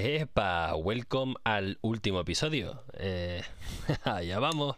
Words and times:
Epa, 0.00 0.76
welcome 0.76 1.34
al 1.42 1.78
último 1.82 2.20
episodio. 2.20 2.84
Eh, 2.92 3.42
allá 4.04 4.38
vamos. 4.38 4.76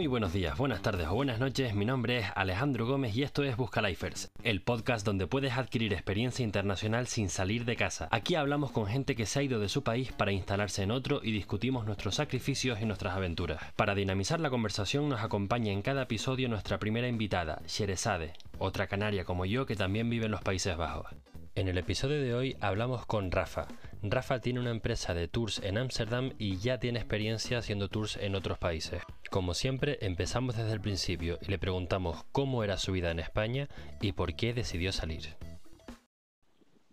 Muy 0.00 0.06
buenos 0.06 0.32
días, 0.32 0.56
buenas 0.56 0.80
tardes 0.80 1.08
o 1.08 1.14
buenas 1.14 1.40
noches. 1.40 1.74
Mi 1.74 1.84
nombre 1.84 2.20
es 2.20 2.26
Alejandro 2.34 2.86
Gómez 2.86 3.14
y 3.14 3.22
esto 3.22 3.44
es 3.44 3.58
Busca 3.58 3.82
Lifers, 3.82 4.32
el 4.42 4.62
podcast 4.62 5.04
donde 5.04 5.26
puedes 5.26 5.58
adquirir 5.58 5.92
experiencia 5.92 6.42
internacional 6.42 7.06
sin 7.06 7.28
salir 7.28 7.66
de 7.66 7.76
casa. 7.76 8.08
Aquí 8.10 8.34
hablamos 8.34 8.70
con 8.70 8.86
gente 8.86 9.14
que 9.14 9.26
se 9.26 9.38
ha 9.38 9.42
ido 9.42 9.60
de 9.60 9.68
su 9.68 9.84
país 9.84 10.10
para 10.10 10.32
instalarse 10.32 10.82
en 10.84 10.90
otro 10.90 11.20
y 11.22 11.32
discutimos 11.32 11.84
nuestros 11.84 12.14
sacrificios 12.14 12.80
y 12.80 12.86
nuestras 12.86 13.14
aventuras. 13.14 13.60
Para 13.76 13.94
dinamizar 13.94 14.40
la 14.40 14.48
conversación 14.48 15.06
nos 15.10 15.20
acompaña 15.20 15.70
en 15.70 15.82
cada 15.82 16.04
episodio 16.04 16.48
nuestra 16.48 16.78
primera 16.78 17.06
invitada, 17.06 17.60
Sherezade, 17.66 18.32
otra 18.58 18.86
canaria 18.86 19.26
como 19.26 19.44
yo 19.44 19.66
que 19.66 19.76
también 19.76 20.08
vive 20.08 20.24
en 20.24 20.32
los 20.32 20.40
Países 20.40 20.78
Bajos. 20.78 21.08
En 21.54 21.68
el 21.68 21.76
episodio 21.76 22.22
de 22.22 22.32
hoy 22.32 22.56
hablamos 22.62 23.04
con 23.04 23.30
Rafa. 23.30 23.68
Rafa 24.02 24.40
tiene 24.40 24.60
una 24.60 24.70
empresa 24.70 25.12
de 25.12 25.28
tours 25.28 25.62
en 25.62 25.76
Ámsterdam 25.76 26.30
y 26.38 26.56
ya 26.56 26.78
tiene 26.78 26.98
experiencia 26.98 27.58
haciendo 27.58 27.88
tours 27.88 28.16
en 28.16 28.34
otros 28.34 28.56
países. 28.56 29.02
Como 29.30 29.52
siempre, 29.52 29.98
empezamos 30.00 30.56
desde 30.56 30.72
el 30.72 30.80
principio 30.80 31.38
y 31.42 31.50
le 31.50 31.58
preguntamos 31.58 32.24
cómo 32.32 32.64
era 32.64 32.78
su 32.78 32.92
vida 32.92 33.10
en 33.10 33.18
España 33.18 33.68
y 34.00 34.12
por 34.12 34.34
qué 34.34 34.54
decidió 34.54 34.92
salir. 34.92 35.36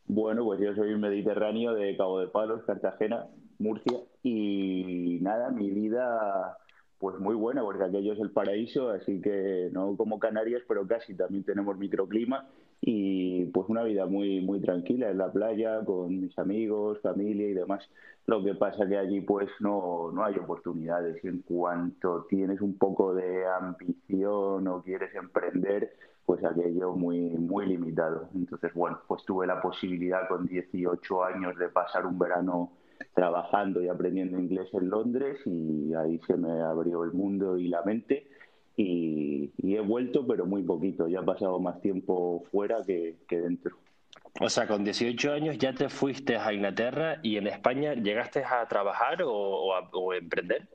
Bueno, 0.05 0.43
pues 0.43 0.59
yo 0.59 0.75
soy 0.75 0.93
un 0.93 0.99
mediterráneo 0.99 1.73
de 1.73 1.95
Cabo 1.95 2.19
de 2.19 2.27
Palos, 2.27 2.63
Cartagena, 2.65 3.27
Murcia 3.57 3.99
y 4.21 5.19
nada, 5.21 5.49
mi 5.49 5.69
vida 5.69 6.57
pues 6.99 7.19
muy 7.19 7.35
buena 7.35 7.61
porque 7.61 7.85
aquello 7.85 8.13
es 8.13 8.19
el 8.19 8.31
paraíso, 8.31 8.89
así 8.89 9.21
que 9.21 9.69
no 9.71 9.95
como 9.95 10.19
Canarias, 10.19 10.63
pero 10.67 10.85
casi 10.87 11.15
también 11.15 11.43
tenemos 11.43 11.77
microclima 11.77 12.47
y 12.81 13.45
pues 13.47 13.67
una 13.69 13.83
vida 13.83 14.05
muy 14.05 14.41
muy 14.41 14.61
tranquila 14.61 15.09
en 15.09 15.17
la 15.17 15.31
playa 15.31 15.83
con 15.85 16.21
mis 16.21 16.37
amigos, 16.37 16.99
familia 17.01 17.47
y 17.47 17.53
demás. 17.53 17.83
Lo 18.25 18.43
que 18.43 18.55
pasa 18.55 18.87
que 18.87 18.97
allí 18.97 19.21
pues 19.21 19.49
no, 19.59 20.11
no 20.13 20.23
hay 20.23 20.35
oportunidades. 20.35 21.23
En 21.23 21.41
cuanto 21.41 22.25
tienes 22.29 22.61
un 22.61 22.77
poco 22.77 23.13
de 23.13 23.45
ambición 23.47 24.67
o 24.67 24.83
quieres 24.83 25.13
emprender, 25.15 25.93
pues 26.25 26.43
aquello 26.43 26.93
muy 26.93 27.19
muy 27.31 27.65
limitado. 27.67 28.29
Entonces, 28.35 28.73
bueno, 28.73 28.99
pues 29.07 29.23
tuve 29.25 29.47
la 29.47 29.61
posibilidad 29.61 30.27
con 30.27 30.45
18 30.45 31.23
años 31.23 31.57
de 31.57 31.69
pasar 31.69 32.05
un 32.05 32.19
verano 32.19 32.71
trabajando 33.13 33.81
y 33.81 33.87
aprendiendo 33.87 34.39
inglés 34.39 34.69
en 34.73 34.89
Londres 34.89 35.39
y 35.45 35.93
ahí 35.93 36.19
se 36.27 36.35
me 36.35 36.61
abrió 36.61 37.03
el 37.03 37.13
mundo 37.13 37.57
y 37.57 37.67
la 37.67 37.81
mente 37.83 38.27
y, 38.77 39.75
he 39.75 39.81
vuelto, 39.81 40.25
pero 40.25 40.45
muy 40.45 40.63
poquito. 40.63 41.07
Ya 41.07 41.19
he 41.19 41.23
pasado 41.23 41.59
más 41.59 41.81
tiempo 41.81 42.43
fuera 42.51 42.77
que, 42.85 43.17
dentro. 43.29 43.75
O 44.39 44.49
sea, 44.49 44.67
con 44.67 44.83
18 44.83 45.33
años 45.33 45.57
ya 45.57 45.73
te 45.73 45.89
fuiste 45.89 46.37
a 46.37 46.53
Inglaterra 46.53 47.19
y 47.23 47.37
en 47.37 47.47
España 47.47 47.95
llegaste 47.95 48.43
a 48.45 48.65
trabajar 48.67 49.23
o, 49.25 49.73
a, 49.73 49.89
emprender. 50.15 50.67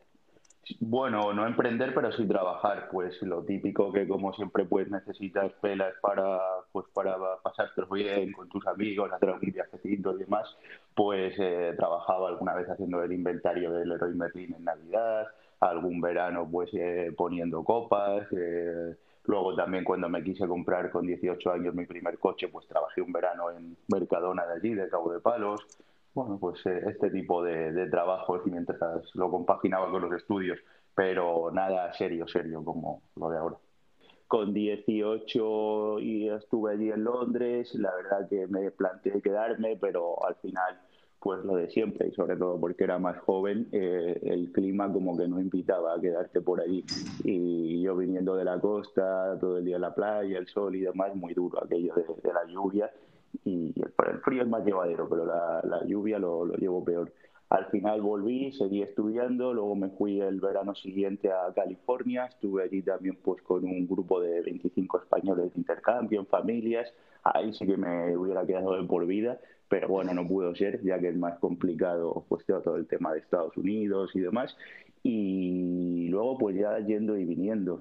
Bueno, 0.81 1.33
no 1.33 1.47
emprender, 1.47 1.95
pero 1.95 2.11
sí 2.13 2.27
trabajar. 2.27 2.89
Pues 2.91 3.23
lo 3.23 3.45
típico 3.45 3.93
que 3.93 4.09
como 4.09 4.33
siempre 4.33 4.65
pues 4.65 4.91
necesitas 4.91 5.53
pelas 5.61 5.95
para 6.01 6.41
pues 6.73 6.87
para 6.93 7.17
pasarte 7.43 7.83
bien 7.93 8.33
con 8.33 8.49
tus 8.49 8.67
amigos, 8.67 9.13
hacer 9.13 9.29
algún 9.29 9.53
viajecito 9.53 10.15
y 10.17 10.19
demás. 10.19 10.57
Pues 10.95 11.35
eh, 11.39 11.75
trabajaba 11.77 12.29
alguna 12.29 12.55
vez 12.55 12.69
haciendo 12.69 13.03
el 13.03 13.13
inventario 13.13 13.73
del 13.73 13.91
Leroy 13.91 14.15
Merlin 14.15 14.55
en 14.55 14.65
Navidad, 14.65 15.29
algún 15.63 16.01
verano 16.01 16.49
pues 16.51 16.71
eh, 16.75 17.13
poniendo 17.17 17.65
copas. 17.65 18.27
Eh, 18.33 18.97
luego 19.25 19.55
también 19.55 19.85
cuando 19.85 20.09
me 20.09 20.23
quise 20.23 20.47
comprar 20.47 20.91
con 20.91 21.07
18 21.07 21.53
años 21.53 21.75
mi 21.75 21.87
primer 21.87 22.19
coche, 22.19 22.49
pues 22.49 22.67
trabajé 22.67 23.01
un 23.01 23.13
verano 23.13 23.51
en 23.51 23.77
Mercadona 23.89 24.47
de 24.47 24.55
allí, 24.55 24.75
de 24.75 24.89
Cabo 24.89 25.13
de 25.13 25.21
Palos. 25.21 25.67
Bueno, 26.15 26.39
pues 26.39 26.65
eh, 26.67 26.83
este 26.89 27.11
tipo 27.11 27.43
de, 27.43 27.73
de 27.73 27.89
trabajos 27.89 28.43
mientras 28.47 29.15
lo 29.15 29.31
compaginaba 29.31 29.91
con 29.91 30.03
los 30.03 30.13
estudios, 30.13 30.59
pero 30.95 31.51
nada 31.53 31.93
serio, 31.95 32.27
serio 32.27 32.65
como 32.65 33.03
lo 33.17 33.31
de 33.31 33.39
ahora 33.39 33.57
con 34.33 34.55
18 34.55 35.99
y 35.99 36.31
estuve 36.31 36.73
allí 36.73 36.91
en 36.91 37.05
Londres, 37.05 37.75
la 37.75 37.95
verdad 37.95 38.27
que 38.31 38.47
me 38.47 38.71
planteé 38.71 39.21
quedarme, 39.21 39.77
pero 39.77 40.25
al 40.27 40.37
final 40.37 40.81
pues 41.23 41.45
lo 41.45 41.55
de 41.55 41.71
siempre 41.71 42.09
y 42.09 42.13
sobre 42.13 42.37
todo 42.37 42.59
porque 42.59 42.83
era 42.83 42.99
más 42.99 43.17
joven, 43.21 43.69
eh, 43.71 44.19
el 44.25 44.51
clima 44.51 44.93
como 44.93 45.17
que 45.17 45.29
no 45.29 45.41
invitaba 45.41 45.95
a 45.95 46.01
quedarte 46.01 46.41
por 46.41 46.61
allí. 46.61 46.85
Y 47.23 47.81
yo 47.81 47.97
viniendo 47.97 48.35
de 48.35 48.45
la 48.45 48.59
costa, 48.59 49.39
todo 49.39 49.59
el 49.59 49.65
día 49.65 49.77
en 49.77 49.83
la 49.83 49.95
playa, 49.95 50.39
el 50.39 50.49
sol 50.49 50.75
y 50.75 50.81
demás, 50.81 51.15
muy 51.15 51.33
duro 51.33 51.63
aquello 51.63 51.95
de, 51.95 52.33
la 52.33 52.45
lluvia. 52.47 52.91
Y 53.45 53.73
el, 53.81 54.19
frío 54.25 54.43
es 54.43 54.49
más 54.49 54.65
llevadero, 54.65 55.09
pero 55.09 55.25
la, 55.25 55.85
lluvia 55.87 56.19
lo, 56.19 56.45
lo, 56.45 56.55
llevo 56.55 56.85
peor. 56.85 57.13
Al 57.51 57.67
final 57.67 58.01
volví, 58.01 58.51
seguí 58.53 58.83
estudiando, 58.83 59.53
luego 59.53 59.77
me 59.77 59.91
fui 59.91 60.21
el 60.21 60.41
verano 60.41 60.75
siguiente 60.75 61.31
a 61.31 61.53
California, 61.55 62.25
estuve 62.25 62.65
allí 62.65 62.83
también 62.83 63.17
pues 63.23 63.43
con 63.43 63.65
un 63.65 63.87
grupo 63.87 64.21
de 64.21 64.41
25 64.41 65.03
españoles 65.03 65.53
de 65.53 65.59
intercambio 65.61 66.21
en 66.21 66.27
familias, 66.27 66.93
ahí 67.23 67.53
sí 67.53 67.67
que 67.67 67.77
me 67.77 68.17
hubiera 68.17 68.47
quedado 68.47 68.75
de 68.81 68.89
por 68.89 69.07
vida, 69.07 69.39
pero 69.73 69.89
bueno, 69.89 70.13
no 70.13 70.29
pudo 70.29 70.55
ser, 70.55 70.83
ya 70.83 70.99
que 70.99 71.09
es 71.09 71.17
más 71.17 71.39
complicado 71.39 72.27
pues 72.29 72.45
todo 72.45 72.77
el 72.77 72.87
tema 72.87 73.15
de 73.15 73.21
Estados 73.21 73.57
Unidos 73.57 74.11
y 74.13 74.21
demás. 74.21 74.55
Y 75.03 76.09
luego 76.09 76.37
pues 76.37 76.57
ya 76.57 76.79
yendo 76.81 77.17
y 77.17 77.25
viniendo, 77.25 77.81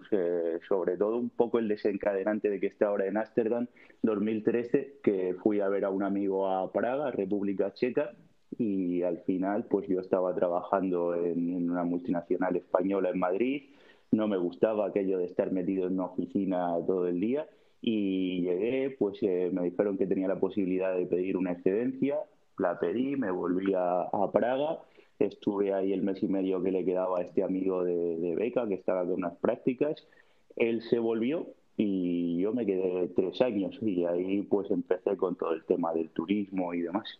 sobre 0.69 0.95
todo 0.95 1.17
un 1.17 1.29
poco 1.29 1.59
el 1.59 1.67
desencadenante 1.67 2.49
de 2.49 2.61
que 2.61 2.67
esté 2.67 2.85
ahora 2.85 3.07
en 3.07 3.17
Ámsterdam, 3.17 3.67
2013, 4.03 4.99
que 5.03 5.35
fui 5.43 5.59
a 5.59 5.67
ver 5.67 5.83
a 5.83 5.89
un 5.89 6.03
amigo 6.03 6.47
a 6.47 6.71
Praga, 6.71 7.11
República 7.11 7.73
Checa, 7.73 8.11
y 8.57 9.01
al 9.01 9.17
final 9.23 9.65
pues 9.65 9.85
yo 9.89 9.99
estaba 9.99 10.33
trabajando 10.33 11.13
en 11.13 11.69
una 11.69 11.83
multinacional 11.83 12.55
española 12.55 13.09
en 13.09 13.19
Madrid, 13.19 13.63
no 14.11 14.29
me 14.29 14.37
gustaba 14.37 14.87
aquello 14.87 15.17
de 15.17 15.25
estar 15.25 15.51
metido 15.51 15.87
en 15.87 15.95
una 15.95 16.05
oficina 16.05 16.73
todo 16.87 17.09
el 17.09 17.19
día 17.19 17.49
y 17.81 18.41
llegué, 18.41 18.95
pues 18.97 19.17
eh, 19.21 19.49
me 19.51 19.63
dijeron 19.63 19.97
que 19.97 20.05
tenía 20.05 20.27
la 20.27 20.39
posibilidad 20.39 20.95
de 20.95 21.07
pedir 21.07 21.35
una 21.35 21.53
excedencia, 21.53 22.19
la 22.57 22.79
pedí, 22.79 23.15
me 23.15 23.31
volví 23.31 23.73
a, 23.75 24.07
Praga, 24.31 24.79
estuve 25.17 25.73
ahí 25.73 25.91
el 25.91 26.03
mes 26.03 26.21
y 26.21 26.27
medio 26.27 26.61
que 26.61 26.71
le 26.71 26.85
quedaba 26.85 27.19
a 27.19 27.21
este 27.23 27.43
amigo 27.43 27.83
de, 27.83 28.35
beca 28.35 28.67
que 28.67 28.75
estaba 28.75 29.01
con 29.01 29.13
unas 29.13 29.35
prácticas, 29.37 30.07
él 30.55 30.81
se 30.83 30.99
volvió 30.99 31.47
y 31.75 32.39
yo 32.39 32.53
me 32.53 32.65
quedé 32.65 33.07
tres 33.15 33.41
años 33.41 33.77
y 33.81 34.05
ahí 34.05 34.43
pues 34.43 34.69
empecé 34.69 35.17
con 35.17 35.35
todo 35.35 35.53
el 35.53 35.63
tema 35.65 35.93
del 35.93 36.09
turismo 36.11 36.73
y 36.75 36.81
demás. 36.81 37.19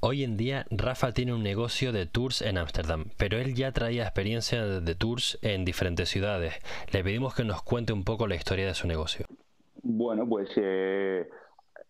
Hoy 0.00 0.22
en 0.22 0.36
día 0.36 0.66
Rafa 0.70 1.12
tiene 1.14 1.32
un 1.32 1.42
negocio 1.42 1.90
de 1.90 2.04
tours 2.04 2.42
en 2.42 2.58
Ámsterdam, 2.58 3.06
pero 3.16 3.38
él 3.38 3.54
ya 3.54 3.72
traía 3.72 4.02
experiencia 4.02 4.62
de 4.66 4.94
tours 4.94 5.38
en 5.40 5.64
diferentes 5.64 6.10
ciudades. 6.10 6.52
Le 6.92 7.02
pedimos 7.02 7.34
que 7.34 7.44
nos 7.44 7.62
cuente 7.62 7.94
un 7.94 8.04
poco 8.04 8.26
la 8.26 8.34
historia 8.34 8.66
de 8.66 8.74
su 8.74 8.86
negocio. 8.86 9.26
Bueno, 9.86 10.26
pues 10.26 10.48
eh, 10.56 11.28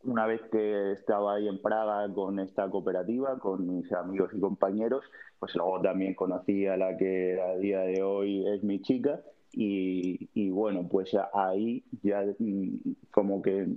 una 0.03 0.27
vez 0.27 0.41
que 0.51 0.93
estaba 0.93 1.35
ahí 1.37 1.47
en 1.47 1.63
Praga 1.63 2.13
con 2.13 2.41
esta 2.41 2.69
cooperativa, 2.69 3.39
con 3.39 3.67
mis 3.69 3.93
amigos 3.93 4.33
y 4.35 4.41
compañeros, 4.41 5.05
pues 5.39 5.55
luego 5.55 5.81
también 5.81 6.15
conocí 6.15 6.67
a 6.67 6.77
la 6.77 6.97
que 6.97 7.41
a 7.41 7.57
día 7.57 7.81
de 7.83 8.03
hoy 8.03 8.45
es 8.49 8.65
mi 8.65 8.83
chica 8.83 9.21
y, 9.53 10.51
bueno, 10.51 10.89
pues 10.91 11.17
ahí 11.33 11.85
ya 12.03 12.25
mm, 12.41 12.95
como 13.13 13.41
que 13.41 13.69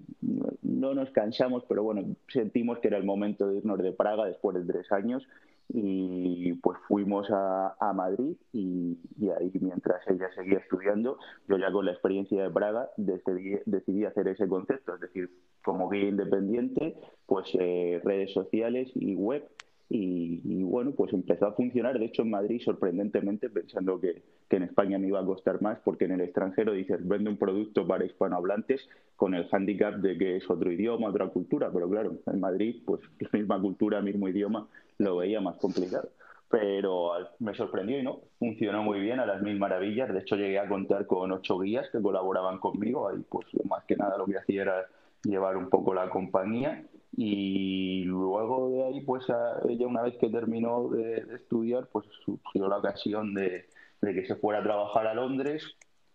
no 0.64 0.96
nos 0.96 1.12
cansamos, 1.12 1.64
pero 1.70 1.84
bueno, 1.84 2.16
sentimos 2.28 2.80
que 2.80 2.88
era 2.88 2.98
el 2.98 3.04
momento 3.04 3.48
de 3.48 3.58
irnos 3.58 3.78
de 3.78 3.92
Praga 3.92 4.26
después 4.26 4.56
de 4.58 4.66
tres 4.74 4.92
años 4.92 5.28
y 5.70 6.54
pues 6.54 6.78
fuimos 6.88 7.28
a, 7.30 7.76
Madrid 7.94 8.36
y, 8.54 8.98
ahí 9.38 9.52
mientras 9.60 10.08
ella 10.08 10.30
seguía 10.36 10.60
estudiando, 10.60 11.18
yo 11.48 11.58
ya 11.58 11.72
con 11.72 11.86
la 11.86 11.92
experiencia 11.92 12.44
de 12.44 12.50
Praga 12.50 12.90
decidí, 12.98 13.60
decidí 13.66 14.06
hacer 14.06 14.28
ese 14.28 14.48
concepto, 14.48 14.96
es 14.96 15.02
decir, 15.02 15.30
como 15.64 15.90
guía 15.90 16.10
independiente, 16.10 16.96
pues 17.26 17.50
eh, 17.60 18.02
redes 18.04 18.32
sociales 18.34 18.90
y 18.96 19.16
web 19.16 19.48
y, 19.90 20.64
bueno, 20.64 20.92
pues 20.92 21.14
empezó 21.14 21.48
a 21.48 21.54
funcionar. 21.54 21.98
De 21.98 22.06
hecho, 22.06 22.24
en 22.24 22.32
Madrid, 22.32 22.62
sorprendentemente, 22.64 23.50
pensando 23.50 24.00
que, 24.00 24.22
en 24.50 24.64
España 24.64 24.98
me 24.98 25.08
iba 25.08 25.20
a 25.20 25.26
costar 25.26 25.62
más, 25.62 25.80
porque 25.84 26.06
en 26.06 26.12
el 26.12 26.22
extranjero 26.22 26.74
dices, 26.74 27.06
vende 27.06 27.30
un 27.30 27.38
producto 27.38 27.86
para 27.86 28.06
hispanohablantes 28.06 28.88
con 29.16 29.34
el 29.34 29.48
hándicap 29.48 29.96
de 29.96 30.18
que 30.18 30.38
es 30.38 30.50
otro 30.50 30.72
idioma, 30.72 31.10
otra 31.10 31.28
cultura. 31.28 31.70
Pero 31.72 31.90
claro, 31.90 32.18
en 32.26 32.40
Madrid, 32.40 32.82
pues 32.86 33.02
misma 33.34 33.62
cultura, 33.62 34.02
mismo 34.02 34.28
idioma, 34.28 34.68
lo 34.98 35.18
veía 35.18 35.42
más 35.42 35.58
complicado. 35.58 36.10
Pero 36.50 37.12
me 37.40 37.54
sorprendió 37.56 38.00
y 38.00 38.04
no, 38.04 38.22
funcionó 38.40 38.82
muy 38.82 39.02
bien 39.02 39.20
a 39.20 39.26
las 39.26 39.42
mil 39.42 39.60
maravillas. 39.60 40.14
De 40.14 40.20
hecho, 40.20 40.38
llegué 40.38 40.60
a 40.60 40.70
contar 40.70 41.06
con 41.06 41.32
ocho 41.32 41.60
guías 41.60 41.90
que 41.92 42.02
colaboraban 42.02 42.60
conmigo. 42.60 43.10
Ahí, 43.10 43.24
pues 43.30 43.48
más 43.66 43.84
que 43.84 43.98
nada 43.98 44.18
lo 44.18 44.26
que 44.26 44.38
hacía 44.38 44.62
era 44.62 44.86
llevar 45.24 45.58
un 45.58 45.70
poco 45.70 45.94
la 45.94 46.10
compañía 46.10 46.86
y 47.16 48.04
luego 48.04 48.70
de 48.70 48.84
ahí, 48.84 49.02
pues 49.02 49.26
ella 49.68 49.88
una 49.88 50.04
vez 50.04 50.16
que 50.20 50.30
terminó 50.30 50.88
de, 50.90 51.26
estudiar, 51.36 51.88
pues 51.88 52.06
surgió 52.24 52.68
la 52.68 52.78
ocasión 52.78 53.34
de, 53.34 53.66
que 54.02 54.26
se 54.28 54.36
fuera 54.36 54.60
a 54.60 54.64
trabajar 54.64 55.08
a 55.08 55.16
Londres. 55.16 55.64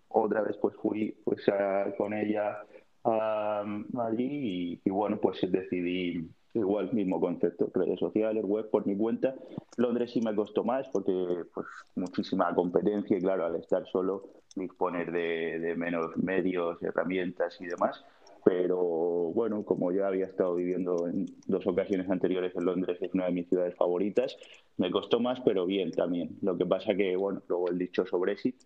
Otra 0.08 0.43
vez 0.43 0.56
pues 0.58 0.76
fui 0.76 1.17
pues 1.25 1.44
con 1.96 2.14
ella 2.14 2.58
allí 3.05 4.81
y, 4.84 4.90
bueno, 4.90 5.19
pues 5.20 5.40
decidí 5.50 6.31
igual 6.54 6.93
mismo 6.93 7.20
concepto, 7.20 7.70
redes 7.72 7.99
sociales, 7.99 8.44
web 8.44 8.69
por 8.70 8.87
mi 8.87 8.96
cuenta. 8.96 9.34
Londres 9.76 10.12
sí 10.12 10.20
me 10.20 10.34
costó 10.34 10.64
más 10.64 10.87
porque 10.93 11.44
pues 11.54 11.66
muchísima 11.94 12.54
competencia 12.54 13.16
y 13.16 13.20
claro, 13.20 13.46
al 13.46 13.56
estar 13.56 13.87
solo 13.87 14.28
disponer 14.54 15.10
de, 15.12 15.58
de 15.58 15.75
menos 15.76 16.16
medios, 16.16 16.82
herramientas 16.82 17.58
y 17.60 17.66
demás 17.66 18.04
pero 18.44 18.76
bueno, 18.76 19.64
como 19.64 19.93
ya 19.93 20.08
había 20.08 20.26
estado 20.26 20.56
viviendo 20.56 21.06
en 21.06 21.26
dos 21.46 21.66
ocasiones 21.66 22.10
anteriores 22.10 22.55
en 22.56 22.64
Londres, 22.64 22.98
es 23.00 23.14
una 23.14 23.26
de 23.26 23.32
mis 23.32 23.48
ciudades 23.48 23.76
favoritas, 23.76 24.37
me 24.78 24.90
costó 24.90 25.20
más, 25.20 25.40
pero 25.40 25.64
bien 25.64 25.93
también. 25.93 26.38
Lo 26.43 26.56
que 26.58 26.66
pasa 26.66 26.94
que, 26.94 27.16
bueno, 27.16 27.43
luego 27.48 27.69
el 27.69 27.78
dicho 27.78 28.05
sobre 28.05 28.32
Brexit 28.32 28.56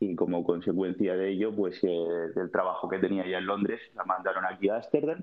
y 0.00 0.14
como 0.14 0.44
consecuencia 0.44 1.16
de 1.16 1.30
ello, 1.30 1.54
pues 1.54 1.82
eh, 1.82 1.88
del 2.34 2.50
trabajo 2.50 2.88
que 2.88 2.98
tenía 2.98 3.28
ya 3.28 3.38
en 3.38 3.46
Londres, 3.46 3.80
la 3.94 4.04
mandaron 4.04 4.44
aquí 4.46 4.68
a 4.68 4.76
Ámsterdam 4.76 5.20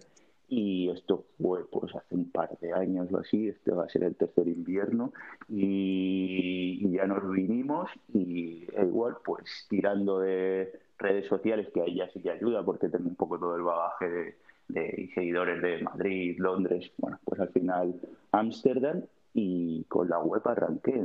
y 0.55 0.89
esto 0.91 1.25
fue 1.41 1.67
pues 1.67 1.95
hace 1.95 2.13
un 2.13 2.29
par 2.29 2.57
de 2.59 2.73
años 2.73 3.11
o 3.11 3.17
así, 3.17 3.47
este 3.47 3.71
va 3.71 3.85
a 3.85 3.89
ser 3.89 4.03
el 4.03 4.15
tercer 4.15 4.47
invierno 4.47 5.11
y, 5.49 6.91
ya 6.91 7.07
nos 7.07 7.27
vinimos 7.31 7.89
y 8.13 8.67
igual 8.79 9.17
pues 9.25 9.65
tirando 9.67 10.19
de 10.19 10.71
redes 10.99 11.25
sociales, 11.27 11.69
que 11.73 11.81
ahí 11.81 11.95
ya 11.95 12.07
sí 12.11 12.21
que 12.21 12.29
ayuda 12.29 12.63
porque 12.63 12.87
tengo 12.87 13.09
un 13.09 13.15
poco 13.15 13.39
todo 13.39 13.55
el 13.55 13.63
bagaje 13.63 14.35
de, 14.67 15.09
seguidores 15.15 15.59
de 15.59 15.81
Madrid, 15.81 16.35
Londres, 16.37 16.91
bueno, 16.97 17.19
pues 17.25 17.39
al 17.41 17.49
final 17.49 17.95
Ámsterdam 18.31 19.01
y 19.33 19.83
con 19.85 20.07
la 20.07 20.19
web 20.19 20.43
arranqué 20.45 21.03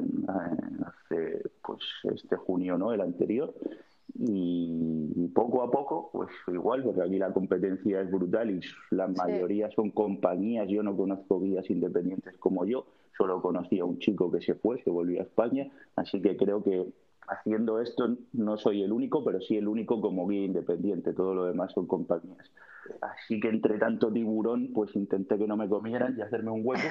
hace 0.85 1.43
pues 1.62 1.81
este 2.03 2.37
junio, 2.37 2.77
¿no? 2.77 2.93
El 2.93 3.00
anterior 3.00 3.55
y 4.14 5.28
poco 5.34 5.62
a 5.62 5.70
poco, 5.70 6.10
pues 6.12 6.28
igual, 6.49 6.82
porque 6.82 7.02
aquí 7.02 7.19
la 7.19 7.32
competencia 7.32 8.00
es 8.00 8.10
brutal 8.10 8.50
y 8.50 8.60
la 8.90 9.06
mayoría 9.08 9.70
son 9.70 9.90
compañías, 9.90 10.69
yo 10.69 10.82
no 10.82 10.96
conozco 10.96 11.40
guías 11.40 11.69
independientes 11.70 12.37
como 12.38 12.64
yo, 12.64 12.87
solo 13.16 13.40
conocí 13.43 13.78
a 13.78 13.84
un 13.84 13.99
chico 13.99 14.31
que 14.31 14.40
se 14.40 14.55
fue, 14.55 14.82
que 14.82 14.90
volvió 14.90 15.20
a 15.20 15.25
España, 15.25 15.70
así 15.96 16.20
que 16.22 16.37
creo 16.37 16.62
que 16.62 16.87
haciendo 17.28 17.81
esto 17.81 18.16
no 18.32 18.56
soy 18.56 18.82
el 18.82 18.93
único, 18.93 19.25
pero 19.25 19.40
sí 19.40 19.56
el 19.56 19.69
único 19.69 20.00
como 20.00 20.26
guía 20.26 20.44
independiente. 20.44 21.12
Todo 21.12 21.34
lo 21.34 21.44
demás 21.44 21.72
son 21.72 21.87
compañías. 21.87 22.50
Así 23.02 23.38
que 23.38 23.49
entre 23.49 23.78
tanto 23.78 24.11
tiburón, 24.11 24.72
pues 24.72 24.96
intenté 24.96 25.37
que 25.38 25.46
no 25.46 25.56
me 25.56 25.69
comieran 25.69 26.16
y 26.19 26.22
hacerme 26.22 26.50
un 26.50 26.62
hueco. 26.64 26.88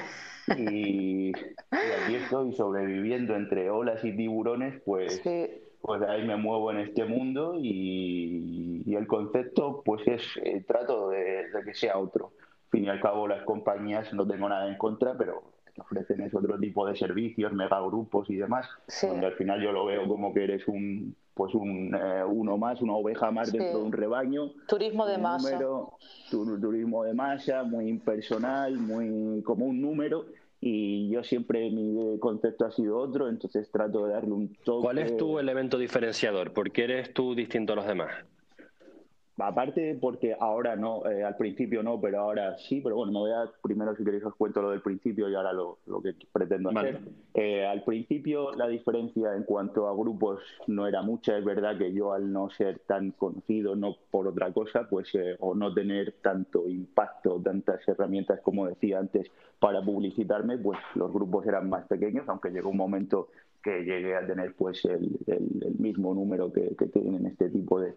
Y, 0.56 1.32
aquí 1.32 2.14
estoy 2.14 2.52
sobreviviendo 2.52 3.34
entre 3.34 3.68
olas 3.70 4.04
y 4.04 4.16
tiburones, 4.16 4.80
pues, 4.84 5.20
pues 5.80 6.02
ahí 6.02 6.26
me 6.26 6.36
muevo 6.36 6.70
en 6.70 6.78
este 6.78 7.04
mundo 7.04 7.54
y, 7.56 8.94
el 8.94 9.06
concepto 9.06 9.82
pues 9.84 10.02
es 10.08 10.22
el 10.42 10.64
trato 10.64 11.10
de, 11.10 11.50
de 11.50 11.62
que 11.64 11.72
sea 11.72 11.98
otro. 11.98 12.32
Al 12.40 12.70
fin 12.70 12.84
y 12.84 12.88
al 12.88 13.00
cabo 13.00 13.28
las 13.28 13.44
compañías 13.44 14.12
no 14.12 14.26
tengo 14.26 14.48
nada 14.48 14.66
en 14.66 14.76
contra, 14.76 15.16
pero 15.16 15.44
ofrecen 15.80 16.20
es 16.22 16.34
otro 16.34 16.58
tipo 16.58 16.86
de 16.86 16.96
servicios, 16.96 17.52
megagrupos 17.52 18.28
y 18.30 18.36
demás, 18.36 18.66
donde 19.02 19.26
al 19.26 19.34
final 19.34 19.62
yo 19.62 19.72
lo 19.72 19.86
veo 19.86 20.06
como 20.08 20.32
que 20.32 20.44
eres 20.44 20.66
un 20.68 21.14
pues 21.34 21.54
un 21.54 21.94
eh, 21.94 22.24
uno 22.24 22.56
más, 22.58 22.82
una 22.82 22.94
oveja 22.94 23.30
más 23.30 23.52
dentro 23.52 23.78
de 23.78 23.84
un 23.84 23.92
rebaño. 23.92 24.50
Turismo 24.66 25.06
de 25.06 25.18
masa. 25.18 25.58
turismo 26.30 27.04
de 27.04 27.14
masa, 27.14 27.62
muy 27.62 27.88
impersonal, 27.88 28.76
muy 28.76 29.40
como 29.42 29.66
un 29.66 29.80
número. 29.80 30.26
Y 30.60 31.08
yo 31.10 31.22
siempre 31.22 31.70
mi 31.70 32.18
concepto 32.18 32.66
ha 32.66 32.72
sido 32.72 32.98
otro, 32.98 33.28
entonces 33.28 33.70
trato 33.70 34.06
de 34.06 34.12
darle 34.12 34.32
un 34.32 34.54
toque. 34.64 34.82
¿Cuál 34.82 34.98
es 34.98 35.16
tu 35.16 35.38
elemento 35.38 35.78
diferenciador? 35.78 36.52
¿Por 36.52 36.72
qué 36.72 36.84
eres 36.84 37.14
tú 37.14 37.34
distinto 37.34 37.74
a 37.74 37.76
los 37.76 37.86
demás? 37.86 38.10
Aparte 39.38 39.96
porque 40.00 40.36
ahora 40.38 40.74
no, 40.74 41.06
eh, 41.08 41.22
al 41.22 41.36
principio 41.36 41.82
no, 41.82 42.00
pero 42.00 42.20
ahora 42.20 42.58
sí, 42.58 42.80
pero 42.80 42.96
bueno, 42.96 43.12
me 43.12 43.18
voy 43.20 43.30
a, 43.30 43.50
primero 43.62 43.94
si 43.94 44.04
queréis 44.04 44.24
os 44.24 44.34
cuento 44.34 44.60
lo 44.60 44.70
del 44.70 44.82
principio 44.82 45.28
y 45.28 45.34
ahora 45.34 45.52
lo, 45.52 45.78
que 46.02 46.14
pretendo 46.32 46.70
hacer. 46.70 47.00
Eh, 47.34 47.64
al 47.64 47.84
principio 47.84 48.50
la 48.52 48.66
diferencia 48.66 49.34
en 49.36 49.44
cuanto 49.44 49.86
a 49.86 49.94
grupos 49.94 50.40
no 50.66 50.88
era 50.88 51.02
mucha, 51.02 51.38
es 51.38 51.44
verdad 51.44 51.78
que 51.78 51.92
yo 51.92 52.12
al 52.12 52.32
no 52.32 52.50
ser 52.50 52.80
tan 52.80 53.12
conocido, 53.12 53.76
no 53.76 53.96
por 54.10 54.26
otra 54.26 54.52
cosa, 54.52 54.88
pues 54.88 55.14
eh, 55.14 55.36
o 55.38 55.54
no 55.54 55.72
tener 55.72 56.16
tanto 56.20 56.68
impacto, 56.68 57.40
tantas 57.40 57.86
herramientas 57.86 58.40
como 58.40 58.66
decía 58.66 58.98
antes 58.98 59.30
para 59.60 59.82
publicitarme, 59.82 60.58
pues 60.58 60.78
los 60.94 61.12
grupos 61.12 61.46
eran 61.46 61.68
más 61.68 61.86
pequeños, 61.86 62.28
aunque 62.28 62.50
llegó 62.50 62.70
un 62.70 62.76
momento 62.76 63.28
que 63.62 63.82
llegue 63.82 64.16
a 64.16 64.26
tener 64.26 64.54
pues 64.54 64.84
el, 64.84 65.18
mismo 65.78 66.14
número 66.14 66.52
que, 66.52 66.74
tienen 66.92 67.26
este 67.26 67.50
tipo 67.50 67.80
de, 67.80 67.94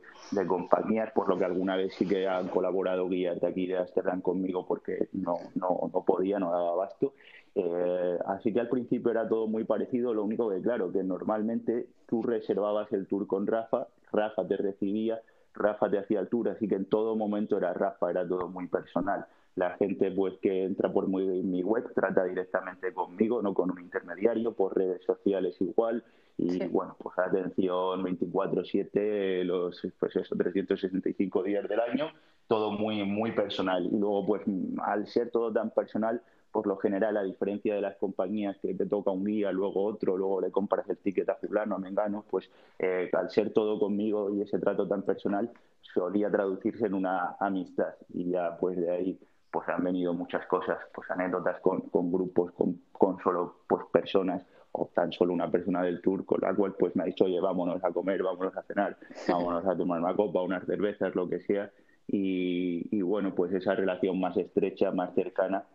compañías, 0.47 1.11
por 1.11 1.29
lo 1.29 1.37
que 1.37 1.45
alguna 1.45 1.75
vez 1.75 1.93
sí 1.93 2.07
que 2.07 2.27
han 2.27 2.47
colaborado 2.47 3.07
guías 3.07 3.39
de 3.39 3.47
aquí 3.47 3.67
de 3.67 3.77
Amsterdam 3.77 4.21
conmigo 4.21 4.65
porque 4.65 5.09
no, 5.13 5.37
no, 5.55 5.89
no 5.93 6.03
podía, 6.03 6.39
no 6.39 6.51
daba 6.51 6.71
abasto. 6.71 7.13
Eh, 7.53 8.17
así 8.27 8.53
que 8.53 8.61
al 8.61 8.69
principio 8.69 9.11
era 9.11 9.27
todo 9.27 9.47
muy 9.47 9.65
parecido, 9.65 10.13
lo 10.13 10.23
único 10.23 10.49
que 10.49 10.61
claro, 10.61 10.91
que 10.91 11.03
normalmente 11.03 11.87
tú 12.07 12.23
reservabas 12.23 12.91
el 12.93 13.07
tour 13.07 13.27
con 13.27 13.45
Rafa, 13.45 13.87
Rafa 14.11 14.47
te 14.47 14.57
recibía, 14.57 15.21
Rafa 15.53 15.89
te 15.89 15.99
hacía 15.99 16.21
el 16.21 16.29
tour, 16.29 16.49
así 16.49 16.67
que 16.67 16.75
en 16.75 16.85
todo 16.85 17.15
momento 17.15 17.57
era 17.57 17.73
Rafa, 17.73 18.09
era 18.09 18.27
todo 18.27 18.47
muy 18.47 18.67
personal 18.67 19.25
la 19.55 19.71
gente 19.77 20.11
pues 20.11 20.35
que 20.41 20.63
entra 20.63 20.91
por 20.91 21.07
mi, 21.07 21.61
web 21.63 21.93
trata 21.93 22.23
directamente 22.23 22.93
conmigo, 22.93 23.41
no 23.41 23.53
con 23.53 23.71
un 23.71 23.79
intermediario, 23.79 24.53
por 24.53 24.77
redes 24.77 25.03
sociales 25.03 25.55
igual. 25.59 26.03
Y 26.37 26.65
bueno, 26.67 26.95
pues 26.97 27.19
atención 27.19 28.01
24/7, 28.03 29.43
los 29.43 29.81
pues 29.99 30.15
eso, 30.15 30.35
365 30.35 31.43
días 31.43 31.67
del 31.67 31.79
año, 31.79 32.11
todo 32.47 32.71
muy, 32.71 33.03
muy 33.03 33.33
personal. 33.33 33.85
Y 33.85 33.97
luego 33.97 34.25
pues 34.25 34.41
al 34.83 35.07
ser 35.07 35.29
todo 35.29 35.51
tan 35.51 35.71
personal, 35.71 36.21
por 36.51 36.67
lo 36.67 36.77
general, 36.77 37.15
a 37.17 37.23
diferencia 37.23 37.75
de 37.75 37.81
las 37.81 37.95
compañías 37.97 38.57
que 38.61 38.73
te 38.73 38.85
toca 38.85 39.11
un 39.11 39.23
día, 39.23 39.51
luego 39.51 39.83
otro, 39.83 40.17
luego 40.17 40.41
le 40.41 40.51
compras 40.51 40.89
el 40.89 40.97
ticket 40.97 41.29
a 41.29 41.35
fulano, 41.35 41.75
a 41.75 41.79
mengano, 41.79 42.25
pues 42.29 42.49
eh, 42.79 43.09
al 43.13 43.29
ser 43.29 43.53
todo 43.53 43.79
conmigo 43.79 44.33
y 44.33 44.41
ese 44.41 44.59
trato 44.59 44.87
tan 44.87 45.03
personal, 45.03 45.51
solía 45.81 46.29
traducirse 46.29 46.85
en 46.85 46.93
una 46.93 47.35
amistad. 47.39 47.93
Y 48.13 48.31
ya 48.31 48.57
pues 48.57 48.77
de 48.77 48.91
ahí 48.91 49.19
pues 49.51 49.67
han 49.69 49.83
venido 49.83 50.13
muchas 50.13 50.45
cosas, 50.47 50.77
pues 50.93 51.09
anécdotas 51.11 51.59
con, 51.59 51.81
con 51.89 52.11
grupos, 52.11 52.51
con, 52.53 52.81
con, 52.91 53.19
solo 53.21 53.63
pues 53.67 53.83
personas 53.91 54.45
o 54.71 54.89
tan 54.93 55.11
solo 55.11 55.33
una 55.33 55.51
persona 55.51 55.83
del 55.83 56.01
tour, 56.01 56.25
con 56.25 56.39
la 56.41 56.53
cual 56.53 56.75
pues 56.79 56.95
me 56.95 57.03
ha 57.03 57.05
dicho, 57.05 57.25
oye, 57.25 57.39
vámonos 57.41 57.83
a 57.83 57.91
comer, 57.91 58.23
vámonos 58.23 58.55
a 58.55 58.63
cenar, 58.63 58.97
vámonos 59.27 59.65
a 59.65 59.75
tomar 59.75 59.99
una 59.99 60.15
copa, 60.15 60.41
unas 60.41 60.65
cervezas, 60.65 61.13
lo 61.13 61.27
que 61.27 61.41
sea. 61.41 61.69
Y, 62.07 62.87
y 62.91 63.01
bueno, 63.01 63.35
pues 63.35 63.53
esa 63.53 63.75
relación 63.75 64.19
más 64.19 64.37
estrecha, 64.37 64.91
más 64.91 65.13
cercana, 65.13 65.65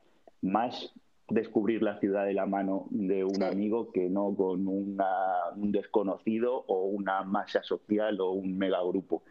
más 0.40 0.95
descubrir 1.28 1.83
la 1.83 1.99
ciudad 1.99 2.25
de 2.25 2.35
la 2.35 2.47
mano 2.47 2.87
de 2.90 3.25
un 3.25 3.42
amigo 3.42 3.90
que 3.90 4.09
no 4.09 4.35
con 4.37 4.68
una, 4.68 5.50
un 5.56 5.73
desconocido 5.73 6.64
o 6.68 6.85
una 6.85 7.23
masa 7.23 7.62
social 7.62 8.21
o 8.21 8.30
un 8.30 8.56
megagrupo. 8.56 9.23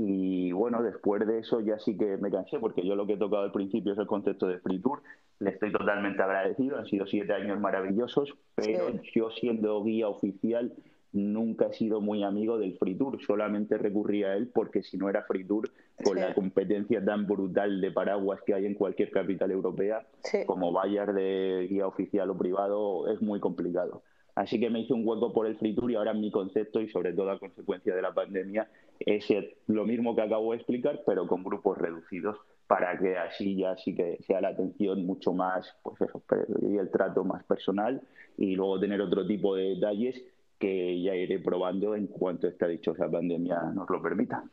Y 0.00 0.52
bueno, 0.52 0.80
después 0.80 1.26
de 1.26 1.40
eso 1.40 1.60
ya 1.60 1.76
sí 1.80 1.96
que 1.98 2.18
me 2.18 2.30
cansé, 2.30 2.60
porque 2.60 2.86
yo 2.86 2.94
lo 2.94 3.04
que 3.04 3.14
he 3.14 3.16
tocado 3.16 3.42
al 3.42 3.50
principio 3.50 3.94
es 3.94 3.98
el 3.98 4.06
concepto 4.06 4.46
de 4.46 4.60
free 4.60 4.78
tour. 4.78 5.02
Le 5.40 5.50
estoy 5.50 5.72
totalmente 5.72 6.22
agradecido, 6.22 6.78
han 6.78 6.86
sido 6.86 7.04
siete 7.04 7.32
años 7.32 7.58
maravillosos, 7.58 8.32
pero 8.54 8.92
yo 9.12 9.30
siendo 9.32 9.82
guía 9.82 10.08
oficial 10.08 10.72
nunca 11.10 11.66
he 11.66 11.72
sido 11.72 12.00
muy 12.00 12.22
amigo 12.22 12.58
del 12.58 12.78
free 12.78 12.94
tour, 12.94 13.18
solamente 13.26 13.76
recurría 13.76 14.28
a 14.28 14.36
él 14.36 14.48
porque 14.54 14.84
si 14.84 14.96
no 14.98 15.08
era 15.08 15.24
free 15.24 15.44
tour, 15.44 15.68
con 16.04 16.16
la 16.16 16.32
competencia 16.32 17.04
tan 17.04 17.26
brutal 17.26 17.80
de 17.80 17.90
paraguas 17.90 18.40
que 18.46 18.54
hay 18.54 18.66
en 18.66 18.74
cualquier 18.74 19.10
capital 19.10 19.50
europea, 19.50 20.06
como 20.46 20.70
vayas 20.70 21.12
de 21.12 21.66
guía 21.68 21.88
oficial 21.88 22.30
o 22.30 22.38
privado, 22.38 23.12
es 23.12 23.20
muy 23.20 23.40
complicado. 23.40 24.02
Así 24.38 24.60
que 24.60 24.70
me 24.70 24.78
hice 24.78 24.92
un 24.92 25.02
hueco 25.04 25.32
por 25.32 25.48
el 25.48 25.56
free 25.56 25.74
y 25.88 25.94
ahora 25.96 26.14
mi 26.14 26.30
concepto 26.30 26.80
y 26.80 26.88
sobre 26.88 27.12
todo 27.12 27.28
a 27.32 27.40
consecuencia 27.40 27.92
de 27.92 28.00
la 28.00 28.14
pandemia 28.14 28.68
es 29.00 29.26
lo 29.66 29.84
mismo 29.84 30.14
que 30.14 30.22
acabo 30.22 30.52
de 30.52 30.58
explicar, 30.58 31.02
pero 31.04 31.26
con 31.26 31.42
grupos 31.42 31.76
reducidos 31.76 32.36
para 32.68 32.96
que 32.96 33.18
así 33.18 33.56
ya 33.56 33.76
sí 33.76 33.96
que 33.96 34.18
sea 34.22 34.40
la 34.40 34.50
atención 34.50 35.04
mucho 35.04 35.32
más, 35.32 35.74
pues 35.82 36.00
eso, 36.02 36.22
y 36.62 36.76
el 36.76 36.88
trato 36.88 37.24
más 37.24 37.42
personal 37.46 38.00
y 38.36 38.54
luego 38.54 38.78
tener 38.78 39.00
otro 39.00 39.26
tipo 39.26 39.56
de 39.56 39.74
detalles 39.74 40.22
que 40.60 41.02
ya 41.02 41.16
iré 41.16 41.40
probando 41.40 41.96
en 41.96 42.06
cuanto 42.06 42.46
esta 42.46 42.68
dichosa 42.68 43.10
pandemia 43.10 43.60
nos 43.74 43.90
lo 43.90 44.00
permita. 44.00 44.44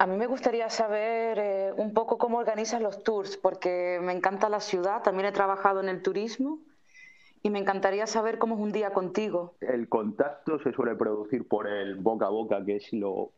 A 0.00 0.06
mí 0.08 0.16
me 0.16 0.26
gustaría 0.26 0.68
saber 0.70 1.38
eh, 1.38 1.72
un 1.76 1.94
poco 1.94 2.18
cómo 2.18 2.38
organizas 2.38 2.82
los 2.82 3.04
tours, 3.04 3.36
porque 3.36 4.00
me 4.02 4.12
encanta 4.12 4.48
la 4.48 4.58
ciudad, 4.58 5.04
también 5.04 5.28
he 5.28 5.32
trabajado 5.32 5.80
en 5.80 5.88
el 5.88 6.02
turismo 6.02 6.58
y 7.46 7.50
me 7.50 7.60
encantaría 7.60 8.08
saber 8.08 8.38
cómo 8.38 8.56
es 8.56 8.60
un 8.60 8.72
día 8.72 8.90
contigo. 8.90 9.54
El 9.60 9.88
contacto 9.88 10.58
se 10.64 10.72
suele 10.72 10.96
producir 10.96 11.46
por 11.46 11.68
el 11.68 11.94
boca 11.94 12.26
a 12.26 12.30
boca, 12.30 12.64
que 12.64 12.76
es 12.76 12.92
lo 12.92 13.30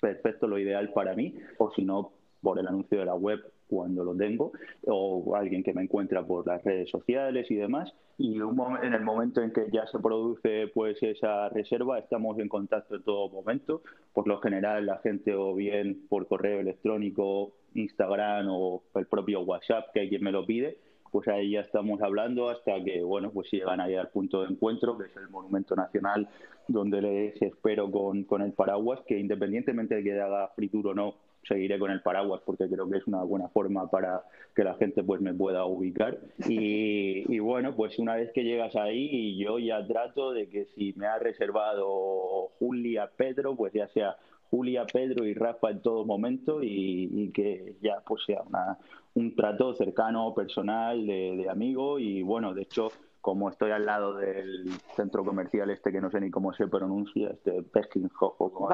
perfecto, 0.00 0.48
lo 0.48 0.58
ideal 0.58 0.92
para 0.92 1.14
mí, 1.14 1.36
o 1.58 1.70
si 1.70 1.84
no, 1.84 2.10
por 2.42 2.58
el 2.58 2.66
anuncio 2.66 2.98
de 2.98 3.04
la 3.04 3.14
web, 3.14 3.40
cuando 3.68 4.02
lo 4.02 4.16
tengo, 4.16 4.50
o 4.86 5.36
alguien 5.36 5.62
que 5.62 5.72
me 5.72 5.82
encuentra 5.82 6.26
por 6.26 6.44
las 6.46 6.64
redes 6.64 6.90
sociales 6.90 7.48
y 7.48 7.54
demás. 7.54 7.94
Y 8.18 8.38
en 8.38 8.92
el 8.92 9.02
momento 9.02 9.40
en 9.40 9.52
que 9.52 9.68
ya 9.72 9.86
se 9.86 10.00
produce 10.00 10.68
pues 10.74 11.00
esa 11.02 11.48
reserva, 11.48 12.00
estamos 12.00 12.38
en 12.40 12.48
contacto 12.48 12.96
en 12.96 13.04
todo 13.04 13.28
momento. 13.28 13.82
Por 14.12 14.26
lo 14.26 14.40
general, 14.40 14.84
la 14.86 14.98
gente 14.98 15.32
o 15.34 15.54
bien 15.54 16.06
por 16.08 16.26
correo 16.26 16.58
electrónico, 16.58 17.52
Instagram 17.74 18.48
o 18.50 18.82
el 18.96 19.06
propio 19.06 19.42
WhatsApp, 19.42 19.92
que 19.94 20.00
hay 20.00 20.08
quien 20.08 20.24
me 20.24 20.32
lo 20.32 20.44
pide, 20.44 20.76
pues 21.14 21.28
ahí 21.28 21.52
ya 21.52 21.60
estamos 21.60 22.02
hablando 22.02 22.50
hasta 22.50 22.82
que, 22.82 23.00
bueno, 23.04 23.30
pues 23.30 23.48
llegan 23.52 23.80
ahí 23.80 23.94
al 23.94 24.08
punto 24.08 24.42
de 24.42 24.48
encuentro, 24.48 24.98
que 24.98 25.04
es 25.04 25.16
el 25.16 25.28
Monumento 25.28 25.76
Nacional, 25.76 26.28
donde 26.66 27.00
les 27.00 27.40
espero 27.40 27.88
con, 27.88 28.24
con 28.24 28.42
el 28.42 28.52
paraguas, 28.52 28.98
que 29.06 29.16
independientemente 29.16 29.94
de 29.94 30.02
que 30.02 30.20
haga 30.20 30.48
fritura 30.56 30.90
o 30.90 30.94
no, 30.94 31.14
seguiré 31.44 31.78
con 31.78 31.92
el 31.92 32.02
paraguas 32.02 32.40
porque 32.44 32.68
creo 32.68 32.90
que 32.90 32.98
es 32.98 33.06
una 33.06 33.22
buena 33.22 33.48
forma 33.50 33.88
para 33.88 34.24
que 34.56 34.64
la 34.64 34.74
gente 34.74 35.04
pues 35.04 35.20
me 35.20 35.32
pueda 35.32 35.64
ubicar. 35.66 36.18
Y, 36.48 37.32
y, 37.32 37.38
bueno 37.38 37.76
pues 37.76 37.96
una 38.00 38.16
vez 38.16 38.32
que 38.32 38.42
llegas 38.42 38.74
ahí 38.74 39.38
yo 39.38 39.60
ya 39.60 39.86
trato 39.86 40.32
de 40.32 40.48
que 40.48 40.64
si 40.74 40.94
me 40.94 41.06
ha 41.06 41.20
reservado 41.20 42.48
Julia 42.58 43.08
Pedro 43.16 43.54
pues 43.54 43.72
ya 43.72 43.86
sea 43.88 44.16
Julia, 44.54 44.86
Pedro 44.86 45.26
y 45.26 45.34
Rafa 45.34 45.70
en 45.70 45.82
todo 45.82 46.04
momento 46.04 46.62
y, 46.62 47.32
que 47.34 47.74
ya 47.82 48.00
pues 48.06 48.22
sea 48.24 48.42
una, 48.42 48.78
un 49.14 49.34
trato 49.34 49.74
cercano, 49.74 50.32
personal, 50.32 51.04
de, 51.04 51.36
de 51.38 51.50
amigo 51.50 51.98
y 51.98 52.22
bueno, 52.22 52.54
de 52.54 52.62
hecho 52.62 52.92
como 53.24 53.48
estoy 53.48 53.70
al 53.70 53.86
lado 53.86 54.18
del 54.18 54.68
centro 54.96 55.24
comercial 55.24 55.70
este 55.70 55.90
que 55.90 55.98
no 55.98 56.10
sé 56.10 56.20
ni 56.20 56.30
cómo 56.30 56.52
se 56.52 56.68
pronuncia, 56.68 57.30
este 57.30 57.62
Peskinhof 57.62 58.34
o 58.38 58.68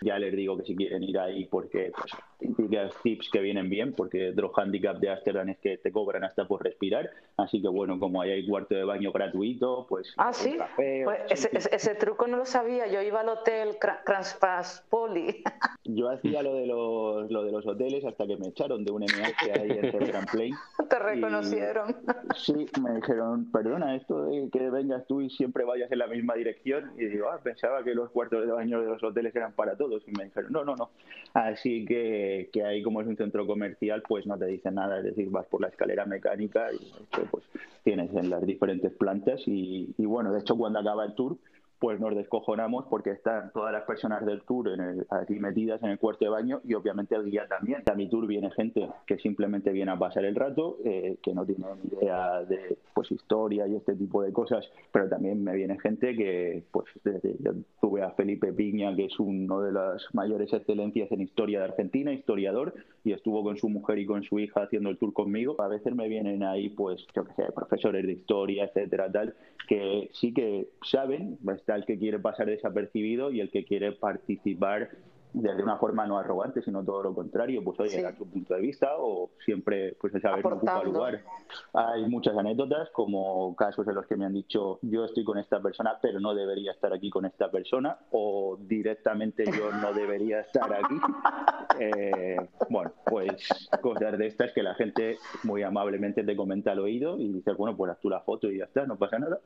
ya 0.00 0.18
les 0.18 0.34
digo 0.34 0.56
que 0.56 0.64
si 0.64 0.74
quieren 0.74 1.02
ir 1.02 1.18
ahí 1.18 1.44
porque 1.44 1.92
pues, 1.94 2.94
tips 3.02 3.28
que 3.30 3.40
vienen 3.40 3.68
bien, 3.68 3.92
porque 3.92 4.30
otro 4.30 4.50
handicap 4.56 4.96
de 4.96 5.10
Amsterdam 5.10 5.50
es 5.50 5.58
que 5.58 5.76
te 5.76 5.92
cobran 5.92 6.24
hasta 6.24 6.48
por 6.48 6.64
respirar, 6.64 7.10
así 7.36 7.60
que 7.60 7.68
bueno, 7.68 7.98
como 8.00 8.22
ahí 8.22 8.30
hay 8.30 8.48
cuarto 8.48 8.74
de 8.74 8.84
baño 8.84 9.12
gratuito, 9.12 9.84
pues... 9.86 10.14
Ah, 10.16 10.32
sí, 10.32 10.56
pues 10.74 11.46
ese, 11.70 11.94
truco 11.96 12.26
no 12.26 12.38
lo 12.38 12.46
sabía, 12.46 12.86
yo 12.86 13.02
iba 13.02 13.20
al 13.20 13.28
hotel 13.28 13.76
Transpass 14.06 14.86
Poli. 14.88 15.44
Yo 15.86 16.08
hacía 16.08 16.42
lo 16.42 16.54
de 16.54 16.66
los, 16.66 17.30
lo 17.30 17.44
de 17.44 17.52
los 17.52 17.66
hoteles 17.66 18.06
hasta 18.06 18.26
que 18.26 18.38
me 18.38 18.48
echaron 18.48 18.86
de 18.86 18.90
un 18.90 19.02
MH 19.02 19.52
ahí 19.52 19.70
en 19.70 20.06
Grand 20.06 20.30
Plane. 20.30 20.52
Te 20.88 20.98
reconocieron. 20.98 21.94
sí, 22.34 22.53
me 22.80 22.94
dijeron, 22.94 23.50
perdona, 23.50 23.96
esto 23.96 24.26
de 24.26 24.48
que 24.50 24.70
vengas 24.70 25.06
tú 25.06 25.20
y 25.20 25.30
siempre 25.30 25.64
vayas 25.64 25.90
en 25.92 25.98
la 25.98 26.06
misma 26.06 26.34
dirección. 26.34 26.92
Y 26.96 27.06
digo, 27.06 27.28
ah, 27.30 27.40
pensaba 27.42 27.82
que 27.82 27.94
los 27.94 28.10
cuartos 28.10 28.46
de 28.46 28.52
baño 28.52 28.80
de 28.80 28.86
los 28.86 29.02
hoteles 29.02 29.34
eran 29.34 29.52
para 29.52 29.76
todos. 29.76 30.02
Y 30.06 30.12
me 30.12 30.24
dijeron, 30.24 30.52
no, 30.52 30.64
no, 30.64 30.76
no. 30.76 30.90
Así 31.32 31.84
que, 31.84 32.50
que 32.52 32.64
ahí 32.64 32.82
como 32.82 33.00
es 33.00 33.06
un 33.06 33.16
centro 33.16 33.46
comercial, 33.46 34.02
pues 34.06 34.26
no 34.26 34.38
te 34.38 34.46
dicen 34.46 34.74
nada. 34.74 34.98
Es 34.98 35.04
decir, 35.04 35.30
vas 35.30 35.46
por 35.46 35.60
la 35.60 35.68
escalera 35.68 36.04
mecánica 36.06 36.72
y 36.72 36.92
pues 37.30 37.44
tienes 37.82 38.14
en 38.14 38.30
las 38.30 38.44
diferentes 38.46 38.92
plantas. 38.92 39.42
Y, 39.46 39.94
y 39.98 40.06
bueno, 40.06 40.32
de 40.32 40.40
hecho 40.40 40.56
cuando 40.56 40.78
acaba 40.78 41.04
el 41.04 41.14
tour 41.14 41.36
pues 41.84 42.00
nos 42.00 42.14
descojonamos 42.14 42.86
porque 42.88 43.10
están 43.10 43.52
todas 43.52 43.70
las 43.70 43.82
personas 43.82 44.24
del 44.24 44.40
tour 44.40 44.70
en 44.70 45.04
aquí 45.10 45.34
metidas 45.34 45.82
en 45.82 45.90
el 45.90 45.98
cuarto 45.98 46.24
de 46.24 46.30
baño 46.30 46.62
y 46.64 46.72
obviamente 46.72 47.14
el 47.14 47.26
guía 47.26 47.46
también. 47.46 47.82
A 47.84 47.94
mi 47.94 48.08
tour 48.08 48.26
viene 48.26 48.50
gente 48.52 48.88
que 49.06 49.18
simplemente 49.18 49.70
viene 49.70 49.90
a 49.90 49.98
pasar 49.98 50.24
el 50.24 50.34
rato, 50.34 50.78
eh, 50.82 51.18
que 51.22 51.34
no 51.34 51.44
tiene 51.44 51.66
ni 51.82 51.98
idea 51.98 52.42
de 52.44 52.78
pues 52.94 53.12
historia 53.12 53.66
y 53.66 53.76
este 53.76 53.96
tipo 53.96 54.22
de 54.22 54.32
cosas, 54.32 54.64
pero 54.92 55.10
también 55.10 55.44
me 55.44 55.54
viene 55.54 55.78
gente 55.78 56.16
que, 56.16 56.64
pues 56.70 56.86
desde, 57.02 57.36
yo 57.40 57.52
tuve 57.82 58.02
a 58.02 58.12
Felipe 58.12 58.50
Piña, 58.54 58.96
que 58.96 59.04
es 59.04 59.20
uno 59.20 59.60
de 59.60 59.72
las 59.72 60.02
mayores 60.14 60.54
excelencias 60.54 61.12
en 61.12 61.20
historia 61.20 61.58
de 61.58 61.66
Argentina, 61.66 62.14
historiador, 62.14 62.72
y 63.04 63.12
estuvo 63.12 63.42
con 63.42 63.58
su 63.58 63.68
mujer 63.68 63.98
y 63.98 64.06
con 64.06 64.22
su 64.22 64.38
hija 64.38 64.62
haciendo 64.62 64.88
el 64.88 64.96
tour 64.96 65.12
conmigo. 65.12 65.60
A 65.60 65.68
veces 65.68 65.94
me 65.94 66.08
vienen 66.08 66.44
ahí, 66.44 66.70
pues, 66.70 67.06
yo 67.14 67.24
qué 67.24 67.34
sé, 67.34 67.52
profesores 67.52 68.06
de 68.06 68.12
historia, 68.12 68.64
etcétera, 68.64 69.12
tal, 69.12 69.34
que 69.68 70.10
sí 70.12 70.32
que 70.32 70.68
saben, 70.82 71.38
está 71.74 71.76
el 71.76 71.86
que 71.86 71.98
quiere 71.98 72.18
pasar 72.18 72.46
desapercibido 72.46 73.30
y 73.30 73.40
el 73.40 73.50
que 73.50 73.64
quiere 73.64 73.92
participar 73.92 74.90
desde 75.32 75.64
una 75.64 75.78
forma 75.78 76.06
no 76.06 76.16
arrogante, 76.16 76.62
sino 76.62 76.84
todo 76.84 77.02
lo 77.02 77.12
contrario, 77.12 77.62
pues 77.64 77.80
oye, 77.80 78.00
dar 78.00 78.14
tu 78.14 78.24
punto 78.24 78.54
de 78.54 78.60
vista 78.60 78.90
o 78.98 79.32
siempre 79.44 79.96
pues 80.00 80.12
saber 80.22 80.44
no 80.44 80.50
ocupa 80.54 80.84
lugar. 80.84 81.24
Hay 81.72 82.08
muchas 82.08 82.36
anécdotas, 82.36 82.88
como 82.90 83.56
casos 83.56 83.86
en 83.88 83.96
los 83.96 84.06
que 84.06 84.16
me 84.16 84.26
han 84.26 84.32
dicho 84.32 84.78
yo 84.82 85.04
estoy 85.04 85.24
con 85.24 85.36
esta 85.38 85.60
persona, 85.60 85.98
pero 86.00 86.20
no 86.20 86.36
debería 86.36 86.70
estar 86.70 86.92
aquí 86.92 87.10
con 87.10 87.24
esta 87.24 87.50
persona, 87.50 87.98
o 88.12 88.56
directamente 88.60 89.44
yo 89.44 89.72
no 89.72 89.92
debería 89.92 90.40
estar 90.40 90.72
aquí. 90.72 90.94
Eh, 91.80 92.36
bueno, 92.70 92.92
pues 93.04 93.68
cosas 93.82 94.16
de 94.16 94.28
estas 94.28 94.52
que 94.52 94.62
la 94.62 94.74
gente 94.74 95.18
muy 95.42 95.64
amablemente 95.64 96.22
te 96.22 96.36
comenta 96.36 96.70
al 96.70 96.78
oído 96.78 97.18
y 97.18 97.32
dice, 97.32 97.52
bueno, 97.54 97.76
pues 97.76 97.90
haz 97.90 97.98
tú 97.98 98.08
la 98.08 98.20
foto 98.20 98.48
y 98.48 98.58
ya 98.58 98.64
está, 98.66 98.86
no 98.86 98.96
pasa 98.96 99.18
nada. 99.18 99.40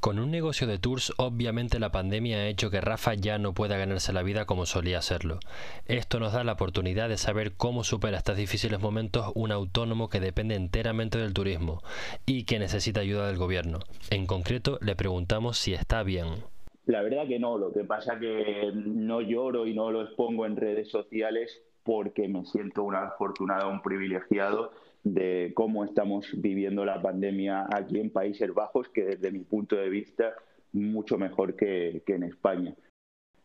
Con 0.00 0.18
un 0.18 0.30
negocio 0.30 0.66
de 0.66 0.78
tours, 0.78 1.12
obviamente 1.18 1.78
la 1.78 1.92
pandemia 1.92 2.38
ha 2.38 2.48
hecho 2.48 2.70
que 2.70 2.80
Rafa 2.80 3.12
ya 3.12 3.36
no 3.36 3.52
pueda 3.52 3.76
ganarse 3.76 4.14
la 4.14 4.22
vida 4.22 4.46
como 4.46 4.64
solía 4.64 4.96
hacerlo. 4.96 5.40
Esto 5.84 6.18
nos 6.18 6.32
da 6.32 6.42
la 6.42 6.52
oportunidad 6.52 7.10
de 7.10 7.18
saber 7.18 7.52
cómo 7.52 7.84
supera 7.84 8.16
estos 8.16 8.38
difíciles 8.38 8.80
momentos 8.80 9.30
un 9.34 9.52
autónomo 9.52 10.08
que 10.08 10.18
depende 10.18 10.54
enteramente 10.54 11.18
del 11.18 11.34
turismo 11.34 11.82
y 12.24 12.44
que 12.44 12.58
necesita 12.58 13.00
ayuda 13.00 13.26
del 13.26 13.36
gobierno. 13.36 13.80
En 14.08 14.26
concreto, 14.26 14.78
le 14.80 14.96
preguntamos 14.96 15.58
si 15.58 15.74
está 15.74 16.02
bien. 16.02 16.28
La 16.86 17.02
verdad 17.02 17.28
que 17.28 17.38
no, 17.38 17.58
lo 17.58 17.70
que 17.70 17.84
pasa 17.84 18.18
que 18.18 18.72
no 18.74 19.20
lloro 19.20 19.66
y 19.66 19.74
no 19.74 19.90
lo 19.90 20.00
expongo 20.00 20.46
en 20.46 20.56
redes 20.56 20.88
sociales 20.88 21.60
porque 21.84 22.26
me 22.26 22.46
siento 22.46 22.84
un 22.84 22.94
afortunado, 22.94 23.68
un 23.68 23.82
privilegiado 23.82 24.72
de 25.04 25.52
cómo 25.54 25.84
estamos 25.84 26.28
viviendo 26.34 26.84
la 26.84 27.00
pandemia 27.00 27.66
aquí 27.70 27.98
en 27.98 28.10
Países 28.10 28.52
Bajos, 28.52 28.88
que 28.88 29.04
desde 29.04 29.30
mi 29.30 29.40
punto 29.40 29.76
de 29.76 29.88
vista 29.88 30.34
mucho 30.72 31.18
mejor 31.18 31.56
que, 31.56 32.02
en 32.06 32.22
España. 32.24 32.74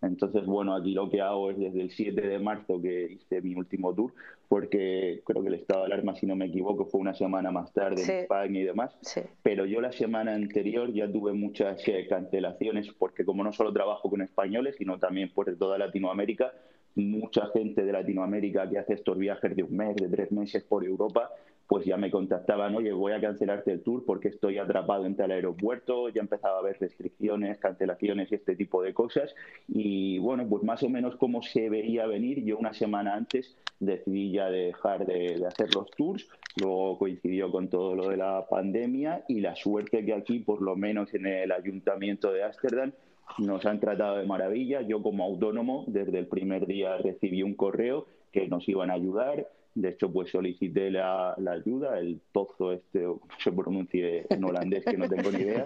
Entonces, 0.02 0.46
bueno, 0.46 0.76
aquí 0.76 0.94
lo 0.94 1.10
que 1.10 1.22
hago 1.22 1.50
es 1.50 1.58
desde 1.58 1.82
el 1.82 1.90
7 1.90 2.22
de 2.22 2.38
marzo 2.38 2.80
que 2.80 3.14
hice 3.14 3.42
mi 3.42 3.56
último 3.56 3.96
tour, 3.96 4.14
porque 4.48 5.24
creo 5.26 5.42
que 5.42 5.48
el 5.48 5.56
estado 5.56 5.82
de 5.82 5.86
alarma, 5.88 6.14
si 6.14 6.28
no 6.28 6.36
me 6.36 6.46
equivoco, 6.46 6.86
fue 6.86 7.02
una 7.02 7.16
semana 7.16 7.52
más 7.52 7.74
tarde 7.74 8.04
en 8.04 8.10
España 8.20 8.60
y 8.60 8.64
demás. 8.64 8.96
Pero 9.42 9.66
yo 9.66 9.82
la 9.82 9.92
semana 9.92 10.36
anterior 10.36 10.94
ya 10.94 11.12
tuve 11.12 11.34
muchas 11.34 11.88
eh, 11.88 12.06
cancelaciones, 12.08 12.92
porque 13.00 13.26
como 13.26 13.44
no 13.44 13.52
solo 13.54 13.74
trabajo 13.74 14.10
con 14.10 14.22
españoles, 14.22 14.76
sino 14.78 15.00
también 15.00 15.32
por 15.34 15.56
toda 15.58 15.80
Latinoamérica, 15.80 16.54
mucha 16.96 17.48
gente 17.48 17.84
de 17.84 17.92
Latinoamérica 17.92 18.70
que 18.70 18.80
hace 18.80 18.94
estos 18.94 19.18
viajes 19.18 19.56
de 19.56 19.64
un 19.64 19.76
mes, 19.76 19.96
de 19.96 20.08
tres 20.08 20.32
meses 20.32 20.64
por 20.64 20.84
Europa, 20.86 21.30
pues 21.68 21.86
ya 21.86 21.98
me 21.98 22.12
contactaban, 22.12 22.76
oye, 22.76 22.92
voy 22.92 23.14
a 23.14 23.22
cancelarte 23.22 23.72
el 23.72 23.82
tour 23.82 24.04
porque 24.06 24.28
estoy 24.28 24.60
atrapado 24.60 25.06
en 25.06 25.16
tal 25.16 25.32
aeropuerto, 25.32 26.10
ya 26.10 26.22
empezaba 26.22 26.58
a 26.58 26.60
haber 26.60 26.78
restricciones, 26.80 27.58
cancelaciones 27.58 28.32
y 28.32 28.36
este 28.36 28.56
tipo 28.56 28.84
de 28.84 28.94
cosas. 28.94 29.34
Y 29.68 30.20
bueno, 30.20 30.48
pues 30.48 30.64
más 30.64 30.84
o 30.84 30.90
menos 30.90 31.16
como 31.16 31.42
se 31.42 31.70
veía 31.70 32.06
venir, 32.06 32.44
yo 32.44 32.58
una 32.58 32.74
semana 32.74 33.16
antes 33.16 33.58
decidí 33.80 34.32
ya 34.32 34.50
dejar 34.50 35.06
de, 35.06 35.38
de 35.40 35.46
hacer 35.48 35.74
los 35.74 35.90
tours, 35.92 36.30
luego 36.62 37.00
coincidió 37.00 37.52
con 37.52 37.68
todo 37.68 37.96
lo 37.96 38.10
de 38.10 38.18
la 38.18 38.46
pandemia 38.48 39.26
y 39.28 39.42
la 39.42 39.56
suerte 39.56 40.06
que 40.06 40.14
aquí, 40.14 40.40
por 40.40 40.62
lo 40.62 40.76
menos 40.76 41.14
en 41.16 41.26
el 41.26 41.52
ayuntamiento 41.52 42.32
de 42.32 42.44
Ámsterdam, 42.44 42.92
nos 43.40 43.66
han 43.66 43.80
tratado 43.80 44.18
de 44.18 44.26
maravilla. 44.26 44.82
Yo 44.82 45.02
como 45.02 45.24
autónomo, 45.24 45.86
desde 45.88 46.20
el 46.20 46.28
primer 46.28 46.66
día 46.68 46.98
recibí 46.98 47.44
un 47.44 47.56
correo 47.56 48.08
que 48.32 48.48
nos 48.48 48.68
iban 48.68 48.92
a 48.92 48.94
ayudar. 48.94 49.48
De 49.74 49.90
hecho, 49.90 50.12
pues 50.12 50.32
solicité 50.32 50.90
la, 50.90 51.36
ayuda, 51.52 52.00
el 52.00 52.22
tozo 52.32 52.72
este, 52.72 53.06
se 53.40 53.52
pronuncie 53.52 54.26
en 54.30 54.44
holandés, 54.44 54.86
que 54.86 54.98
no 54.98 55.10
tengo 55.10 55.32
ni 55.32 55.40
idea. 55.40 55.66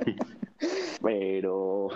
Pero, 1.01 1.87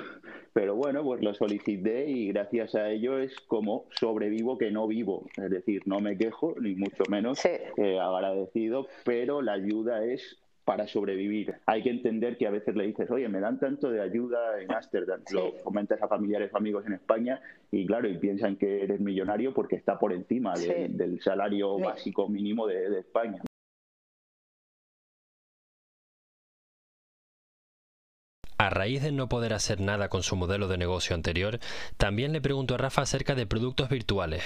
pero 0.54 0.76
bueno, 0.76 1.04
pues 1.04 1.22
lo 1.22 1.34
solicité 1.34 2.10
y 2.10 2.30
gracias 2.30 2.76
a 2.76 2.90
ello 2.90 3.20
es 3.20 3.38
como 3.42 3.86
sobrevivo 4.00 4.58
que 4.58 4.72
no 4.72 4.88
vivo. 4.88 5.28
Es 5.36 5.50
decir, 5.50 5.82
no 5.86 6.00
me 6.00 6.18
quejo, 6.18 6.56
ni 6.60 6.76
mucho 6.76 7.04
menos 7.10 7.44
eh, 7.46 8.00
agradecido, 8.00 8.88
pero 9.04 9.42
la 9.42 9.54
ayuda 9.54 10.06
es 10.06 10.38
para 10.66 10.88
sobrevivir. 10.88 11.56
Hay 11.66 11.84
que 11.84 11.90
entender 11.90 12.38
que 12.38 12.48
a 12.48 12.52
veces 12.52 12.76
le 12.76 12.88
dices, 12.88 13.10
oye, 13.12 13.28
me 13.28 13.40
dan 13.40 13.60
tanto 13.60 13.90
de 13.90 14.02
ayuda 14.02 14.62
en 14.62 14.72
Ámsterdam, 14.72 15.22
lo 15.32 15.54
comentas 15.64 16.02
a 16.02 16.08
familiares 16.08 16.52
o 16.54 16.58
amigos 16.58 16.86
en 16.86 16.94
España 16.94 17.42
y 17.72 17.86
claro, 17.86 18.08
y 18.08 18.18
piensan 18.18 18.56
que 18.56 18.84
eres 18.84 19.00
millonario 19.00 19.54
porque 19.54 19.76
está 19.76 20.00
por 20.00 20.14
encima 20.14 20.54
del 20.54 21.22
salario 21.22 21.78
básico 21.80 22.30
mínimo 22.30 22.68
de, 22.68 23.00
España. 23.00 23.42
A 28.58 28.70
raíz 28.70 29.04
de 29.04 29.12
no 29.12 29.28
poder 29.28 29.54
hacer 29.54 29.82
nada 29.82 30.08
con 30.08 30.24
su 30.24 30.36
modelo 30.36 30.68
de 30.68 30.78
negocio 30.78 31.16
anterior, 31.16 31.60
también 31.98 32.32
le 32.32 32.40
pregunto 32.40 32.76
a 32.76 32.78
Rafa 32.78 33.02
acerca 33.02 33.36
de 33.36 33.46
productos 33.46 33.90
virtuales, 33.90 34.44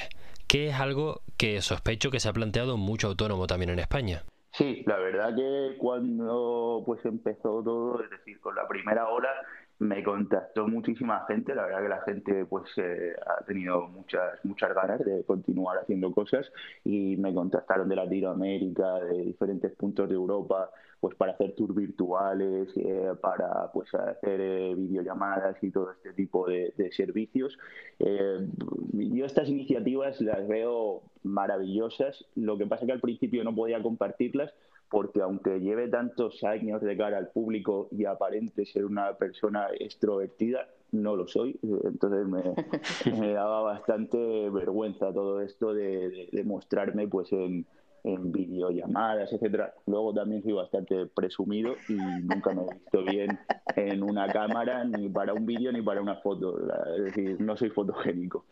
que 0.48 0.70
es 0.70 0.76
algo 0.76 1.22
que 1.38 1.62
sospecho 1.62 2.10
que 2.10 2.20
se 2.20 2.30
ha 2.30 2.34
planteado 2.34 2.78
mucho 2.78 3.08
autónomo 3.08 3.46
también 3.46 3.70
en 3.70 3.80
España. 3.80 4.24
Sí, 4.58 4.84
la 4.88 4.98
verdad 4.98 5.36
que 5.36 5.78
cuando 5.78 6.82
pues 6.84 7.06
empezó 7.06 7.62
todo, 7.64 8.04
es 8.04 8.10
decir, 8.10 8.40
con 8.40 8.56
la 8.56 8.68
primera 8.68 9.08
hora, 9.08 9.30
me 9.80 10.04
contactó 10.04 10.68
muchísima 10.68 11.24
gente, 11.28 11.54
la 11.54 11.66
verdad 11.66 11.84
que 11.84 11.90
la 11.90 12.02
gente 12.02 12.46
pues 12.46 12.66
eh, 12.78 13.14
ha 13.26 13.44
tenido 13.46 13.88
muchas 13.88 14.44
muchas 14.44 14.74
ganas 14.74 15.00
de 15.06 15.24
continuar 15.24 15.78
haciendo 15.78 16.12
cosas 16.12 16.52
y 16.84 17.16
me 17.18 17.34
contactaron 17.34 17.88
de 17.88 17.96
Latinoamérica, 17.96 18.96
de 19.02 19.26
diferentes 19.26 19.72
puntos 19.74 20.10
de 20.10 20.16
Europa, 20.16 20.72
pues 21.00 21.16
para 21.16 21.34
hacer 21.34 21.54
tours 21.56 21.76
virtuales, 21.76 22.70
eh, 22.76 23.14
para 23.22 23.72
pues 23.72 23.94
hacer 23.94 24.42
eh, 24.42 24.74
videollamadas 24.76 25.64
y 25.64 25.70
todo 25.70 25.92
este 25.92 26.14
tipo 26.14 26.48
de, 26.48 26.74
de 26.76 26.92
servicios. 26.92 27.56
yo 28.00 29.26
estas 29.26 29.48
iniciativas 29.48 30.20
las 30.22 30.48
veo 30.48 31.04
maravillosas, 31.24 32.26
lo 32.36 32.58
que 32.58 32.66
pasa 32.66 32.84
es 32.84 32.88
que 32.88 32.94
al 32.94 33.02
principio 33.02 33.44
no 33.44 33.54
podía 33.54 33.82
compartirlas 33.84 34.54
porque 34.90 35.22
aunque 35.22 35.60
lleve 35.60 35.90
tantos 35.90 36.44
años 36.44 36.82
de 36.82 36.96
cara 36.96 37.18
al 37.18 37.30
público 37.30 37.90
y 37.92 38.06
aparente 38.06 38.66
ser 38.66 38.86
una 38.86 39.14
persona 39.16 39.68
extrovertida, 39.80 40.68
no 40.92 41.16
lo 41.16 41.28
soy. 41.28 41.60
Entonces 41.84 42.26
me, 42.28 43.34
daba 43.34 43.62
bastante 43.62 44.50
vergüenza 44.50 45.14
todo 45.14 45.42
esto 45.42 45.74
de, 45.74 46.30
de, 46.32 46.44
mostrarme 46.44 47.08
pues 47.08 47.32
en, 47.34 47.66
en 48.08 48.32
videollamadas, 48.32 49.34
etcétera. 49.34 49.74
Luego 49.86 50.14
también 50.14 50.42
soy 50.42 50.54
bastante 50.54 51.08
presumido 51.08 51.76
y 51.90 51.94
nunca 51.94 52.54
me 52.54 52.62
he 52.62 52.74
visto 52.74 53.04
bien 53.04 53.38
en 53.76 54.02
una 54.02 54.28
cámara, 54.28 54.86
ni 54.86 55.10
para 55.10 55.34
un 55.34 55.46
vídeo 55.46 55.72
ni 55.74 55.82
para 55.82 56.02
una 56.02 56.16
foto. 56.16 56.58
Es 56.96 57.04
decir, 57.04 57.42
no 57.42 57.58
soy 57.58 57.70
fotogénico. 57.70 58.46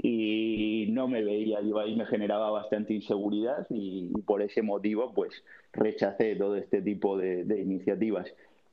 Y 0.00 0.88
no 0.90 1.08
me 1.08 1.24
veía 1.24 1.60
yo 1.62 1.78
ahí 1.78 1.96
me 1.96 2.04
generaba 2.04 2.50
bastante 2.50 2.92
inseguridad 2.92 3.66
y, 3.70 4.12
por 4.26 4.42
ese 4.42 4.62
motivo 4.62 5.12
pues 5.14 5.42
rechacé 5.72 6.36
todo 6.36 6.56
este 6.56 6.82
tipo 6.82 7.16
de, 7.16 7.42
iniciativas. 7.60 8.26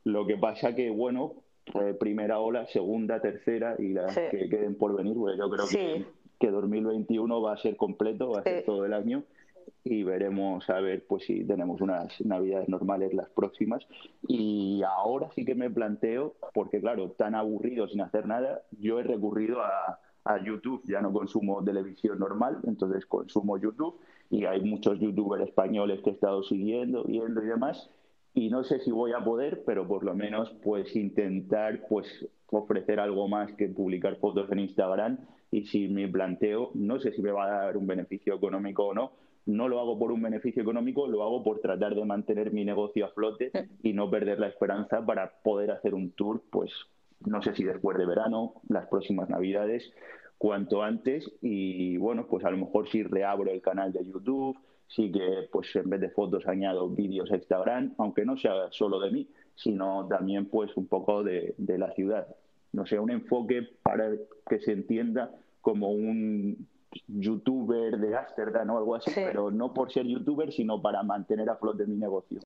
Lo 0.03 0.27
que 0.27 0.37
pasa 0.37 0.75
que 0.75 0.89
bueno 0.89 1.33
eh, 1.73 1.95
primera 1.97 2.39
ola 2.39 2.67
segunda 2.67 3.21
tercera 3.21 3.75
y 3.79 3.93
las 3.93 4.15
que 4.15 4.49
queden 4.49 4.75
por 4.75 4.95
venir 4.95 5.15
pues 5.15 5.37
yo 5.37 5.49
creo 5.49 5.65
que, 5.67 6.05
que 6.39 6.51
2021 6.51 7.41
va 7.41 7.53
a 7.53 7.57
ser 7.57 7.75
completo 7.75 8.29
va 8.29 8.41
a 8.41 8.43
ser 8.43 8.65
todo 8.65 8.85
el 8.85 8.93
año 8.93 9.23
y 9.83 10.03
veremos 10.03 10.69
a 10.69 10.79
ver 10.79 11.05
pues 11.07 11.25
si 11.25 11.43
tenemos 11.45 11.81
unas 11.81 12.19
navidades 12.21 12.69
normales 12.69 13.13
las 13.13 13.29
próximas. 13.29 13.87
Y 14.27 14.81
ahora 14.83 15.29
sí 15.35 15.45
que 15.45 15.55
me 15.55 15.69
planteo 15.69 16.35
porque 16.53 16.81
claro 16.81 17.11
tan 17.11 17.35
aburrido 17.35 17.87
sin 17.87 18.01
hacer 18.01 18.25
nada 18.27 18.61
yo 18.71 18.99
he 18.99 19.03
recurrido 19.03 19.61
a 19.61 19.99
a 20.25 20.43
YouTube, 20.43 20.81
ya 20.85 21.01
no 21.01 21.13
consumo 21.13 21.63
televisión 21.63 22.19
normal, 22.19 22.57
entonces 22.65 23.05
consumo 23.05 23.57
YouTube. 23.57 23.99
Y 24.29 24.45
hay 24.45 24.61
muchos 24.61 24.99
youtubers 24.99 25.47
españoles 25.47 26.01
que 26.01 26.09
he 26.09 26.13
estado 26.13 26.43
siguiendo, 26.43 27.03
viendo 27.03 27.43
y 27.43 27.47
demás. 27.47 27.89
Y 28.33 28.49
no 28.49 28.63
sé 28.63 28.79
si 28.79 28.91
voy 28.91 29.13
a 29.13 29.23
poder, 29.23 29.63
pero 29.65 29.87
por 29.87 30.03
lo 30.03 30.15
menos 30.15 30.49
pues 30.63 30.95
intentar 30.95 31.85
pues 31.87 32.27
ofrecer 32.49 32.99
algo 32.99 33.27
más 33.27 33.53
que 33.53 33.69
publicar 33.69 34.15
fotos 34.17 34.51
en 34.51 34.59
Instagram. 34.59 35.19
Y 35.51 35.67
si 35.67 35.87
me 35.87 36.07
planteo, 36.07 36.71
no 36.73 36.99
sé 36.99 37.11
si 37.11 37.21
me 37.21 37.31
va 37.31 37.45
a 37.45 37.65
dar 37.65 37.77
un 37.77 37.85
beneficio 37.85 38.33
económico 38.35 38.87
o 38.87 38.93
no, 38.95 39.11
no 39.45 39.67
lo 39.67 39.79
hago 39.79 39.97
por 39.99 40.11
un 40.11 40.21
beneficio 40.21 40.61
económico, 40.61 41.07
lo 41.07 41.23
hago 41.23 41.43
por 41.43 41.59
tratar 41.59 41.95
de 41.95 42.05
mantener 42.05 42.51
mi 42.51 42.65
negocio 42.65 43.05
a 43.05 43.09
flote 43.09 43.51
y 43.83 43.93
no 43.93 44.09
perder 44.09 44.39
la 44.39 44.47
esperanza 44.47 45.05
para 45.05 45.31
poder 45.43 45.71
hacer 45.71 45.93
un 45.93 46.11
tour 46.11 46.41
pues 46.49 46.71
no 47.25 47.41
sé 47.41 47.55
si 47.55 47.63
después 47.63 47.97
de 47.97 48.05
verano, 48.05 48.53
las 48.69 48.87
próximas 48.87 49.29
navidades, 49.29 49.91
cuanto 50.37 50.83
antes 50.83 51.31
y 51.41 51.97
bueno, 51.97 52.27
pues 52.27 52.45
a 52.45 52.51
lo 52.51 52.57
mejor 52.57 52.89
si 52.89 53.03
reabro 53.03 53.51
el 53.51 53.61
canal 53.61 53.93
de 53.93 54.05
YouTube, 54.05 54.57
sí 54.87 55.11
que 55.11 55.47
pues 55.51 55.75
en 55.75 55.89
vez 55.89 56.01
de 56.01 56.09
fotos 56.09 56.47
añado 56.47 56.89
vídeos 56.89 57.31
a 57.31 57.35
Instagram, 57.35 57.95
aunque 57.97 58.25
no 58.25 58.37
sea 58.37 58.71
solo 58.71 58.99
de 58.99 59.11
mí, 59.11 59.27
sino 59.55 60.07
también 60.07 60.47
pues 60.47 60.75
un 60.75 60.87
poco 60.87 61.23
de, 61.23 61.55
la 61.57 61.91
ciudad. 61.93 62.27
No 62.73 62.85
sé, 62.85 62.99
un 62.99 63.11
enfoque 63.11 63.67
para 63.81 64.11
que 64.47 64.59
se 64.59 64.73
entienda 64.73 65.31
como 65.61 65.89
un 65.89 66.67
youtuber 67.07 67.97
de 67.97 68.15
Ámsterdam 68.15 68.69
o 68.71 68.77
algo 68.77 68.95
así, 68.95 69.11
pero 69.15 69.51
no 69.51 69.73
por 69.73 69.91
ser 69.91 70.05
youtuber, 70.05 70.51
sino 70.51 70.81
para 70.81 71.03
mantener 71.03 71.49
a 71.49 71.55
flote 71.55 71.85
mi 71.85 71.95
negocio. 71.95 72.39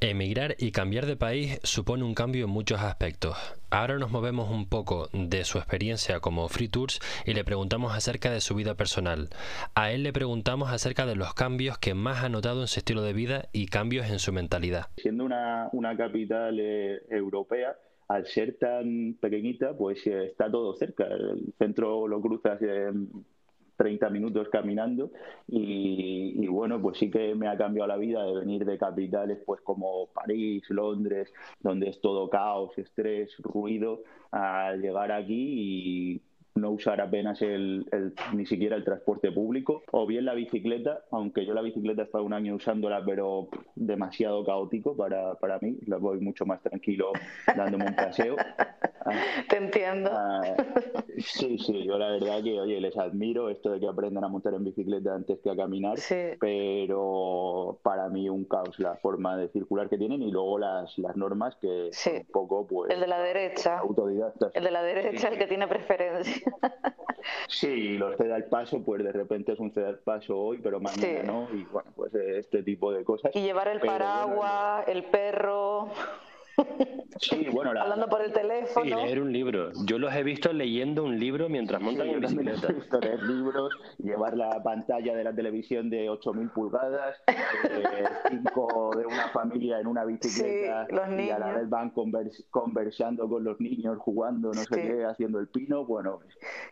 Emigrar 0.00 0.54
y 0.60 0.70
cambiar 0.70 1.06
de 1.06 1.16
país 1.16 1.58
supone 1.64 2.04
un 2.04 2.14
cambio 2.14 2.44
en 2.44 2.50
muchos 2.50 2.80
aspectos. 2.80 3.36
Ahora 3.68 3.98
nos 3.98 4.12
movemos 4.12 4.48
un 4.48 4.68
poco 4.68 5.08
de 5.12 5.42
su 5.42 5.58
experiencia 5.58 6.20
como 6.20 6.48
Free 6.48 6.68
Tours 6.68 7.00
y 7.26 7.34
le 7.34 7.42
preguntamos 7.42 7.96
acerca 7.96 8.30
de 8.30 8.40
su 8.40 8.54
vida 8.54 8.76
personal. 8.76 9.28
A 9.74 9.90
él 9.90 10.04
le 10.04 10.12
preguntamos 10.12 10.70
acerca 10.70 11.04
de 11.04 11.16
los 11.16 11.34
cambios 11.34 11.78
que 11.78 11.94
más 11.94 12.22
ha 12.22 12.28
notado 12.28 12.60
en 12.60 12.68
su 12.68 12.78
estilo 12.78 13.02
de 13.02 13.12
vida 13.12 13.48
y 13.52 13.66
cambios 13.66 14.08
en 14.08 14.20
su 14.20 14.32
mentalidad. 14.32 14.86
Siendo 14.98 15.24
una, 15.24 15.96
capital 15.96 16.60
eh, 16.60 17.02
europea, 17.10 17.76
al 18.06 18.24
ser 18.26 18.56
tan 18.56 19.16
pequeñita, 19.20 19.76
pues 19.76 20.06
eh, 20.06 20.26
está 20.26 20.48
todo 20.48 20.74
cerca. 20.76 21.06
El 21.06 21.54
centro 21.58 22.06
lo 22.06 22.20
cruzas 22.20 22.62
en 22.62 23.08
30 23.78 24.10
minutos 24.10 24.48
caminando 24.50 25.10
y, 25.46 26.46
bueno, 26.48 26.82
pues 26.82 26.98
sí 26.98 27.10
que 27.10 27.34
me 27.34 27.48
ha 27.48 27.56
cambiado 27.56 27.86
la 27.86 27.96
vida 27.96 28.24
de 28.24 28.34
venir 28.34 28.64
de 28.66 28.76
capitales 28.76 29.38
pues 29.46 29.60
como 29.62 30.08
París, 30.08 30.64
Londres, 30.68 31.32
donde 31.60 31.88
es 31.88 32.00
todo 32.00 32.28
caos, 32.28 32.76
estrés, 32.76 33.34
ruido, 33.38 34.02
a 34.32 34.74
llegar 34.74 35.12
aquí 35.12 36.14
y 36.14 36.22
no 36.60 36.70
usar 36.70 37.00
apenas 37.00 37.40
el, 37.42 37.86
ni 38.32 38.46
siquiera 38.46 38.76
el 38.76 38.84
transporte 38.84 39.32
público 39.32 39.82
o 39.92 40.06
bien 40.06 40.24
la 40.24 40.34
bicicleta, 40.34 41.04
aunque 41.10 41.44
yo 41.46 41.54
la 41.54 41.62
bicicleta 41.62 42.02
he 42.02 42.04
estado 42.04 42.24
un 42.24 42.32
año 42.32 42.54
usándola 42.54 43.02
pero 43.04 43.48
demasiado 43.74 44.44
caótico 44.44 44.96
para, 44.96 45.34
para 45.34 45.58
mí, 45.60 45.78
la 45.86 45.96
voy 45.96 46.20
mucho 46.20 46.46
más 46.46 46.60
tranquilo 46.62 47.12
dándome 47.56 47.86
un 47.86 47.94
paseo. 47.94 48.36
Te 49.48 49.56
entiendo. 49.56 50.10
Ah, 50.12 50.54
sí, 51.16 51.58
sí, 51.58 51.84
yo 51.84 51.98
la 51.98 52.10
verdad 52.10 52.42
que, 52.42 52.60
oye, 52.60 52.80
les 52.80 52.96
admiro 52.96 53.48
esto 53.48 53.70
de 53.70 53.80
que 53.80 53.88
aprendan 53.88 54.24
a 54.24 54.28
montar 54.28 54.54
en 54.54 54.64
bicicleta 54.64 55.14
antes 55.14 55.38
que 55.40 55.50
a 55.50 55.56
caminar, 55.56 55.96
pero 56.40 57.78
para 57.82 58.08
mí 58.08 58.28
un 58.28 58.44
caos 58.44 58.78
la 58.78 58.96
forma 58.96 59.36
de 59.36 59.48
circular 59.48 59.88
que 59.88 59.98
tienen 59.98 60.22
y 60.22 60.30
luego 60.30 60.58
las, 60.58 60.98
las 60.98 61.16
normas 61.16 61.56
que 61.56 61.90
un 62.12 62.26
poco, 62.32 62.66
pues... 62.66 62.90
El 62.92 63.00
de 63.00 63.06
la 63.06 63.20
derecha. 63.20 63.78
Autodidactas. 63.78 64.54
El 64.54 64.64
de 64.64 64.70
la 64.70 64.82
derecha, 64.82 65.28
el 65.28 65.38
que 65.38 65.46
tiene 65.46 65.66
preferencia. 65.66 66.47
Sí, 67.48 67.98
los 67.98 68.16
ceda 68.16 68.36
el 68.36 68.44
paso, 68.44 68.82
pues 68.82 69.02
de 69.02 69.12
repente 69.12 69.52
es 69.52 69.58
un 69.58 69.72
ceda 69.72 69.90
el 69.90 69.98
paso 69.98 70.38
hoy, 70.38 70.58
pero 70.62 70.80
mañana 70.80 71.22
no, 71.24 71.48
y 71.52 71.64
bueno, 71.64 71.90
pues 71.94 72.14
este 72.14 72.62
tipo 72.62 72.92
de 72.92 73.04
cosas. 73.04 73.34
Y 73.34 73.40
llevar 73.42 73.68
el 73.68 73.80
paraguas, 73.80 74.86
el 74.88 75.04
perro. 75.04 75.88
Sí, 77.20 77.46
bueno, 77.50 77.70
hablando 77.70 78.08
por 78.08 78.22
el 78.22 78.32
teléfono. 78.32 78.86
Y 78.86 78.90
leer 78.90 79.20
un 79.20 79.32
libro. 79.32 79.72
Yo 79.86 79.98
los 79.98 80.14
he 80.14 80.22
visto 80.22 80.52
leyendo 80.52 81.04
un 81.04 81.18
libro 81.18 81.48
mientras 81.48 81.80
montan 81.80 82.08
en 82.08 82.20
bicicleta. 82.20 82.68
leer 83.00 83.22
libros, 83.22 83.72
llevar 83.98 84.36
la 84.36 84.62
pantalla 84.62 85.16
de 85.16 85.24
la 85.24 85.34
televisión 85.34 85.90
de 85.90 86.08
8.000 86.08 86.52
pulgadas, 86.52 87.16
eh, 87.26 88.04
cinco 88.30 88.90
de 88.96 89.06
una 89.06 89.28
familia 89.28 89.80
en 89.80 89.86
una 89.86 90.04
bicicleta 90.04 90.86
y 91.18 91.30
a 91.30 91.38
la 91.38 91.52
vez 91.54 91.68
van 91.68 91.92
conversando 92.50 93.28
con 93.28 93.44
los 93.44 93.60
niños, 93.60 93.98
jugando, 93.98 94.52
no 94.52 94.62
sé 94.62 94.82
qué, 94.82 95.04
haciendo 95.04 95.40
el 95.40 95.48
pino. 95.48 95.84
Bueno, 95.84 96.20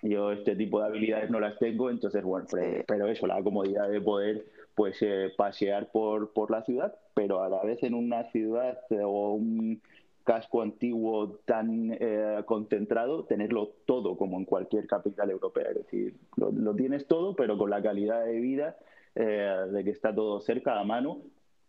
yo 0.02 0.32
este 0.32 0.54
tipo 0.54 0.80
de 0.80 0.86
habilidades 0.86 1.30
no 1.30 1.40
las 1.40 1.58
tengo, 1.58 1.90
entonces, 1.90 2.22
bueno, 2.22 2.46
pero 2.86 3.08
eso, 3.08 3.26
la 3.26 3.42
comodidad 3.42 3.88
de 3.88 4.00
poder 4.00 4.44
pues 4.76 4.98
eh, 5.00 5.32
pasear 5.34 5.90
por, 5.90 6.34
por 6.34 6.50
la 6.50 6.62
ciudad, 6.62 6.94
pero 7.14 7.42
a 7.42 7.48
la 7.48 7.62
vez 7.64 7.82
en 7.82 7.94
una 7.94 8.30
ciudad 8.30 8.78
eh, 8.90 9.00
o 9.02 9.32
un 9.32 9.80
casco 10.22 10.60
antiguo 10.60 11.40
tan 11.46 11.96
eh, 11.98 12.42
concentrado, 12.44 13.24
tenerlo 13.24 13.72
todo 13.86 14.18
como 14.18 14.36
en 14.36 14.44
cualquier 14.44 14.86
capital 14.86 15.30
europea. 15.30 15.70
Es 15.70 15.76
decir, 15.76 16.16
lo, 16.36 16.74
tienes 16.74 17.06
todo, 17.06 17.34
pero 17.34 17.56
con 17.56 17.70
la 17.70 17.82
calidad 17.82 18.24
de 18.24 18.38
vida 18.38 18.76
de 19.14 19.82
que 19.82 19.90
está 19.90 20.14
todo 20.14 20.40
cerca, 20.40 20.78
a 20.78 20.84
mano. 20.84 21.22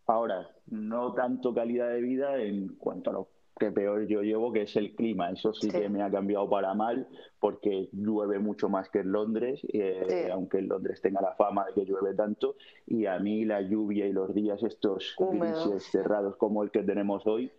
Ahora, 0.06 0.50
no 0.66 1.14
tanto 1.14 1.54
calidad 1.54 1.90
de 1.90 2.02
vida 2.02 2.42
en 2.44 2.76
cuanto 2.76 3.10
a 3.10 3.14
lo 3.14 3.30
que 3.58 3.72
peor 3.72 4.08
yo 4.08 4.22
llevo, 4.22 4.52
que 4.52 4.64
es 4.64 4.76
el 4.76 4.96
clima. 4.96 5.32
Eso 5.32 5.54
sí, 5.54 5.70
que 5.70 5.90
me 5.90 6.02
ha 6.02 6.10
cambiado 6.10 6.50
para 6.50 6.74
mal, 6.74 7.08
porque 7.40 7.90
llueve 7.92 8.40
mucho 8.40 8.70
más 8.70 8.90
que 8.90 9.00
en 9.00 9.12
Londres, 9.12 9.62
eh, 9.74 10.30
aunque 10.32 10.60
en 10.60 10.68
Londres 10.68 11.02
tenga 11.02 11.22
la 11.22 11.34
fama 11.36 11.66
de 11.66 11.74
que 11.74 11.86
llueve 11.86 12.14
tanto. 12.14 12.56
Y 12.86 13.06
a 13.06 13.20
mí 13.20 13.46
la 13.46 13.62
lluvia 13.62 14.06
y 14.08 14.14
los 14.14 14.34
días 14.34 14.62
estos 14.64 15.16
grises 15.18 15.84
cerrados 15.92 16.36
como 16.38 16.64
el 16.64 16.72
que 16.72 16.84
tenemos 16.84 17.26
hoy, 17.28 17.52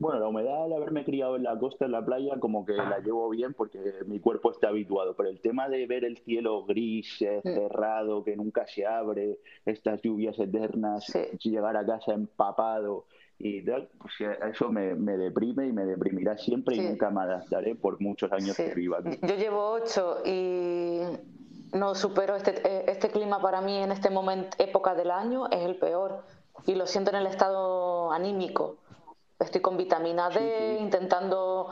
bueno, 0.00 0.20
la 0.20 0.28
humedad 0.28 0.64
al 0.64 0.72
haberme 0.74 1.04
criado 1.04 1.34
en 1.34 1.42
la 1.42 1.58
costa, 1.58 1.84
en 1.86 1.90
la 1.90 2.04
playa, 2.04 2.38
como 2.38 2.64
que 2.64 2.74
la 2.74 3.00
llevo 3.00 3.28
bien 3.30 3.52
porque 3.52 3.94
mi 4.06 4.20
cuerpo 4.20 4.52
está 4.52 4.68
habituado. 4.68 5.16
Pero 5.16 5.28
el 5.28 5.40
tema 5.40 5.68
de 5.68 5.86
ver 5.86 6.04
el 6.04 6.18
cielo 6.18 6.64
gris, 6.64 7.20
eh, 7.20 7.40
mm. 7.42 7.48
cerrado, 7.48 8.22
que 8.22 8.36
nunca 8.36 8.64
se 8.68 8.86
abre, 8.86 9.40
estas 9.66 10.00
lluvias 10.00 10.38
eternas, 10.38 11.12
llegar 11.42 11.76
a 11.76 11.84
casa 11.84 12.12
empapado, 12.12 13.06
y 13.38 13.64
tal, 13.64 13.88
pues 13.98 14.14
eso 14.50 14.70
me, 14.70 14.94
deprime 15.16 15.66
y 15.66 15.72
me 15.72 15.84
deprimirá 15.84 16.36
siempre 16.36 16.76
y 16.76 16.80
nunca 16.80 17.10
me 17.10 17.22
adaptaré 17.22 17.76
por 17.76 18.00
muchos 18.00 18.32
años 18.32 18.56
que 18.56 18.74
viva 18.74 18.98
aquí. 18.98 19.18
Yo 19.22 19.36
llevo 19.36 19.70
ocho 19.70 20.22
y 20.24 21.00
no 21.72 21.94
supero 21.94 22.34
este, 22.34 22.60
eh, 22.66 22.84
este 22.88 23.10
clima 23.10 23.40
para 23.40 23.60
mí 23.60 23.76
en 23.76 23.92
este 23.92 24.10
momento, 24.10 24.56
época 24.58 24.94
del 24.94 25.10
año, 25.10 25.48
es 25.50 25.60
el 25.60 25.76
peor 25.76 26.24
y 26.66 26.74
lo 26.74 26.86
siento 26.86 27.10
en 27.10 27.16
el 27.18 27.26
estado 27.26 28.12
anímico. 28.12 28.78
estoy 29.38 29.60
con 29.60 29.76
vitamina 29.76 30.30
D, 30.30 30.78
intentando, 30.80 31.70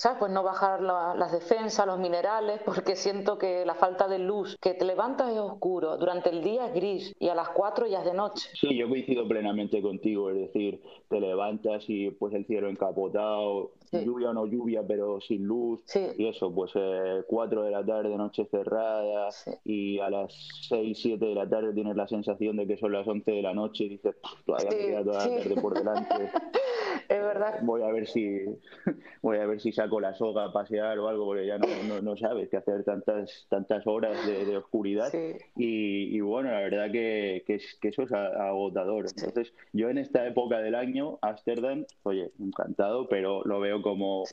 ¿sabes? 0.00 0.18
Pues 0.18 0.32
no 0.32 0.42
bajar 0.42 0.80
las 0.80 1.30
defensas, 1.30 1.86
los 1.86 1.98
minerales, 1.98 2.62
porque 2.64 2.96
siento 2.96 3.36
que 3.36 3.66
la 3.66 3.74
falta 3.74 4.08
de 4.08 4.18
luz, 4.18 4.56
que 4.58 4.72
te 4.72 4.86
levantas 4.86 5.30
es 5.30 5.38
oscuro, 5.38 5.98
durante 5.98 6.30
el 6.30 6.42
día 6.42 6.68
es 6.68 6.74
gris 6.74 7.14
y 7.18 7.28
a 7.28 7.34
las 7.34 7.50
4 7.50 7.86
ya 7.86 7.98
es 7.98 8.06
de 8.06 8.14
noche. 8.14 8.48
Sí, 8.54 8.74
yo 8.78 8.88
coincido 8.88 9.28
plenamente 9.28 9.82
contigo, 9.82 10.30
es 10.30 10.36
decir, 10.36 10.80
te 11.08 11.20
levantas 11.20 11.84
y 11.88 12.10
pues 12.12 12.32
el 12.32 12.46
cielo 12.46 12.70
encapotado, 12.70 13.72
lluvia 13.92 14.30
o 14.30 14.32
no 14.32 14.46
lluvia, 14.46 14.82
pero 14.86 15.20
sin 15.20 15.44
luz, 15.44 15.82
y 16.16 16.26
eso, 16.26 16.50
pues 16.54 16.70
eh, 16.76 17.22
4 17.26 17.62
de 17.62 17.70
la 17.70 17.84
tarde, 17.84 18.16
noche 18.16 18.46
cerrada, 18.50 19.28
y 19.64 19.98
a 19.98 20.08
las 20.08 20.32
6, 20.68 20.98
7 20.98 21.26
de 21.26 21.34
la 21.34 21.46
tarde 21.46 21.74
tienes 21.74 21.94
la 21.94 22.08
sensación 22.08 22.56
de 22.56 22.66
que 22.66 22.78
son 22.78 22.92
las 22.92 23.06
11 23.06 23.30
de 23.30 23.42
la 23.42 23.52
noche 23.52 23.84
y 23.84 23.88
dices, 23.90 24.16
todavía 24.46 24.70
me 24.70 24.76
queda 24.78 25.04
toda 25.04 25.26
la 25.26 25.36
tarde 25.36 25.60
por 25.60 25.74
delante. 25.74 26.14
es 27.08 27.20
verdad. 27.20 27.60
Voy 27.62 27.82
a 27.82 27.92
ver 27.92 28.06
si 28.06 28.40
voy 29.22 29.38
a 29.38 29.46
ver 29.46 29.60
si 29.60 29.72
saco 29.72 29.89
la 29.98 30.14
soga 30.14 30.44
a 30.44 30.52
pasear 30.52 30.98
o 30.98 31.08
algo, 31.08 31.24
porque 31.24 31.46
ya 31.46 31.58
no, 31.58 32.02
no, 32.02 32.16
sabes 32.16 32.48
qué 32.48 32.58
hacer 32.58 32.84
tantas 32.84 33.46
tantas 33.48 33.86
horas 33.86 34.26
de, 34.26 34.56
oscuridad. 34.56 35.12
Y, 35.56 36.16
y, 36.16 36.20
bueno, 36.20 36.50
la 36.50 36.60
verdad 36.60 36.92
que, 36.92 37.42
que, 37.46 37.88
eso 37.88 38.02
es 38.02 38.12
agotador. 38.12 39.06
Entonces, 39.16 39.52
yo 39.72 39.88
en 39.88 39.98
esta 39.98 40.26
época 40.26 40.58
del 40.58 40.74
año, 40.74 41.18
Ámsterdam, 41.22 41.86
oye, 42.02 42.30
encantado, 42.38 43.08
pero 43.08 43.42
lo 43.44 43.58
veo 43.60 43.82
como, 43.82 44.24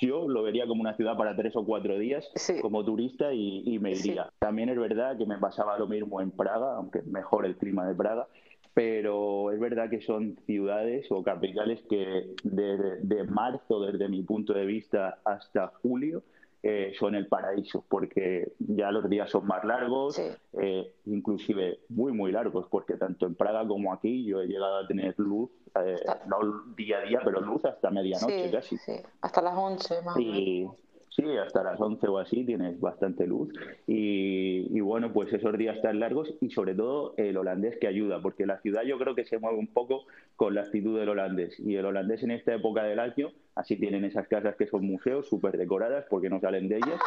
yo 0.00 0.26
lo 0.28 0.42
vería 0.42 0.66
como 0.66 0.80
una 0.80 0.96
ciudad 0.96 1.16
para 1.16 1.36
tres 1.36 1.54
o 1.54 1.64
cuatro 1.64 1.98
días 1.98 2.28
como 2.62 2.84
turista 2.84 3.32
y, 3.32 3.62
y 3.66 3.78
me 3.78 3.92
iría. 3.92 4.32
También 4.38 4.70
es 4.70 4.78
verdad 4.78 5.18
que 5.18 5.26
me 5.26 5.38
pasaba 5.38 5.78
lo 5.78 5.86
mismo 5.86 6.20
en 6.20 6.30
Praga, 6.30 6.76
aunque 6.76 7.02
mejor 7.02 7.44
el 7.44 7.56
clima 7.56 7.86
de 7.86 7.94
Praga 7.94 8.26
pero 8.78 9.50
es 9.50 9.58
verdad 9.58 9.90
que 9.90 10.00
son 10.00 10.38
ciudades 10.46 11.10
o 11.10 11.24
capitales 11.24 11.82
que 11.90 12.32
de, 12.44 13.24
marzo, 13.24 13.80
desde 13.80 14.08
mi 14.08 14.22
punto 14.22 14.52
de 14.52 14.66
vista, 14.66 15.18
hasta 15.24 15.72
julio, 15.82 16.22
eh, 16.62 16.92
son 16.96 17.16
el 17.16 17.26
paraíso, 17.26 17.84
porque 17.88 18.52
ya 18.60 18.92
los 18.92 19.10
días 19.10 19.30
son 19.30 19.48
más 19.48 19.64
largos, 19.64 20.20
eh, 20.60 20.92
inclusive 21.06 21.80
muy, 21.88 22.12
muy 22.12 22.30
largos, 22.30 22.68
porque 22.70 22.94
tanto 22.94 23.26
en 23.26 23.34
Praga 23.34 23.66
como 23.66 23.92
aquí 23.92 24.24
yo 24.24 24.42
he 24.42 24.46
llegado 24.46 24.76
a 24.76 24.86
tener 24.86 25.12
luz, 25.18 25.50
eh, 25.84 25.96
no 26.28 26.38
día 26.76 26.98
a 26.98 27.02
día, 27.02 27.20
pero 27.24 27.40
luz 27.40 27.64
hasta 27.64 27.90
medianoche 27.90 28.48
casi. 28.52 28.76
hasta 29.20 29.42
las 29.42 29.56
11 29.56 30.02
más. 30.02 30.20
Y, 30.20 30.68
Sí, 31.18 31.36
hasta 31.36 31.64
las 31.64 31.80
11 31.80 32.06
o 32.06 32.18
así 32.18 32.44
tienes 32.44 32.78
bastante 32.78 33.26
luz. 33.26 33.52
Y, 33.88 34.78
bueno, 34.78 35.12
pues 35.12 35.32
esos 35.32 35.58
días 35.58 35.82
tan 35.82 35.98
largos 35.98 36.32
y 36.40 36.50
sobre 36.50 36.76
todo 36.76 37.14
el 37.16 37.36
holandés 37.36 37.76
que 37.80 37.88
ayuda, 37.88 38.22
porque 38.22 38.46
la 38.46 38.60
ciudad 38.60 38.82
yo 38.84 38.98
creo 38.98 39.16
que 39.16 39.24
se 39.24 39.40
mueve 39.40 39.58
un 39.58 39.66
poco 39.66 40.04
con 40.36 40.54
la 40.54 40.60
actitud 40.60 40.96
del 40.96 41.08
holandés. 41.08 41.58
Y 41.58 41.74
el 41.74 41.86
holandés 41.86 42.22
en 42.22 42.30
esta 42.30 42.54
época 42.54 42.84
del 42.84 43.00
año, 43.00 43.32
así 43.56 43.74
tienen 43.74 44.04
esas 44.04 44.28
casas 44.28 44.54
que 44.54 44.68
son 44.68 44.86
museos 44.86 45.28
súper 45.28 45.58
decoradas 45.58 46.04
porque 46.08 46.30
no 46.30 46.38
salen 46.38 46.68
de 46.68 46.76
ellas. 46.76 47.00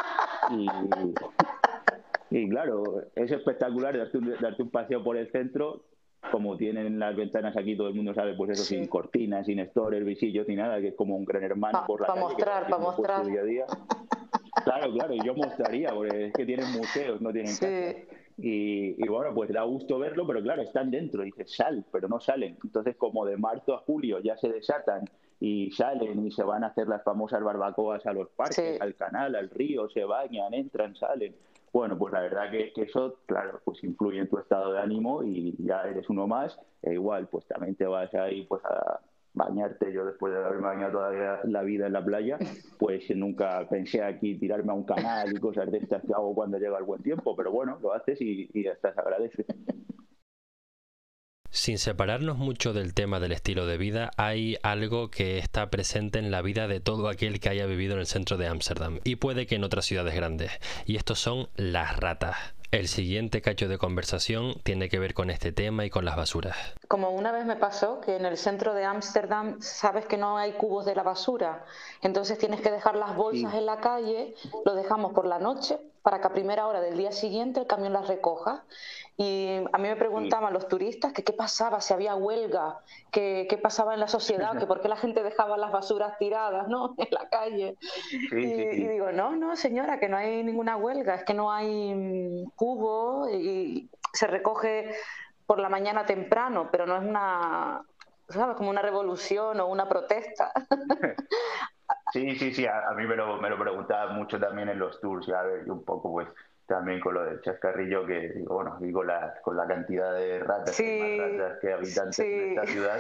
Y, 2.30 2.50
claro, 2.50 3.06
es 3.16 3.32
espectacular 3.32 3.98
darte 3.98 4.18
un, 4.18 4.34
darte 4.42 4.62
un 4.62 4.72
paseo 4.72 5.02
por 5.06 5.16
el 5.16 5.32
centro 5.32 5.86
como 6.30 6.56
tienen 6.58 7.00
las 7.00 7.16
ventanas 7.16 7.58
aquí, 7.58 7.76
todo 7.76 7.88
el 7.88 7.96
mundo 7.96 8.14
sabe, 8.14 8.36
pues 8.36 8.52
eso, 8.52 8.64
sin 8.64 8.88
cortinas, 8.88 9.46
sin 9.46 9.60
stores, 9.68 10.04
visillos, 10.06 10.48
ni 10.48 10.56
nada, 10.56 10.80
que 10.80 10.90
es 10.90 10.96
como 10.96 11.16
un 11.16 11.26
gran 11.26 11.44
hermano 11.44 11.84
por 11.88 12.02
la 12.02 12.08
Para 12.08 12.22
mostrar, 12.22 12.64
para 12.68 12.78
mostrar. 12.78 13.26
Día 13.26 13.42
a 13.42 13.44
día. 13.44 13.66
Claro, 14.64 14.92
claro, 14.94 15.16
yo 15.24 15.34
mostraría, 15.34 15.90
porque 15.94 16.28
es 16.28 16.34
que 16.34 16.46
tienen 16.46 16.72
museos, 16.72 17.22
no 17.22 17.32
tienen 17.32 17.52
sí. 17.52 17.66
Y, 18.38 19.08
bueno, 19.08 19.34
pues 19.34 19.52
da 19.52 19.64
gusto 19.64 20.00
verlo, 20.00 20.26
pero 20.26 20.42
claro, 20.42 20.62
están 20.62 20.90
dentro, 20.90 21.24
dices, 21.24 21.56
sal, 21.56 21.86
pero 21.92 22.08
no 22.08 22.20
salen. 22.20 22.58
Entonces, 22.64 22.96
como 22.96 23.26
de 23.26 23.38
marzo 23.38 23.76
a 23.76 23.80
julio 23.80 24.20
ya 24.20 24.36
se 24.38 24.50
desatan 24.50 25.06
y 25.40 25.72
salen 25.72 26.26
y 26.26 26.32
se 26.32 26.44
van 26.44 26.64
a 26.64 26.68
hacer 26.68 26.88
las 26.88 27.04
famosas 27.04 27.44
barbacoas 27.44 28.06
a 28.06 28.14
los 28.14 28.30
parques, 28.30 28.80
al 28.82 28.96
canal, 28.96 29.36
al 29.36 29.50
río, 29.50 29.90
se 29.90 30.04
bañan, 30.06 30.54
entran, 30.54 30.96
salen. 30.96 31.36
Bueno, 31.74 31.98
pues 31.98 32.14
la 32.14 32.22
verdad 32.22 32.52
que, 32.52 32.74
eso, 32.76 33.20
claro, 33.26 33.62
pues 33.64 33.84
influye 33.84 34.20
en 34.20 34.30
tu 34.30 34.38
estado 34.38 34.74
de 34.74 34.80
ánimo 34.80 35.24
y 35.24 35.56
ya 35.60 35.84
eres 35.84 36.10
uno 36.10 36.28
más. 36.28 36.60
E 36.82 36.94
igual, 36.94 37.28
pues 37.28 37.46
también 37.48 37.76
te 37.76 37.86
vas 37.86 38.14
ahí 38.14 38.44
pues 38.44 38.64
a 38.66 39.00
bañarte. 39.34 39.94
Yo 39.94 40.06
después 40.06 40.34
de 40.34 40.44
haber 40.44 40.60
bañado 40.60 40.92
toda 40.92 41.40
la 41.46 41.62
vida 41.64 41.88
en 41.88 41.94
la 41.94 42.04
playa, 42.04 42.38
pues 42.78 43.10
nunca 43.16 43.68
pensé 43.70 44.04
aquí 44.04 44.38
tirarme 44.38 44.72
a 44.72 44.76
un 44.76 44.84
canal 44.84 45.32
y 45.32 45.40
cosas 45.40 45.72
de 45.72 45.78
estas 45.78 46.04
que 46.04 46.14
hago 46.14 46.36
cuando 46.36 46.58
llega 46.58 46.78
el 46.78 46.84
buen 46.84 47.02
tiempo. 47.02 47.36
Pero 47.38 47.52
bueno, 47.52 47.80
lo 47.82 47.94
haces 47.94 48.20
y, 48.22 48.50
y 48.54 48.68
estás 48.68 48.98
agradecido. 48.98 49.46
Sin 51.62 51.78
separarnos 51.78 52.40
mucho 52.40 52.74
del 52.74 52.96
tema 52.96 53.20
del 53.20 53.34
estilo 53.34 53.68
de 53.68 53.78
vida, 53.78 54.10
hay 54.18 54.58
algo 54.64 55.12
que 55.12 55.38
está 55.38 55.70
presente 55.70 56.18
en 56.18 56.32
la 56.32 56.42
vida 56.42 56.68
de 56.68 56.80
todo 56.80 57.08
aquel 57.08 57.40
que 57.40 57.50
haya 57.50 57.68
vivido 57.68 57.94
en 57.94 58.00
el 58.00 58.08
centro 58.08 58.36
de 58.38 58.48
Ámsterdam 58.48 59.00
y 59.04 59.18
puede 59.18 59.46
que 59.46 59.58
en 59.58 59.64
otras 59.64 59.86
ciudades 59.86 60.16
grandes, 60.16 60.54
y 60.88 60.96
estos 60.96 61.20
son 61.20 61.50
las 61.58 61.98
ratas. 61.98 62.36
El 62.72 62.88
siguiente 62.88 63.44
cacho 63.44 63.68
de 63.68 63.78
conversación 63.78 64.56
tiene 64.64 64.90
que 64.90 64.98
ver 64.98 65.14
con 65.14 65.30
este 65.30 65.52
tema 65.52 65.86
y 65.86 65.92
con 65.92 66.04
las 66.04 66.16
basuras. 66.16 66.58
Como 66.92 67.12
una 67.12 67.32
vez 67.32 67.46
me 67.46 67.56
pasó 67.56 68.02
que 68.02 68.18
en 68.18 68.26
el 68.26 68.36
centro 68.36 68.74
de 68.74 68.84
Ámsterdam 68.84 69.62
sabes 69.62 70.06
que 70.08 70.18
no 70.18 70.38
hay 70.38 70.52
cubos 70.52 70.86
de 70.86 70.94
la 70.94 71.04
basura, 71.04 71.64
entonces 72.02 72.38
tienes 72.38 72.60
que 72.60 72.70
dejar 72.70 72.98
las 72.98 73.16
bolsas 73.16 73.54
en 73.54 73.66
la 73.66 73.80
calle, 73.80 74.36
lo 74.66 74.76
dejamos 74.76 75.14
por 75.14 75.26
la 75.26 75.40
noche 75.40 75.80
para 76.02 76.20
que 76.20 76.28
a 76.28 76.34
primera 76.34 76.68
hora 76.68 76.82
del 76.82 76.98
día 76.98 77.14
siguiente 77.14 77.62
el 77.62 77.66
camión 77.66 77.94
las 77.94 78.10
recoja. 78.10 78.66
Y 79.16 79.60
a 79.72 79.78
mí 79.78 79.88
me 79.88 79.96
preguntaban 79.96 80.52
los 80.52 80.68
turistas 80.68 81.14
que 81.14 81.24
qué 81.24 81.32
pasaba, 81.32 81.80
si 81.80 81.94
había 81.94 82.14
huelga, 82.16 82.82
que 83.10 83.48
qué 83.50 83.58
pasaba 83.58 83.94
en 83.94 84.02
la 84.02 84.10
sociedad, 84.10 84.60
que 84.60 84.66
por 84.66 84.82
qué 84.82 84.90
la 84.90 84.98
gente 84.98 85.24
dejaba 85.24 85.56
las 85.56 85.72
basuras 85.72 86.18
tiradas 86.18 86.68
¿no? 86.68 86.94
en 86.98 87.08
la 87.12 87.30
calle. 87.30 87.78
y, 88.34 88.86
digo, 88.86 89.14
no, 89.14 89.38
no, 89.38 89.56
señora, 89.56 89.98
que 89.98 90.10
no 90.10 90.18
hay 90.18 90.44
ninguna 90.44 90.76
huelga, 90.76 91.16
es 91.16 91.24
que 91.24 91.34
no 91.34 91.54
hay 91.54 91.96
mm, 91.96 92.50
cubo 92.58 93.30
y 93.30 93.90
se 94.12 94.28
recoge 94.28 94.92
por 95.52 95.60
la 95.60 95.68
mañana 95.68 96.06
temprano, 96.06 96.70
pero 96.72 96.86
no 96.86 96.96
es 96.96 97.04
una, 97.04 97.84
¿sabes? 98.30 98.56
Como 98.56 98.70
una 98.70 98.82
revolución 98.82 99.60
o 99.60 99.68
una 99.68 99.90
protesta. 99.90 100.54
Sí, 102.14 102.38
sí, 102.38 102.54
sí, 102.54 102.66
a, 102.66 102.92
mí 102.96 103.06
me 103.06 103.16
lo, 103.16 103.38
me 103.38 103.50
lo 103.50 103.58
preguntaba 103.58 104.12
mucho 104.12 104.38
también 104.40 104.68
en 104.70 104.80
los 104.80 105.00
tours, 105.00 105.28
ya 105.28 105.40
a 105.40 105.44
ver, 105.44 105.70
un 105.70 105.84
poco 105.84 106.12
pues 106.12 106.28
también 106.66 107.00
con 107.00 107.14
lo 107.14 107.24
del 107.24 107.42
chascarrillo, 107.42 108.06
que 108.06 108.44
bueno, 108.48 108.78
digo, 108.80 109.04
la, 109.04 109.34
con 109.42 109.56
la 109.56 109.66
cantidad 109.66 110.14
de 110.14 110.40
ratas, 110.40 110.76
que, 110.76 111.18
ratas 111.20 111.60
que 111.60 111.74
habitantes 111.74 112.20
en 112.20 112.50
esta 112.50 112.66
ciudad, 112.66 113.00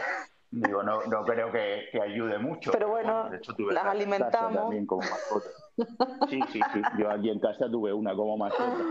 digo, 0.50 0.84
no, 0.84 1.04
no 1.04 1.26
creo 1.26 1.52
que, 1.52 1.90
ayude 2.02 2.38
mucho. 2.38 2.72
Pero 2.72 2.90
bueno, 2.90 3.30
las 3.70 3.86
alimentamos. 3.86 4.56
También 4.56 4.86
como 4.86 5.04
Sí, 6.30 6.40
sí, 6.52 6.60
sí, 6.74 6.82
yo 6.98 7.10
aquí 7.10 7.30
en 7.30 7.40
casa 7.40 7.70
tuve 7.70 7.94
una 7.94 8.16
como 8.16 8.38
mascota. 8.38 8.84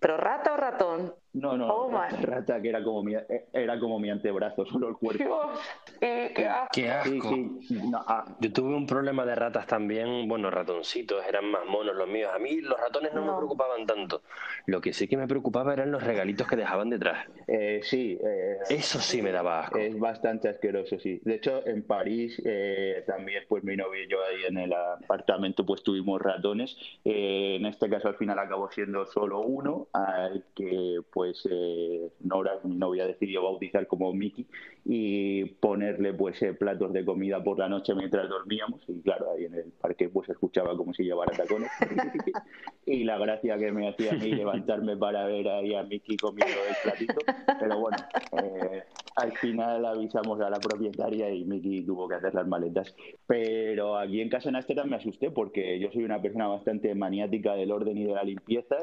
¿Pero 0.00 0.16
rata 0.16 0.54
o 0.54 0.56
ratón? 0.56 1.14
No, 1.32 1.56
no, 1.56 1.68
oh, 1.68 1.90
rata 2.22 2.60
que 2.60 2.68
era 2.68 2.82
como 2.82 3.02
mi, 3.02 3.14
era 3.52 3.78
como 3.78 3.98
mi 3.98 4.10
antebrazo, 4.10 4.64
solo 4.66 4.88
el 4.88 4.96
cuerpo. 4.96 5.50
Qué 6.00 6.88
asco. 6.90 7.36
Ah. 8.06 8.24
Yo 8.40 8.52
tuve 8.52 8.74
un 8.74 8.86
problema 8.86 9.24
de 9.24 9.34
ratas 9.34 9.66
también, 9.66 10.28
bueno, 10.28 10.50
ratoncitos, 10.50 11.24
eran 11.26 11.50
más 11.50 11.66
monos 11.66 11.96
los 11.96 12.08
míos. 12.08 12.30
A 12.34 12.38
mí 12.38 12.60
los 12.60 12.78
ratones 12.78 13.12
no, 13.14 13.22
me 13.22 13.36
preocupaban 13.36 13.86
tanto. 13.86 14.22
Lo 14.66 14.80
que 14.80 14.92
sí 14.92 15.08
que 15.08 15.16
me 15.16 15.26
preocupaba 15.26 15.72
eran 15.72 15.90
los 15.90 16.02
regalitos 16.02 16.46
que 16.46 16.56
dejaban 16.56 16.90
detrás. 16.90 17.26
Eh, 17.46 17.80
sí. 17.82 18.18
Eh, 18.22 18.58
Eso 18.70 19.00
sí 19.00 19.22
me 19.22 19.32
daba 19.32 19.60
asco. 19.60 19.78
Es 19.78 19.98
bastante 19.98 20.48
asqueroso, 20.48 20.98
sí. 20.98 21.20
De 21.24 21.36
hecho, 21.36 21.66
en 21.66 21.82
París 21.82 22.40
eh, 22.44 23.04
también, 23.06 23.44
pues 23.48 23.64
mi 23.64 23.76
novio 23.76 24.04
y 24.04 24.08
yo 24.08 24.18
ahí 24.24 24.44
en 24.48 24.58
el 24.58 24.72
apartamento, 24.72 25.64
pues 25.64 25.82
tuvimos 25.82 26.20
ratones. 26.20 26.76
en 27.04 27.66
este 27.66 27.88
caso, 27.88 28.08
al 28.08 28.16
final 28.16 28.38
acabó 28.38 28.70
siendo 28.70 29.06
solo 29.06 29.40
uno, 29.40 29.88
al 29.92 30.44
que 30.54 31.00
pues 31.12 31.46
eh, 31.50 32.10
Nora, 32.20 32.58
mi 32.64 32.76
novia, 32.76 33.06
decidió 33.06 33.42
bautizar 33.42 33.86
como 33.86 34.12
Mickey 34.12 34.46
y 34.84 35.44
ponerle 35.88 36.14
pues 36.14 36.42
eh, 36.42 36.52
platos 36.54 36.92
de 36.92 37.04
comida 37.04 37.42
por 37.42 37.58
la 37.58 37.68
noche 37.68 37.94
mientras 37.94 38.28
dormíamos. 38.28 38.82
Y 38.88 39.00
claro, 39.00 39.32
ahí 39.32 39.44
en 39.44 39.54
el 39.54 39.72
parque 39.80 40.08
pues 40.08 40.28
escuchaba 40.28 40.76
como 40.76 40.92
si 40.92 41.04
llevara 41.04 41.36
tacones. 41.36 41.70
Y 42.86 43.04
la 43.04 43.18
gracia 43.18 43.58
que 43.58 43.70
me 43.70 43.86
hacía 43.86 44.12
a 44.12 44.14
mí 44.14 44.32
levantarme 44.32 44.96
para 44.96 45.26
ver 45.26 45.46
ahí 45.46 45.74
a 45.74 45.82
Mickey 45.82 46.16
comiendo 46.16 46.56
el 46.66 46.74
platito, 46.82 47.20
pero 47.60 47.78
bueno, 47.78 47.98
eh, 48.42 48.82
al 49.14 49.36
final 49.36 49.84
avisamos 49.84 50.40
a 50.40 50.48
la 50.48 50.58
propietaria 50.58 51.30
y 51.30 51.44
Mickey 51.44 51.82
tuvo 51.82 52.08
que 52.08 52.14
hacer 52.14 52.34
las 52.34 52.48
maletas, 52.48 52.96
pero 53.26 53.98
aquí 53.98 54.22
en 54.22 54.30
casa 54.30 54.48
en 54.48 54.56
Amsterdam 54.56 54.88
me 54.88 54.96
asusté 54.96 55.30
porque 55.30 55.78
yo 55.78 55.92
soy 55.92 56.04
una 56.04 56.22
persona 56.22 56.46
bastante 56.46 56.94
maniática 56.94 57.52
del 57.56 57.72
orden 57.72 57.98
y 57.98 58.04
de 58.04 58.14
la 58.14 58.22
limpieza. 58.22 58.76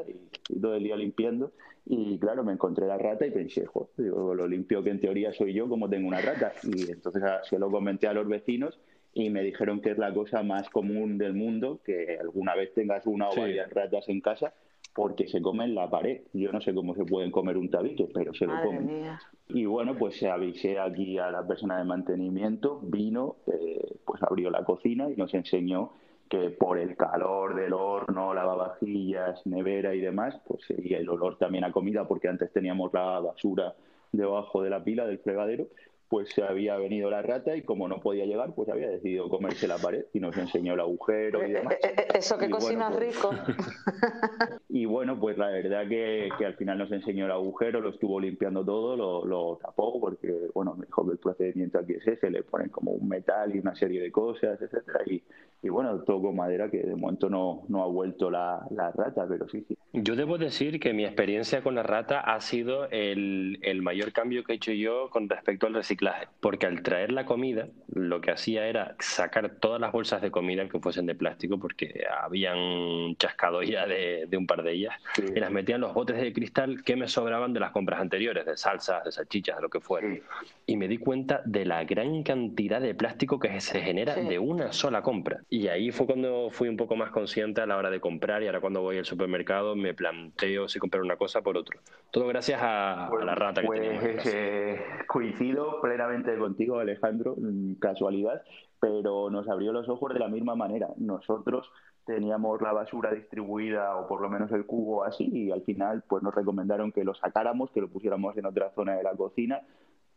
Y 0.48 0.60
todo 0.60 0.76
el 0.76 0.84
día 0.84 0.94
limpiando 0.94 1.50
y 1.88 2.18
claro, 2.18 2.42
me 2.42 2.52
encontré 2.52 2.86
la 2.86 2.98
rata 2.98 3.26
y 3.26 3.30
pensé, 3.30 3.64
joder, 3.64 3.88
digo, 3.96 4.34
lo 4.34 4.48
limpio 4.48 4.82
que 4.82 4.90
en 4.90 5.00
teoría 5.00 5.32
soy 5.32 5.52
yo, 5.52 5.68
como 5.68 5.88
tengo 5.88 6.08
una 6.08 6.20
rata. 6.20 6.52
Y 6.64 6.90
entonces 6.90 7.22
ah, 7.22 7.40
se 7.44 7.60
lo 7.60 7.70
comenté 7.70 8.08
a 8.08 8.12
los 8.12 8.26
vecinos 8.26 8.78
y 9.14 9.30
me 9.30 9.42
dijeron 9.42 9.80
que 9.80 9.92
es 9.92 9.98
la 9.98 10.12
cosa 10.12 10.42
más 10.42 10.68
común 10.68 11.16
del 11.16 11.34
mundo, 11.34 11.80
que 11.84 12.18
alguna 12.20 12.56
vez 12.56 12.74
tengas 12.74 13.06
una 13.06 13.30
o 13.30 13.36
varias 13.36 13.72
ratas 13.72 14.08
en 14.08 14.20
casa, 14.20 14.52
porque 14.96 15.28
se 15.28 15.40
comen 15.40 15.76
la 15.76 15.88
pared. 15.88 16.22
Yo 16.32 16.50
no 16.50 16.60
sé 16.60 16.74
cómo 16.74 16.96
se 16.96 17.04
pueden 17.04 17.30
comer 17.30 17.56
un 17.56 17.70
tabique, 17.70 18.08
pero 18.12 18.34
se 18.34 18.46
lo 18.46 18.60
comen. 18.62 19.16
Y 19.48 19.64
bueno, 19.64 19.96
pues 19.96 20.16
se 20.18 20.28
avisé 20.28 20.80
aquí 20.80 21.18
a 21.18 21.30
la 21.30 21.46
persona 21.46 21.78
de 21.78 21.84
mantenimiento, 21.84 22.80
vino, 22.82 23.36
eh, 23.46 23.94
pues 24.04 24.20
abrió 24.24 24.50
la 24.50 24.64
cocina 24.64 25.08
y 25.08 25.14
nos 25.14 25.32
enseñó 25.34 25.92
que 26.28 26.50
por 26.50 26.78
el 26.78 26.96
calor 26.96 27.54
del 27.54 27.72
horno, 27.72 28.34
lavavajillas, 28.34 29.46
nevera 29.46 29.94
y 29.94 30.00
demás, 30.00 30.34
pues 30.46 30.64
seguía 30.66 30.98
el 30.98 31.08
olor 31.08 31.38
también 31.38 31.64
a 31.64 31.72
comida, 31.72 32.06
porque 32.06 32.28
antes 32.28 32.52
teníamos 32.52 32.92
la 32.92 33.20
basura 33.20 33.74
debajo 34.12 34.62
de 34.62 34.70
la 34.70 34.82
pila 34.82 35.06
del 35.06 35.18
fregadero, 35.18 35.68
pues 36.08 36.30
se 36.30 36.42
había 36.42 36.76
venido 36.76 37.10
la 37.10 37.22
rata 37.22 37.56
y 37.56 37.62
como 37.62 37.88
no 37.88 38.00
podía 38.00 38.26
llegar, 38.26 38.54
pues 38.54 38.68
había 38.68 38.88
decidido 38.88 39.28
comerse 39.28 39.66
la 39.66 39.78
pared 39.78 40.04
y 40.12 40.20
nos 40.20 40.36
enseñó 40.36 40.74
el 40.74 40.80
agujero 40.80 41.46
y 41.46 41.52
demás. 41.52 41.74
Eh, 41.82 41.94
eh, 41.96 42.06
eso 42.14 42.38
que 42.38 42.48
cocina 42.48 42.90
pues 42.90 43.14
rico. 43.14 43.30
y 44.68 44.84
bueno, 44.84 45.18
pues 45.18 45.36
la 45.36 45.48
verdad 45.48 45.88
que, 45.88 46.28
que, 46.38 46.46
al 46.46 46.54
final 46.54 46.78
nos 46.78 46.92
enseñó 46.92 47.26
el 47.26 47.32
agujero, 47.32 47.80
lo 47.80 47.90
estuvo 47.90 48.20
limpiando 48.20 48.64
todo, 48.64 48.96
lo, 48.96 49.24
lo, 49.24 49.58
tapó 49.60 50.00
porque, 50.00 50.32
bueno, 50.54 50.74
me 50.76 50.86
dijo 50.86 51.04
que 51.06 51.12
el 51.12 51.18
procedimiento 51.18 51.78
aquí 51.78 51.94
es 51.94 52.06
ese, 52.06 52.30
le 52.30 52.42
ponen 52.42 52.68
como 52.68 52.92
un 52.92 53.08
metal 53.08 53.54
y 53.54 53.58
una 53.58 53.74
serie 53.74 54.00
de 54.00 54.12
cosas, 54.12 54.60
etcétera 54.60 55.00
y, 55.06 55.22
y 55.62 55.68
bueno, 55.68 55.98
todo 56.02 56.22
con 56.22 56.36
madera 56.36 56.70
que 56.70 56.78
de 56.78 56.94
momento 56.94 57.28
no, 57.28 57.64
no 57.68 57.82
ha 57.82 57.86
vuelto 57.86 58.30
la, 58.30 58.66
la, 58.70 58.92
rata, 58.92 59.26
pero 59.28 59.48
sí, 59.48 59.64
sí. 59.66 59.76
Yo 59.92 60.14
debo 60.14 60.38
decir 60.38 60.78
que 60.78 60.92
mi 60.92 61.04
experiencia 61.04 61.62
con 61.62 61.74
la 61.74 61.82
rata 61.82 62.20
ha 62.20 62.40
sido 62.40 62.88
el, 62.90 63.58
el 63.62 63.82
mayor 63.82 64.12
cambio 64.12 64.44
que 64.44 64.52
he 64.52 64.56
hecho 64.56 64.72
yo 64.72 65.10
con 65.10 65.28
respecto 65.28 65.66
al 65.66 65.74
reciclaje, 65.74 65.95
porque 66.40 66.66
al 66.66 66.82
traer 66.82 67.12
la 67.12 67.24
comida, 67.24 67.68
lo 67.92 68.20
que 68.20 68.30
hacía 68.30 68.66
era 68.66 68.96
sacar 68.98 69.50
todas 69.60 69.80
las 69.80 69.92
bolsas 69.92 70.22
de 70.22 70.30
comida 70.30 70.68
que 70.68 70.80
fuesen 70.80 71.06
de 71.06 71.14
plástico, 71.14 71.58
porque 71.58 72.04
habían 72.20 73.16
chascado 73.16 73.62
ya 73.62 73.86
de, 73.86 74.26
de 74.28 74.36
un 74.36 74.46
par 74.46 74.62
de 74.62 74.72
ellas, 74.72 74.94
y 75.18 75.38
las 75.38 75.50
metía 75.50 75.76
en 75.76 75.80
los 75.80 75.94
botes 75.94 76.16
de 76.16 76.32
cristal 76.32 76.82
que 76.82 76.96
me 76.96 77.08
sobraban 77.08 77.52
de 77.52 77.60
las 77.60 77.70
compras 77.70 78.00
anteriores, 78.00 78.46
de 78.46 78.56
salsas, 78.56 79.04
de 79.04 79.12
salchichas, 79.12 79.56
de 79.56 79.62
lo 79.62 79.68
que 79.68 79.80
fuera. 79.80 80.08
Sí. 80.08 80.22
Y 80.66 80.76
me 80.76 80.88
di 80.88 80.98
cuenta 80.98 81.42
de 81.44 81.64
la 81.64 81.84
gran 81.84 82.22
cantidad 82.22 82.80
de 82.80 82.94
plástico 82.94 83.38
que 83.38 83.60
se 83.60 83.80
genera 83.80 84.14
sí. 84.14 84.22
de 84.22 84.38
una 84.38 84.72
sola 84.72 85.02
compra. 85.02 85.40
Y 85.48 85.68
ahí 85.68 85.90
fue 85.90 86.06
cuando 86.06 86.50
fui 86.50 86.68
un 86.68 86.76
poco 86.76 86.96
más 86.96 87.10
consciente 87.10 87.60
a 87.60 87.66
la 87.66 87.76
hora 87.76 87.90
de 87.90 88.00
comprar 88.00 88.42
y 88.42 88.46
ahora 88.46 88.60
cuando 88.60 88.82
voy 88.82 88.98
al 88.98 89.04
supermercado 89.04 89.76
me 89.76 89.94
planteo 89.94 90.68
si 90.68 90.78
comprar 90.78 91.02
una 91.02 91.16
cosa 91.16 91.42
por 91.42 91.56
otro. 91.56 91.80
Todo 92.10 92.26
gracias 92.26 92.60
a, 92.62 93.06
pues, 93.10 93.22
a 93.22 93.24
la 93.24 93.34
rata 93.34 93.60
que 93.60 93.66
pues, 93.66 93.80
teníamos. 93.80 94.26
Eh, 94.26 94.80
coincido 95.06 95.80
plenamente 95.86 96.36
contigo, 96.38 96.78
Alejandro, 96.78 97.34
mm, 97.36 97.74
casualidad, 97.74 98.42
pero 98.80 99.30
nos 99.30 99.48
abrió 99.48 99.72
los 99.72 99.88
ojos 99.88 100.12
de 100.12 100.20
la 100.20 100.28
misma 100.28 100.54
manera. 100.54 100.88
Nosotros 100.96 101.70
teníamos 102.04 102.60
la 102.60 102.72
basura 102.72 103.12
distribuida 103.12 103.96
o 103.96 104.06
por 104.06 104.20
lo 104.20 104.28
menos 104.28 104.50
el 104.52 104.66
cubo 104.66 105.04
así 105.04 105.28
y 105.32 105.50
al 105.50 105.62
final 105.62 106.04
pues 106.08 106.22
nos 106.22 106.34
recomendaron 106.34 106.92
que 106.92 107.04
lo 107.04 107.14
sacáramos, 107.14 107.70
que 107.70 107.80
lo 107.80 107.88
pusiéramos 107.88 108.36
en 108.36 108.46
otra 108.46 108.70
zona 108.74 108.94
de 108.94 109.02
la 109.02 109.14
cocina. 109.14 109.62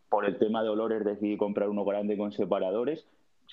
Por 0.09 0.25
el 0.25 0.37
tema 0.37 0.63
de 0.63 0.69
olores 0.69 1.03
decidí 1.03 1.37
comprar 1.37 1.69
uno 1.69 1.85
grande 1.85 2.17
con 2.17 2.31
separadores 2.31 3.05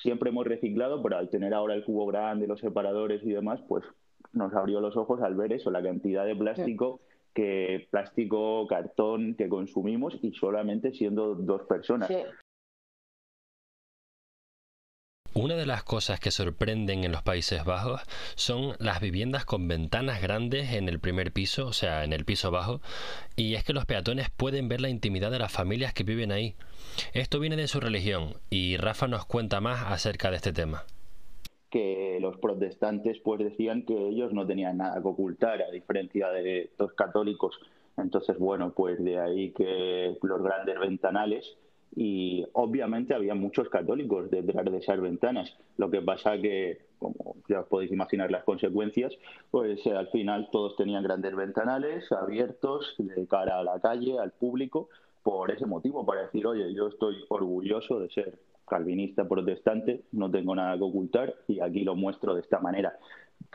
siempre 0.03 0.31
hemos 0.31 0.47
reciclado, 0.47 1.03
pero 1.03 1.17
al 1.17 1.29
tener 1.31 1.55
ahora 1.55 1.75
el 1.75 1.85
cubo 1.85 2.07
grande, 2.07 2.47
los 2.47 2.61
separadores 2.61 3.23
y 3.25 3.31
demás, 3.31 3.61
pues 3.69 3.85
nos 4.33 4.53
abrió 4.55 4.81
los 4.81 4.97
ojos 4.97 5.21
al 5.23 5.35
ver 5.35 5.53
eso, 5.53 5.71
la 5.71 5.83
cantidad 5.83 6.27
de 6.27 6.37
plástico 6.37 7.01
sí. 7.03 7.16
Que 7.37 7.87
plástico, 7.91 8.67
cartón 8.67 9.35
que 9.37 9.49
consumimos 9.49 10.19
y 10.23 10.33
solamente 10.33 10.93
siendo 10.93 11.35
dos 11.35 11.63
personas. 11.69 12.09
Sí. 12.09 12.17
Una 15.35 15.55
de 15.55 15.67
las 15.67 15.85
cosas 15.85 16.19
que 16.19 16.31
sorprenden 16.31 17.05
en 17.05 17.13
los 17.13 17.23
Países 17.23 17.63
Bajos 17.63 18.01
son 18.37 18.75
las 18.79 19.03
viviendas 19.03 19.45
con 19.45 19.69
ventanas 19.69 20.23
grandes 20.23 20.73
en 20.73 20.89
el 20.89 20.99
primer 20.99 21.31
piso, 21.31 21.67
o 21.67 21.73
sea, 21.75 22.05
en 22.05 22.15
el 22.15 22.25
piso 22.25 22.51
bajo, 22.51 22.81
y 23.37 23.55
es 23.55 23.63
que 23.63 23.75
los 23.75 23.85
peatones 23.85 24.31
pueden 24.31 24.69
ver 24.69 24.81
la 24.81 24.89
intimidad 24.89 25.31
de 25.31 25.39
las 25.39 25.53
familias 25.53 25.93
que 25.93 26.05
viven 26.05 26.33
ahí. 26.33 26.55
Esto 27.13 27.39
viene 27.39 27.57
de 27.57 27.69
su 27.69 27.81
religión 27.81 28.37
y 28.49 28.79
Rafa 28.79 29.09
nos 29.09 29.27
cuenta 29.27 29.61
más 29.61 29.83
acerca 29.93 30.31
de 30.31 30.37
este 30.37 30.55
tema. 30.55 30.87
Que 31.71 32.19
los 32.21 32.37
protestantes 32.39 33.19
pues 33.21 33.41
decían 33.41 33.85
que 33.85 34.09
ellos 34.09 34.33
no 34.33 34.47
tenían 34.47 34.79
nada 34.79 35.01
que 35.01 35.09
ocultar, 35.09 35.63
a 35.63 35.71
diferencia 35.71 36.29
de 36.31 36.71
los 36.79 36.93
católicos. 36.93 37.59
Entonces, 37.97 38.39
bueno, 38.39 38.73
pues 38.73 39.03
de 39.03 39.19
ahí 39.19 39.51
que 39.53 40.17
los 40.23 40.43
grandes 40.43 40.79
ventanales 40.79 41.57
y 41.95 42.45
obviamente 42.53 43.15
había 43.15 43.35
muchos 43.35 43.71
católicos 43.71 44.31
detrás 44.31 44.67
de 44.67 44.77
esas 44.77 45.01
ventanas. 45.01 45.57
Lo 45.79 45.91
que 45.91 46.03
pasa 46.03 46.39
que, 46.39 46.83
como 46.99 47.37
ya 47.49 47.61
os 47.61 47.69
podéis 47.69 47.91
imaginar 47.91 48.31
las 48.31 48.45
consecuencias, 48.45 49.15
pues 49.51 49.85
eh, 49.87 49.93
al 49.93 50.09
final 50.09 50.49
todos 50.53 50.77
tenían 50.77 51.03
grandes 51.03 51.35
ventanales 51.35 52.11
abiertos 52.13 52.95
de 52.99 53.27
cara 53.27 53.61
a 53.61 53.65
la 53.65 53.81
calle, 53.81 54.19
al 54.19 54.33
público, 54.33 54.91
por 55.23 55.51
ese 55.51 55.67
motivo, 55.67 56.05
para 56.05 56.23
decir, 56.23 56.47
oye, 56.47 56.73
yo 56.75 56.89
estoy 56.89 57.17
orgulloso 57.29 57.99
de 57.99 58.11
ser 58.11 58.39
calvinista 58.67 59.27
protestante, 59.27 60.03
no 60.13 60.31
tengo 60.31 60.55
nada 60.55 60.77
que 60.77 60.83
ocultar 60.83 61.35
y 61.49 61.61
aquí 61.61 61.85
lo 61.85 61.95
muestro 61.95 62.35
de 62.35 62.41
esta 62.41 62.59
manera. 62.59 62.97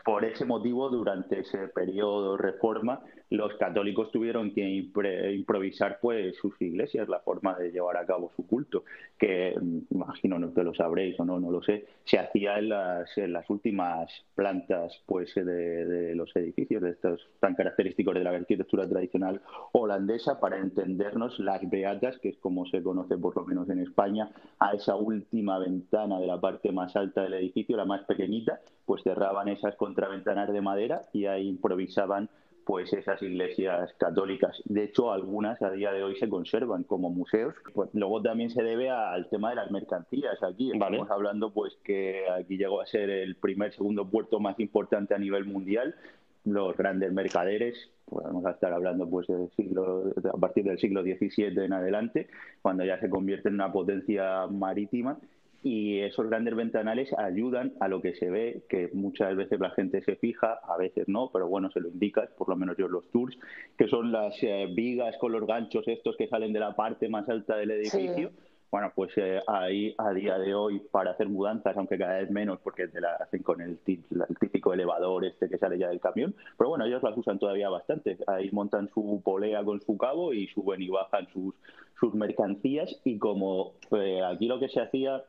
Por 0.04 0.24
ese 0.24 0.44
motivo, 0.44 0.88
durante 0.88 1.40
ese 1.40 1.68
periodo 1.68 2.36
de 2.36 2.42
reforma, 2.42 3.00
los 3.32 3.54
católicos 3.54 4.10
tuvieron 4.12 4.52
que 4.52 4.68
improvisar 4.68 5.98
pues 6.00 6.36
sus 6.36 6.60
iglesias, 6.60 7.08
la 7.08 7.20
forma 7.20 7.56
de 7.58 7.72
llevar 7.72 7.96
a 7.96 8.04
cabo 8.04 8.30
su 8.36 8.46
culto, 8.46 8.84
que 9.18 9.54
imagino 9.90 10.38
no 10.38 10.52
que 10.52 10.62
lo 10.62 10.74
sabréis 10.74 11.18
o 11.18 11.24
no, 11.24 11.40
no 11.40 11.50
lo 11.50 11.62
sé, 11.62 11.86
se 12.04 12.18
hacía 12.18 12.58
en 12.58 12.68
las, 12.68 13.16
en 13.16 13.32
las 13.32 13.48
últimas 13.48 14.12
plantas 14.34 15.02
pues 15.06 15.34
de, 15.34 15.44
de, 15.44 16.14
los 16.14 16.34
edificios, 16.36 16.82
de 16.82 16.90
estos 16.90 17.26
tan 17.40 17.54
característicos 17.54 18.14
de 18.14 18.24
la 18.24 18.30
arquitectura 18.30 18.86
tradicional 18.86 19.40
holandesa, 19.72 20.38
para 20.38 20.58
entendernos 20.58 21.38
las 21.38 21.68
beatas, 21.70 22.18
que 22.18 22.28
es 22.28 22.36
como 22.36 22.66
se 22.66 22.82
conoce 22.82 23.16
por 23.16 23.34
lo 23.34 23.46
menos 23.46 23.70
en 23.70 23.78
España, 23.78 24.30
a 24.58 24.72
esa 24.72 24.94
última 24.96 25.58
ventana 25.58 26.20
de 26.20 26.26
la 26.26 26.38
parte 26.38 26.70
más 26.70 26.94
alta 26.96 27.22
del 27.22 27.34
edificio, 27.34 27.78
la 27.78 27.86
más 27.86 28.02
pequeñita, 28.04 28.60
pues 28.84 29.02
cerraban 29.02 29.48
esas 29.48 29.74
contraventanas 29.76 30.52
de 30.52 30.60
madera 30.60 31.00
y 31.14 31.24
ahí 31.24 31.48
improvisaban 31.48 32.28
pues 32.64 32.92
esas 32.92 33.20
iglesias 33.22 33.92
católicas. 33.98 34.62
De 34.64 34.84
hecho, 34.84 35.12
algunas 35.12 35.60
a 35.62 35.70
día 35.70 35.92
de 35.92 36.02
hoy 36.02 36.16
se 36.16 36.28
conservan 36.28 36.84
como 36.84 37.10
museos. 37.10 37.54
Pues 37.74 37.90
luego 37.92 38.22
también 38.22 38.50
se 38.50 38.62
debe 38.62 38.90
al 38.90 39.28
tema 39.28 39.50
de 39.50 39.56
las 39.56 39.70
mercancías. 39.70 40.42
Aquí 40.42 40.70
estamos 40.72 41.10
hablando 41.10 41.52
pues 41.52 41.76
que 41.84 42.24
aquí 42.30 42.56
llegó 42.56 42.80
a 42.80 42.86
ser 42.86 43.10
el 43.10 43.36
primer, 43.36 43.72
segundo 43.72 44.08
puerto 44.08 44.40
más 44.40 44.58
importante 44.60 45.14
a 45.14 45.18
nivel 45.18 45.44
mundial. 45.44 45.94
Los 46.44 46.76
grandes 46.76 47.12
mercaderes, 47.12 47.90
podemos 48.06 48.42
pues 48.42 48.54
estar 48.54 48.72
hablando 48.72 49.08
pues 49.08 49.28
del 49.28 49.48
siglo, 49.56 50.12
a 50.32 50.36
partir 50.36 50.64
del 50.64 50.78
siglo 50.78 51.02
XVII 51.02 51.64
en 51.64 51.72
adelante, 51.72 52.28
cuando 52.62 52.84
ya 52.84 52.98
se 52.98 53.08
convierte 53.08 53.48
en 53.48 53.54
una 53.54 53.72
potencia 53.72 54.46
marítima 54.48 55.18
y 55.62 56.00
esos 56.00 56.28
grandes 56.28 56.56
ventanales 56.56 57.12
ayudan 57.16 57.72
a 57.80 57.88
lo 57.88 58.02
que 58.02 58.14
se 58.14 58.30
ve, 58.30 58.64
que 58.68 58.90
muchas 58.92 59.36
veces 59.36 59.60
la 59.60 59.70
gente 59.70 60.02
se 60.02 60.16
fija, 60.16 60.58
a 60.64 60.76
veces 60.76 61.08
no, 61.08 61.30
pero 61.32 61.48
bueno, 61.48 61.70
se 61.70 61.80
lo 61.80 61.88
indicas, 61.88 62.30
por 62.30 62.48
lo 62.48 62.56
menos 62.56 62.76
yo 62.76 62.88
los 62.88 63.08
tours, 63.10 63.38
que 63.78 63.86
son 63.88 64.10
las 64.10 64.34
eh, 64.42 64.68
vigas 64.74 65.16
con 65.18 65.32
los 65.32 65.46
ganchos 65.46 65.86
estos 65.86 66.16
que 66.16 66.28
salen 66.28 66.52
de 66.52 66.60
la 66.60 66.74
parte 66.74 67.08
más 67.08 67.28
alta 67.28 67.56
del 67.56 67.70
edificio. 67.70 68.30
Sí. 68.30 68.36
Bueno, 68.72 68.90
pues 68.94 69.12
eh, 69.16 69.38
ahí 69.48 69.94
a 69.98 70.14
día 70.14 70.38
de 70.38 70.54
hoy 70.54 70.80
para 70.90 71.10
hacer 71.10 71.28
mudanzas, 71.28 71.76
aunque 71.76 71.98
cada 71.98 72.14
vez 72.14 72.30
menos 72.30 72.58
porque 72.60 72.88
te 72.88 73.02
la 73.02 73.16
hacen 73.16 73.42
con 73.42 73.60
el, 73.60 73.78
el 73.86 74.38
típico 74.40 74.72
elevador 74.72 75.26
este 75.26 75.46
que 75.50 75.58
sale 75.58 75.76
ya 75.76 75.90
del 75.90 76.00
camión, 76.00 76.34
pero 76.56 76.70
bueno, 76.70 76.86
ellos 76.86 77.02
las 77.02 77.14
usan 77.14 77.38
todavía 77.38 77.68
bastante. 77.68 78.16
Ahí 78.26 78.48
montan 78.50 78.88
su 78.88 79.20
polea 79.22 79.62
con 79.62 79.82
su 79.82 79.98
cabo 79.98 80.32
y 80.32 80.46
suben 80.48 80.80
y 80.80 80.88
bajan 80.88 81.28
sus, 81.34 81.54
sus 82.00 82.14
mercancías 82.14 82.98
y 83.04 83.18
como 83.18 83.74
eh, 83.90 84.22
aquí 84.24 84.46
lo 84.46 84.58
que 84.58 84.70
se 84.70 84.80
hacía 84.80 85.22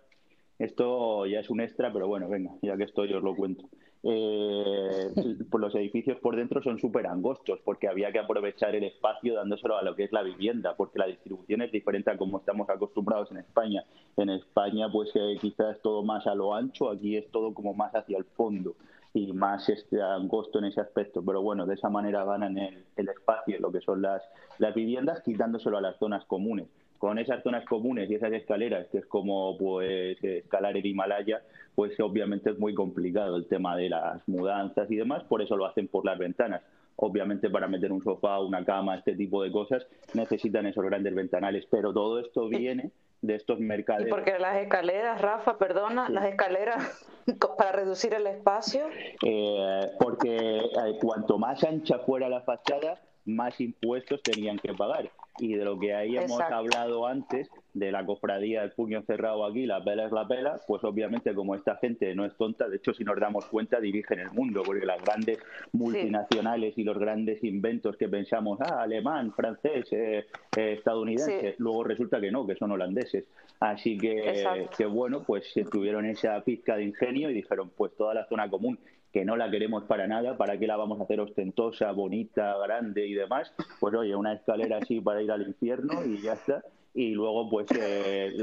esto 0.59 1.25
ya 1.25 1.39
es 1.39 1.49
un 1.49 1.61
extra, 1.61 1.91
pero 1.91 2.07
bueno, 2.07 2.29
venga, 2.29 2.51
ya 2.61 2.77
que 2.77 2.83
estoy 2.83 3.13
os 3.13 3.23
lo 3.23 3.35
cuento. 3.35 3.65
Eh, 4.05 5.13
pues 5.49 5.61
los 5.61 5.73
edificios 5.75 6.19
por 6.19 6.35
dentro 6.35 6.61
son 6.61 6.77
súper 6.77 7.07
angostos 7.07 7.61
porque 7.63 7.87
había 7.87 8.11
que 8.11 8.19
aprovechar 8.19 8.75
el 8.75 8.83
espacio 8.83 9.33
dándoselo 9.33 9.77
a 9.77 9.81
lo 9.81 9.95
que 9.95 10.03
es 10.03 10.11
la 10.11 10.23
vivienda, 10.23 10.75
porque 10.75 10.99
la 10.99 11.07
distribución 11.07 11.61
es 11.61 11.71
diferente 11.71 12.11
a 12.11 12.17
como 12.17 12.39
estamos 12.39 12.69
acostumbrados 12.69 13.31
en 13.31 13.37
España. 13.37 13.85
En 14.17 14.29
España, 14.29 14.91
pues 14.91 15.11
eh, 15.15 15.37
quizás 15.39 15.81
todo 15.81 16.03
más 16.03 16.27
a 16.27 16.35
lo 16.35 16.53
ancho, 16.53 16.89
aquí 16.89 17.15
es 17.15 17.31
todo 17.31 17.53
como 17.53 17.73
más 17.73 17.95
hacia 17.95 18.17
el 18.17 18.25
fondo 18.25 18.75
y 19.13 19.31
más 19.31 19.69
este 19.69 20.01
angosto 20.01 20.59
en 20.59 20.65
ese 20.65 20.81
aspecto. 20.81 21.23
Pero 21.23 21.41
bueno, 21.41 21.65
de 21.65 21.75
esa 21.75 21.89
manera 21.89 22.25
ganan 22.25 22.57
el, 22.57 22.83
el 22.97 23.09
espacio, 23.09 23.57
lo 23.59 23.71
que 23.71 23.79
son 23.79 24.01
las, 24.01 24.21
las 24.57 24.75
viviendas, 24.75 25.21
quitándoselo 25.21 25.77
a 25.77 25.81
las 25.81 25.97
zonas 25.97 26.25
comunes 26.25 26.67
con 27.03 27.19
esas 27.19 27.43
zonas 27.43 27.65
comunes 27.65 28.09
y 28.09 28.15
esas 28.15 28.31
escaleras, 28.31 28.87
que 28.89 28.99
es 28.99 29.05
como 29.07 29.57
pues 29.57 30.17
escalar 30.23 30.77
el 30.77 30.85
Himalaya, 30.85 31.41
pues 31.75 31.99
obviamente 31.99 32.51
es 32.51 32.57
muy 32.57 32.73
complicado 32.73 33.35
el 33.35 33.45
tema 33.45 33.75
de 33.75 33.89
las 33.89 34.25
mudanzas 34.25 34.89
y 34.89 34.95
demás, 34.95 35.21
por 35.25 35.41
eso 35.41 35.57
lo 35.57 35.65
hacen 35.65 35.89
por 35.89 36.05
las 36.05 36.17
ventanas. 36.17 36.61
obviamente 36.95 37.49
para 37.49 37.67
meter 37.67 37.91
un 37.91 38.01
sofá, 38.01 38.39
una 38.39 38.63
cama, 38.63 38.95
este 38.95 39.17
tipo 39.17 39.43
de 39.43 39.51
cosas, 39.51 39.85
necesitan 40.13 40.65
esos 40.65 40.85
grandes 40.85 41.13
ventanales, 41.13 41.67
pero 41.69 41.91
todo 41.91 42.21
esto 42.21 42.47
viene 42.47 42.91
de 43.21 43.35
estos 43.35 43.59
mercados. 43.59 44.07
Y 44.07 44.09
porque 44.09 44.39
las 44.39 44.55
escaleras, 44.59 45.19
Rafa, 45.19 45.57
perdona, 45.57 46.07
las 46.07 46.23
escaleras 46.23 47.05
para 47.57 47.73
reducir 47.73 48.13
el 48.13 48.27
espacio. 48.27 48.85
Eh, 49.25 49.91
porque 49.99 50.37
eh, 50.37 50.97
cuanto 51.01 51.37
más 51.37 51.65
ancha 51.65 51.99
fuera 51.99 52.29
la 52.29 52.39
fachada, 52.43 53.01
más 53.25 53.59
impuestos 53.59 54.23
tenían 54.23 54.57
que 54.57 54.73
pagar. 54.73 55.09
Y 55.39 55.55
de 55.55 55.65
lo 55.65 55.79
que 55.79 55.95
ahí 55.95 56.15
hemos 56.15 56.39
hablado 56.39 57.07
antes, 57.07 57.49
de 57.73 57.91
la 57.91 58.05
cofradía 58.05 58.61
del 58.61 58.71
puño 58.71 59.01
cerrado 59.01 59.45
aquí, 59.45 59.65
la 59.65 59.83
pela 59.83 60.05
es 60.05 60.11
la 60.11 60.27
pela, 60.27 60.59
pues 60.67 60.83
obviamente 60.83 61.33
como 61.33 61.55
esta 61.55 61.75
gente 61.77 62.13
no 62.13 62.23
es 62.25 62.35
tonta, 62.37 62.69
de 62.69 62.77
hecho 62.77 62.93
si 62.93 63.03
nos 63.03 63.19
damos 63.19 63.45
cuenta 63.47 63.79
dirigen 63.79 64.19
el 64.19 64.29
mundo, 64.31 64.61
porque 64.63 64.85
las 64.85 65.01
grandes 65.01 65.39
multinacionales 65.71 66.77
y 66.77 66.83
los 66.83 66.99
grandes 66.99 67.43
inventos 67.43 67.97
que 67.97 68.07
pensamos, 68.07 68.59
ah, 68.61 68.81
alemán, 68.81 69.33
francés, 69.33 69.91
eh, 69.91 70.25
eh, 70.55 70.73
estadounidense, 70.73 71.55
luego 71.57 71.83
resulta 71.83 72.21
que 72.21 72.31
no, 72.31 72.45
que 72.45 72.55
son 72.55 72.71
holandeses. 72.71 73.25
Así 73.59 73.97
que, 73.97 74.45
que 74.77 74.85
bueno, 74.85 75.23
pues 75.23 75.51
tuvieron 75.71 76.05
esa 76.05 76.39
pizca 76.43 76.75
de 76.75 76.83
ingenio 76.83 77.29
y 77.29 77.33
dijeron, 77.33 77.71
pues 77.75 77.95
toda 77.95 78.13
la 78.13 78.25
zona 78.27 78.49
común 78.49 78.77
que 79.13 79.23
no 79.23 79.37
la 79.37 79.49
queremos 79.51 79.83
para 79.83 80.07
nada, 80.07 80.35
¿para 80.37 80.57
qué 80.57 80.65
la 80.65 80.75
vamos 80.75 80.99
a 80.99 81.03
hacer 81.03 81.19
ostentosa, 81.19 81.91
bonita, 81.91 82.57
grande 82.57 83.05
y 83.05 83.13
demás? 83.13 83.53
Pues 83.79 83.93
oye, 83.93 84.15
una 84.15 84.33
escalera 84.33 84.77
así 84.77 84.99
para 84.99 85.21
ir 85.21 85.31
al 85.31 85.43
infierno 85.43 86.03
y 86.03 86.19
ya 86.19 86.33
está. 86.33 86.63
Y 86.95 87.11
luego, 87.11 87.49
pues, 87.49 87.67
eh, 87.79 88.33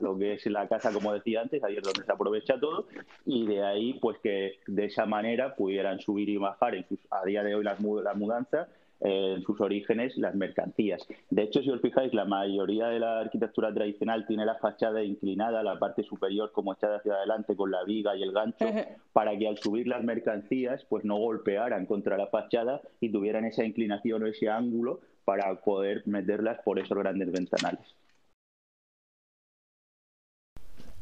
lo 0.00 0.18
que 0.18 0.34
es 0.34 0.46
la 0.46 0.68
casa, 0.68 0.92
como 0.92 1.12
decía 1.12 1.40
antes, 1.42 1.62
ahí 1.64 1.76
es 1.76 1.82
donde 1.82 2.02
se 2.02 2.12
aprovecha 2.12 2.58
todo. 2.58 2.86
Y 3.24 3.46
de 3.46 3.64
ahí, 3.64 3.94
pues, 3.94 4.18
que 4.18 4.58
de 4.66 4.84
esa 4.86 5.06
manera 5.06 5.54
pudieran 5.54 6.00
subir 6.00 6.28
y 6.28 6.36
bajar 6.36 6.74
en 6.74 6.86
a 7.10 7.24
día 7.24 7.42
de 7.42 7.54
hoy 7.54 7.64
las 7.64 7.80
mudanzas 7.80 8.68
en 9.00 9.42
sus 9.42 9.60
orígenes 9.60 10.16
las 10.16 10.34
mercancías. 10.34 11.06
De 11.30 11.42
hecho, 11.42 11.62
si 11.62 11.70
os 11.70 11.80
fijáis, 11.80 12.14
la 12.14 12.24
mayoría 12.24 12.88
de 12.88 13.00
la 13.00 13.20
arquitectura 13.20 13.72
tradicional 13.72 14.26
tiene 14.26 14.46
la 14.46 14.56
fachada 14.56 15.02
inclinada, 15.02 15.62
la 15.62 15.78
parte 15.78 16.02
superior 16.02 16.52
como 16.52 16.72
echada 16.72 16.96
hacia 16.96 17.14
adelante 17.14 17.56
con 17.56 17.70
la 17.70 17.84
viga 17.84 18.16
y 18.16 18.22
el 18.22 18.32
gancho, 18.32 18.66
para 19.12 19.36
que 19.36 19.48
al 19.48 19.58
subir 19.58 19.86
las 19.86 20.02
mercancías 20.02 20.84
pues 20.88 21.04
no 21.04 21.16
golpearan 21.16 21.86
contra 21.86 22.16
la 22.16 22.28
fachada 22.28 22.80
y 23.00 23.10
tuvieran 23.10 23.44
esa 23.44 23.64
inclinación 23.64 24.22
o 24.22 24.26
ese 24.26 24.48
ángulo 24.48 25.00
para 25.24 25.54
poder 25.56 26.02
meterlas 26.06 26.60
por 26.64 26.78
esos 26.78 26.96
grandes 26.96 27.30
ventanales. 27.32 27.94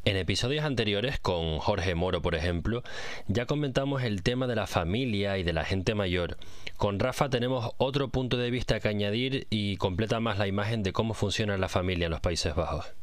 En 0.06 0.18
episodios 0.18 0.66
anteriores, 0.66 1.18
con 1.18 1.58
Jorge 1.60 1.94
Moro, 1.94 2.20
por 2.20 2.34
ejemplo, 2.34 2.82
ya 3.26 3.46
comentamos 3.46 4.02
el 4.02 4.22
tema 4.22 4.46
de 4.46 4.54
la 4.54 4.66
familia 4.66 5.38
y 5.38 5.44
de 5.44 5.54
la 5.54 5.64
gente 5.64 5.94
mayor. 5.94 6.36
Con 6.76 6.98
Rafa 6.98 7.30
tenemos 7.30 7.70
otro 7.78 8.08
punto 8.08 8.36
de 8.36 8.50
vista 8.50 8.80
que 8.80 8.88
añadir 8.88 9.46
y 9.48 9.78
completa 9.78 10.20
más 10.20 10.38
la 10.38 10.46
imagen 10.46 10.82
de 10.82 10.92
cómo 10.92 11.14
funciona 11.14 11.56
la 11.56 11.70
familia 11.70 12.04
en 12.04 12.10
los 12.10 12.20
Países 12.20 12.54
Bajos. 12.54 12.94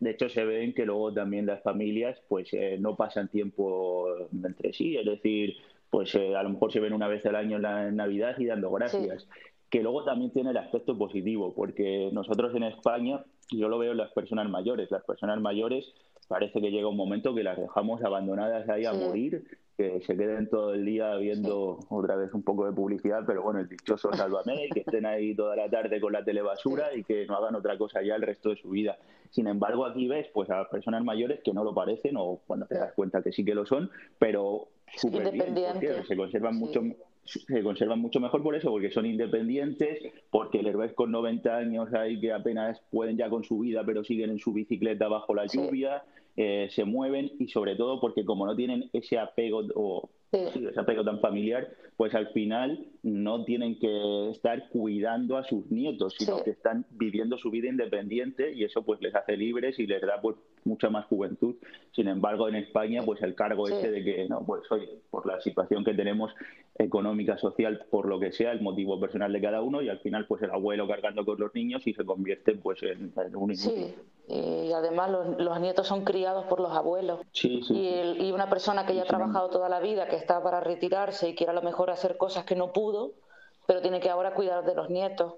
De 0.00 0.10
hecho, 0.10 0.30
se 0.30 0.42
ven 0.46 0.72
que 0.72 0.86
luego 0.86 1.12
también 1.12 1.44
las 1.44 1.62
familias 1.62 2.18
pues 2.28 2.48
eh, 2.54 2.78
no 2.80 2.96
pasan 2.96 3.28
tiempo 3.28 4.06
entre 4.32 4.72
sí, 4.72 4.96
es 4.96 5.04
decir, 5.04 5.54
pues 5.90 6.14
eh, 6.14 6.34
a 6.34 6.42
lo 6.42 6.48
mejor 6.48 6.72
se 6.72 6.80
ven 6.80 6.94
una 6.94 7.08
vez 7.08 7.26
al 7.26 7.36
año 7.36 7.56
en 7.56 7.62
la 7.62 7.90
Navidad 7.90 8.38
y 8.38 8.46
dando 8.46 8.70
gracias. 8.70 9.28
Que 9.68 9.82
luego 9.82 10.02
también 10.04 10.30
tiene 10.30 10.52
el 10.52 10.56
aspecto 10.56 10.96
positivo, 10.96 11.52
porque 11.54 12.08
nosotros 12.10 12.54
en 12.54 12.62
España, 12.62 13.22
yo 13.50 13.68
lo 13.68 13.78
veo 13.78 13.92
en 13.92 13.98
las 13.98 14.12
personas 14.12 14.48
mayores, 14.48 14.90
las 14.90 15.04
personas 15.04 15.38
mayores 15.42 15.92
parece 16.28 16.60
que 16.60 16.70
llega 16.70 16.88
un 16.88 16.96
momento 16.96 17.34
que 17.34 17.42
las 17.42 17.58
dejamos 17.58 18.02
abandonadas 18.04 18.68
ahí 18.68 18.84
a 18.84 18.92
morir, 18.92 19.44
que 19.76 20.00
se 20.02 20.16
queden 20.16 20.48
todo 20.50 20.74
el 20.74 20.84
día 20.84 21.14
viendo 21.16 21.78
otra 21.88 22.16
vez 22.16 22.32
un 22.34 22.42
poco 22.42 22.66
de 22.66 22.72
publicidad, 22.72 23.22
pero 23.26 23.42
bueno, 23.42 23.60
el 23.60 23.68
dichoso 23.68 24.12
sálvame, 24.12 24.68
que 24.74 24.80
estén 24.80 25.06
ahí 25.06 25.34
toda 25.34 25.56
la 25.56 25.70
tarde 25.70 26.00
con 26.00 26.12
la 26.12 26.24
telebasura 26.24 26.94
y 26.94 27.02
que 27.02 27.26
no 27.26 27.36
hagan 27.36 27.54
otra 27.54 27.78
cosa 27.78 28.02
ya 28.02 28.16
el 28.16 28.22
resto 28.22 28.50
de 28.50 28.56
su 28.56 28.70
vida. 28.70 28.98
Sin 29.30 29.46
embargo, 29.46 29.86
aquí 29.86 30.06
ves 30.06 30.28
pues 30.32 30.50
a 30.50 30.68
personas 30.68 31.02
mayores 31.02 31.40
que 31.42 31.52
no 31.52 31.64
lo 31.64 31.74
parecen 31.74 32.16
o 32.16 32.40
cuando 32.46 32.66
te 32.66 32.76
das 32.76 32.92
cuenta 32.92 33.22
que 33.22 33.32
sí 33.32 33.44
que 33.44 33.54
lo 33.54 33.64
son, 33.66 33.90
pero 34.18 34.68
súper 34.96 35.30
bien, 35.32 35.54
se 36.06 36.16
conservan 36.16 36.56
mucho 36.56 36.82
se 37.28 37.62
conservan 37.62 38.00
mucho 38.00 38.20
mejor 38.20 38.42
por 38.42 38.54
eso, 38.54 38.70
porque 38.70 38.90
son 38.90 39.06
independientes, 39.06 39.98
porque 40.30 40.62
les 40.62 40.76
ves 40.76 40.92
con 40.94 41.10
90 41.10 41.56
años 41.56 41.92
ahí 41.92 42.18
que 42.20 42.32
apenas 42.32 42.80
pueden 42.90 43.16
ya 43.16 43.28
con 43.28 43.44
su 43.44 43.58
vida, 43.60 43.82
pero 43.84 44.04
siguen 44.04 44.30
en 44.30 44.38
su 44.38 44.52
bicicleta 44.52 45.08
bajo 45.08 45.34
la 45.34 45.46
lluvia, 45.46 46.02
eh, 46.36 46.68
se 46.70 46.84
mueven 46.84 47.30
y 47.38 47.48
sobre 47.48 47.76
todo 47.76 48.00
porque 48.00 48.24
como 48.24 48.46
no 48.46 48.56
tienen 48.56 48.88
ese 48.92 49.18
apego 49.18 49.62
o 49.74 50.08
ese 50.32 50.78
apego 50.78 51.04
tan 51.04 51.20
familiar, 51.20 51.68
pues 51.98 52.14
al 52.14 52.28
final 52.28 52.86
no 53.02 53.44
tienen 53.44 53.76
que 53.80 54.30
estar 54.30 54.68
cuidando 54.68 55.36
a 55.36 55.42
sus 55.42 55.68
nietos, 55.68 56.14
sino 56.16 56.44
que 56.44 56.50
están 56.50 56.86
viviendo 56.90 57.36
su 57.38 57.50
vida 57.50 57.68
independiente 57.68 58.52
y 58.52 58.62
eso 58.62 58.84
pues 58.84 59.00
les 59.00 59.12
hace 59.16 59.36
libres 59.36 59.80
y 59.80 59.86
les 59.88 60.00
da 60.00 60.20
pues 60.22 60.36
mucha 60.62 60.90
más 60.90 61.06
juventud. 61.06 61.56
Sin 61.90 62.06
embargo, 62.06 62.48
en 62.48 62.54
España 62.54 63.02
pues 63.04 63.20
el 63.22 63.34
cargo 63.34 63.66
ese 63.66 63.90
de 63.90 64.04
que 64.04 64.28
no, 64.28 64.46
pues 64.46 64.62
oye, 64.70 64.88
por 65.10 65.26
la 65.26 65.40
situación 65.40 65.84
que 65.84 65.92
tenemos 65.92 66.32
económica, 66.78 67.36
social, 67.36 67.84
por 67.90 68.06
lo 68.06 68.20
que 68.20 68.30
sea, 68.30 68.52
el 68.52 68.60
motivo 68.60 69.00
personal 69.00 69.32
de 69.32 69.40
cada 69.40 69.60
uno 69.60 69.82
y 69.82 69.88
al 69.88 69.98
final 69.98 70.24
pues 70.28 70.40
el 70.42 70.52
abuelo 70.52 70.86
cargando 70.86 71.24
con 71.24 71.40
los 71.40 71.52
niños 71.52 71.84
y 71.84 71.94
se 71.94 72.04
convierte 72.04 72.54
pues 72.54 72.80
en, 72.84 73.12
un 73.34 73.56
Sí, 73.56 73.94
y 74.28 74.72
además 74.72 75.10
los, 75.38 75.60
nietos 75.60 75.86
son 75.88 76.04
criados 76.04 76.44
por 76.44 76.60
los 76.60 76.70
abuelos. 76.70 77.20
Sí, 77.32 77.62
sí. 77.66 77.74
Y, 77.74 78.26
y 78.26 78.32
una 78.32 78.48
persona 78.48 78.86
que 78.86 78.94
ya 78.94 79.02
ha 79.02 79.06
trabajado 79.06 79.48
toda 79.48 79.68
la 79.68 79.80
vida, 79.80 80.06
que 80.06 80.16
está 80.16 80.40
para 80.42 80.60
retirarse 80.60 81.30
y 81.30 81.34
quiere 81.34 81.50
a 81.50 81.54
lo 81.54 81.62
mejor 81.62 81.87
hacer 81.92 82.16
cosas 82.16 82.44
que 82.44 82.56
no 82.56 82.72
pudo, 82.72 83.12
pero 83.66 83.80
tiene 83.80 84.00
que 84.00 84.10
ahora 84.10 84.34
cuidar 84.34 84.64
de 84.64 84.74
los 84.74 84.90
nietos. 84.90 85.34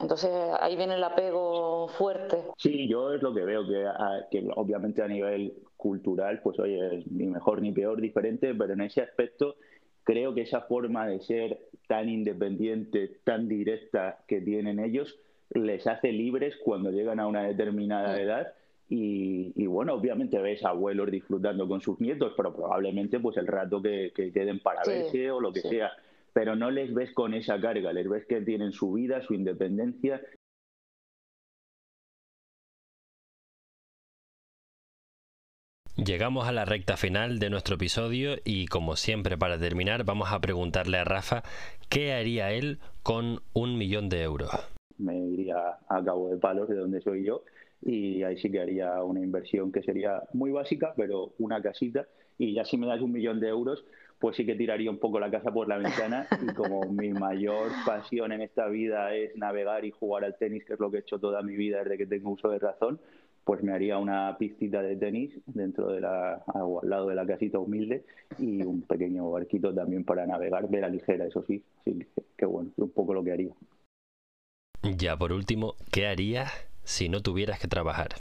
Entonces 0.00 0.30
ahí 0.60 0.76
viene 0.76 0.94
el 0.94 1.04
apego 1.04 1.88
fuerte. 1.88 2.42
Sí, 2.56 2.88
yo 2.88 3.12
es 3.12 3.22
lo 3.22 3.32
que 3.32 3.44
veo, 3.44 3.64
que, 3.66 3.84
que 4.30 4.48
obviamente 4.56 5.02
a 5.02 5.08
nivel 5.08 5.54
cultural, 5.76 6.40
pues 6.42 6.58
oye, 6.58 7.04
ni 7.10 7.26
mejor 7.26 7.62
ni 7.62 7.72
peor, 7.72 8.00
diferente, 8.00 8.54
pero 8.54 8.72
en 8.72 8.82
ese 8.82 9.00
aspecto 9.00 9.56
creo 10.04 10.34
que 10.34 10.42
esa 10.42 10.62
forma 10.62 11.06
de 11.06 11.20
ser 11.20 11.60
tan 11.86 12.08
independiente, 12.08 13.20
tan 13.24 13.48
directa 13.48 14.24
que 14.26 14.40
tienen 14.40 14.80
ellos, 14.80 15.18
les 15.50 15.86
hace 15.86 16.12
libres 16.12 16.56
cuando 16.64 16.90
llegan 16.90 17.20
a 17.20 17.26
una 17.26 17.42
determinada 17.44 18.20
edad. 18.20 18.54
Y, 18.94 19.66
bueno, 19.68 19.94
obviamente 19.94 20.38
ves 20.38 20.62
abuelos 20.66 21.10
disfrutando 21.10 21.66
con 21.66 21.80
sus 21.80 21.98
nietos, 21.98 22.34
pero 22.36 22.54
probablemente 22.54 23.18
pues 23.20 23.38
el 23.38 23.46
rato 23.46 23.80
que, 23.80 24.12
queden 24.14 24.60
para 24.60 24.82
verse 24.86 25.30
o 25.30 25.40
lo 25.40 25.50
que 25.50 25.60
sea. 25.60 25.92
Pero 26.34 26.56
no 26.56 26.70
les 26.70 26.92
ves 26.92 27.10
con 27.12 27.32
esa 27.32 27.58
carga, 27.58 27.90
les 27.94 28.06
ves 28.06 28.26
que 28.26 28.42
tienen 28.42 28.72
su 28.72 28.92
vida, 28.92 29.22
su 29.22 29.32
independencia 29.32 30.20
Llegamos 35.96 36.48
a 36.48 36.52
la 36.52 36.64
recta 36.64 36.96
final 36.96 37.38
de 37.38 37.48
nuestro 37.48 37.76
episodio 37.76 38.36
y 38.44 38.66
como 38.66 38.96
siempre 38.96 39.38
para 39.38 39.58
terminar 39.58 40.04
vamos 40.04 40.32
a 40.32 40.40
preguntarle 40.40 40.98
a 40.98 41.04
Rafa 41.04 41.42
qué 41.88 42.12
haría 42.12 42.50
él 42.52 42.78
con 43.02 43.40
un 43.52 43.78
millón 43.78 44.08
de 44.08 44.22
euros. 44.22 44.50
Me 44.98 45.18
iría 45.18 45.78
a 45.88 46.04
Cabo 46.04 46.30
de 46.30 46.38
Palos, 46.38 46.68
de 46.68 46.76
donde 46.76 47.00
soy 47.02 47.24
yo, 47.24 47.44
y 47.82 48.22
ahí 48.22 48.38
sí 48.38 48.50
que 48.50 48.60
haría 48.60 49.02
una 49.02 49.20
inversión 49.20 49.72
que 49.72 49.82
sería 49.82 50.22
muy 50.32 50.50
básica, 50.50 50.94
pero 50.96 51.32
una 51.38 51.60
casita, 51.60 52.06
y 52.38 52.54
ya 52.54 52.64
si 52.64 52.76
me 52.76 52.86
das 52.86 53.00
un 53.00 53.12
millón 53.12 53.40
de 53.40 53.48
euros, 53.48 53.84
pues 54.18 54.36
sí 54.36 54.46
que 54.46 54.54
tiraría 54.54 54.88
un 54.88 54.98
poco 54.98 55.18
la 55.18 55.30
casa 55.30 55.50
por 55.52 55.68
la 55.68 55.78
ventana. 55.78 56.28
Y 56.40 56.54
como 56.54 56.82
mi 56.92 57.12
mayor 57.12 57.70
pasión 57.84 58.30
en 58.30 58.40
esta 58.40 58.68
vida 58.68 59.14
es 59.14 59.36
navegar 59.36 59.84
y 59.84 59.90
jugar 59.90 60.24
al 60.24 60.36
tenis, 60.36 60.64
que 60.64 60.74
es 60.74 60.80
lo 60.80 60.90
que 60.90 60.98
he 60.98 61.00
hecho 61.00 61.18
toda 61.18 61.42
mi 61.42 61.56
vida 61.56 61.82
desde 61.82 61.98
que 61.98 62.06
tengo 62.06 62.30
uso 62.30 62.48
de 62.48 62.60
razón, 62.60 63.00
pues 63.44 63.64
me 63.64 63.72
haría 63.72 63.98
una 63.98 64.36
pistita 64.38 64.80
de 64.80 64.94
tenis 64.94 65.32
dentro 65.46 65.88
de 65.88 66.00
la, 66.00 66.34
al 66.34 66.88
lado 66.88 67.08
de 67.08 67.16
la 67.16 67.26
casita 67.26 67.58
humilde 67.58 68.04
y 68.38 68.62
un 68.62 68.82
pequeño 68.82 69.28
barquito 69.28 69.74
también 69.74 70.04
para 70.04 70.24
navegar, 70.24 70.68
ver 70.70 70.84
a 70.84 70.88
ligera, 70.88 71.26
eso 71.26 71.42
sí, 71.42 71.64
sí, 71.84 72.06
que 72.36 72.46
bueno, 72.46 72.70
es 72.70 72.78
un 72.78 72.90
poco 72.90 73.14
lo 73.14 73.24
que 73.24 73.32
haría. 73.32 73.52
Ya 74.96 75.16
por 75.16 75.32
último, 75.32 75.74
¿qué 75.90 76.06
harías 76.06 76.71
si 76.84 77.08
no 77.08 77.20
tuvieras 77.22 77.60
que 77.60 77.68
trabajar? 77.68 78.16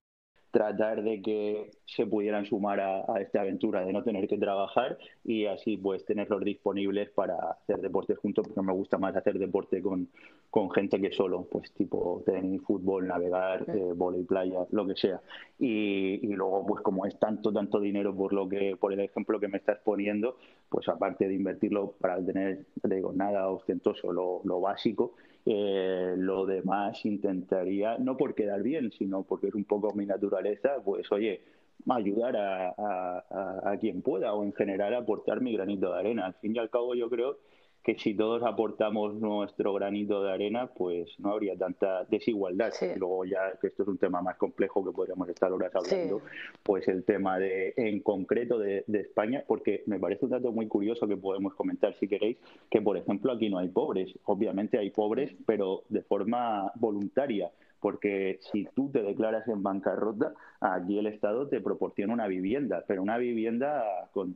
tratar 0.51 1.01
de 1.01 1.21
que 1.21 1.71
se 1.85 2.05
pudieran 2.05 2.45
sumar 2.45 2.79
a, 2.81 3.21
esta 3.21 3.41
aventura 3.41 3.85
de 3.85 3.93
no 3.93 4.03
tener 4.03 4.27
que 4.27 4.37
trabajar 4.37 4.97
y 5.23 5.45
así 5.45 5.77
pues 5.77 6.05
tenerlos 6.05 6.43
disponibles 6.43 7.09
para 7.11 7.35
hacer 7.35 7.79
deportes 7.79 8.17
juntos 8.17 8.45
porque 8.45 8.61
me 8.61 8.73
gusta 8.73 8.97
más 8.97 9.15
hacer 9.15 9.39
deporte 9.39 9.81
con, 9.81 10.09
con 10.49 10.69
gente 10.71 10.99
que 10.99 11.11
solo 11.11 11.47
pues 11.49 11.71
tipo 11.71 12.21
tenis, 12.25 12.61
fútbol, 12.63 13.07
navegar, 13.07 13.65
eh, 13.69 13.93
volei 13.95 14.23
playa, 14.23 14.65
lo 14.71 14.85
que 14.85 14.95
sea 14.95 15.21
y, 15.57 16.19
y, 16.21 16.33
luego 16.33 16.65
pues 16.65 16.83
como 16.83 17.05
es 17.05 17.17
tanto 17.17 17.53
tanto 17.53 17.79
dinero 17.79 18.13
por 18.13 18.33
lo 18.33 18.47
que 18.49 18.75
por 18.75 18.91
el 18.91 18.99
ejemplo 18.99 19.39
que 19.39 19.47
me 19.47 19.57
estás 19.57 19.79
poniendo 19.79 20.37
pues 20.69 20.87
aparte 20.89 21.27
de 21.27 21.33
invertirlo 21.33 21.93
para 21.99 22.23
tener 22.23 22.65
digo 22.83 23.13
nada 23.13 23.47
ostentoso 23.47 24.11
lo, 24.11 24.41
lo 24.43 24.59
básico 24.59 25.13
eh, 25.45 26.15
lo 26.17 26.45
demás 26.45 27.03
intentaría, 27.05 27.97
no 27.97 28.17
por 28.17 28.35
quedar 28.35 28.61
bien, 28.61 28.91
sino 28.91 29.23
porque 29.23 29.47
es 29.47 29.55
un 29.55 29.65
poco 29.65 29.93
mi 29.95 30.05
naturaleza, 30.05 30.75
pues 30.83 31.11
oye, 31.11 31.41
ayudar 31.89 32.37
a, 32.37 33.71
a, 33.71 33.77
quien 33.77 34.01
pueda 34.01 34.33
o 34.33 34.43
en 34.43 34.53
general 34.53 34.93
aportar 34.93 35.41
mi 35.41 35.53
granito 35.53 35.91
de 35.91 35.99
arena. 35.99 36.27
Al 36.27 36.35
fin 36.35 36.55
y 36.55 36.59
al 36.59 36.69
cabo 36.69 36.93
yo 36.93 37.09
creo 37.09 37.37
que 37.83 37.97
si 37.97 38.13
todos 38.13 38.43
aportamos 38.43 39.15
nuestro 39.15 39.73
granito 39.73 40.23
de 40.23 40.31
arena, 40.31 40.67
pues 40.67 41.09
no 41.19 41.31
habría 41.31 41.57
tanta 41.57 42.03
desigualdad. 42.05 42.71
Luego 42.97 43.25
ya 43.25 43.53
que 43.59 43.67
esto 43.67 43.83
es 43.83 43.89
un 43.89 43.97
tema 43.97 44.21
más 44.21 44.37
complejo 44.37 44.85
que 44.85 44.91
podríamos 44.91 45.27
estar 45.29 45.51
horas 45.51 45.73
hablando, 45.75 46.21
pues 46.63 46.87
el 46.87 47.03
tema 47.03 47.39
de 47.39 47.73
en 47.77 48.01
concreto 48.01 48.59
de, 48.59 48.83
de, 48.87 48.99
España, 48.99 49.43
porque 49.47 49.83
me 49.87 49.99
parece 49.99 50.25
un 50.25 50.31
dato 50.31 50.51
muy 50.51 50.67
curioso 50.67 51.07
que 51.07 51.17
podemos 51.17 51.55
comentar 51.55 51.95
si 51.95 52.07
queréis, 52.07 52.37
que 52.69 52.81
por 52.81 52.97
ejemplo 52.97 53.31
aquí 53.31 53.49
no 53.49 53.57
hay 53.57 53.69
pobres, 53.69 54.13
obviamente 54.25 54.77
hay 54.77 54.91
pobres, 54.91 55.33
pero 55.45 55.83
de 55.89 56.03
forma 56.03 56.71
voluntaria 56.75 57.51
porque 57.81 58.39
si 58.51 58.67
tú 58.75 58.91
te 58.91 59.01
declaras 59.01 59.47
en 59.47 59.63
bancarrota, 59.63 60.33
aquí 60.59 60.99
el 60.99 61.07
Estado 61.07 61.47
te 61.47 61.59
proporciona 61.59 62.13
una 62.13 62.27
vivienda, 62.27 62.85
pero 62.87 63.01
una 63.01 63.17
vivienda 63.17 63.83
con 64.13 64.35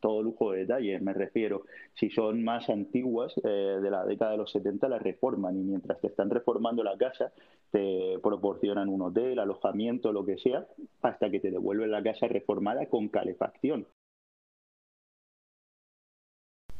todo 0.00 0.22
lujo 0.22 0.52
de 0.52 0.60
detalle. 0.60 1.00
Me 1.00 1.12
refiero, 1.12 1.62
si 1.94 2.10
son 2.10 2.44
más 2.44 2.68
antiguas, 2.68 3.34
eh, 3.44 3.48
de 3.48 3.90
la 3.90 4.04
década 4.04 4.32
de 4.32 4.38
los 4.38 4.50
70, 4.52 4.88
las 4.88 5.02
reforman 5.02 5.56
y 5.56 5.62
mientras 5.62 6.00
te 6.00 6.08
están 6.08 6.30
reformando 6.30 6.82
la 6.82 6.96
casa, 6.96 7.32
te 7.70 8.18
proporcionan 8.22 8.88
un 8.88 9.02
hotel, 9.02 9.38
alojamiento, 9.38 10.12
lo 10.12 10.24
que 10.24 10.38
sea, 10.38 10.66
hasta 11.02 11.30
que 11.30 11.40
te 11.40 11.50
devuelven 11.50 11.90
la 11.90 12.02
casa 12.02 12.28
reformada 12.28 12.86
con 12.86 13.08
calefacción. 13.08 13.86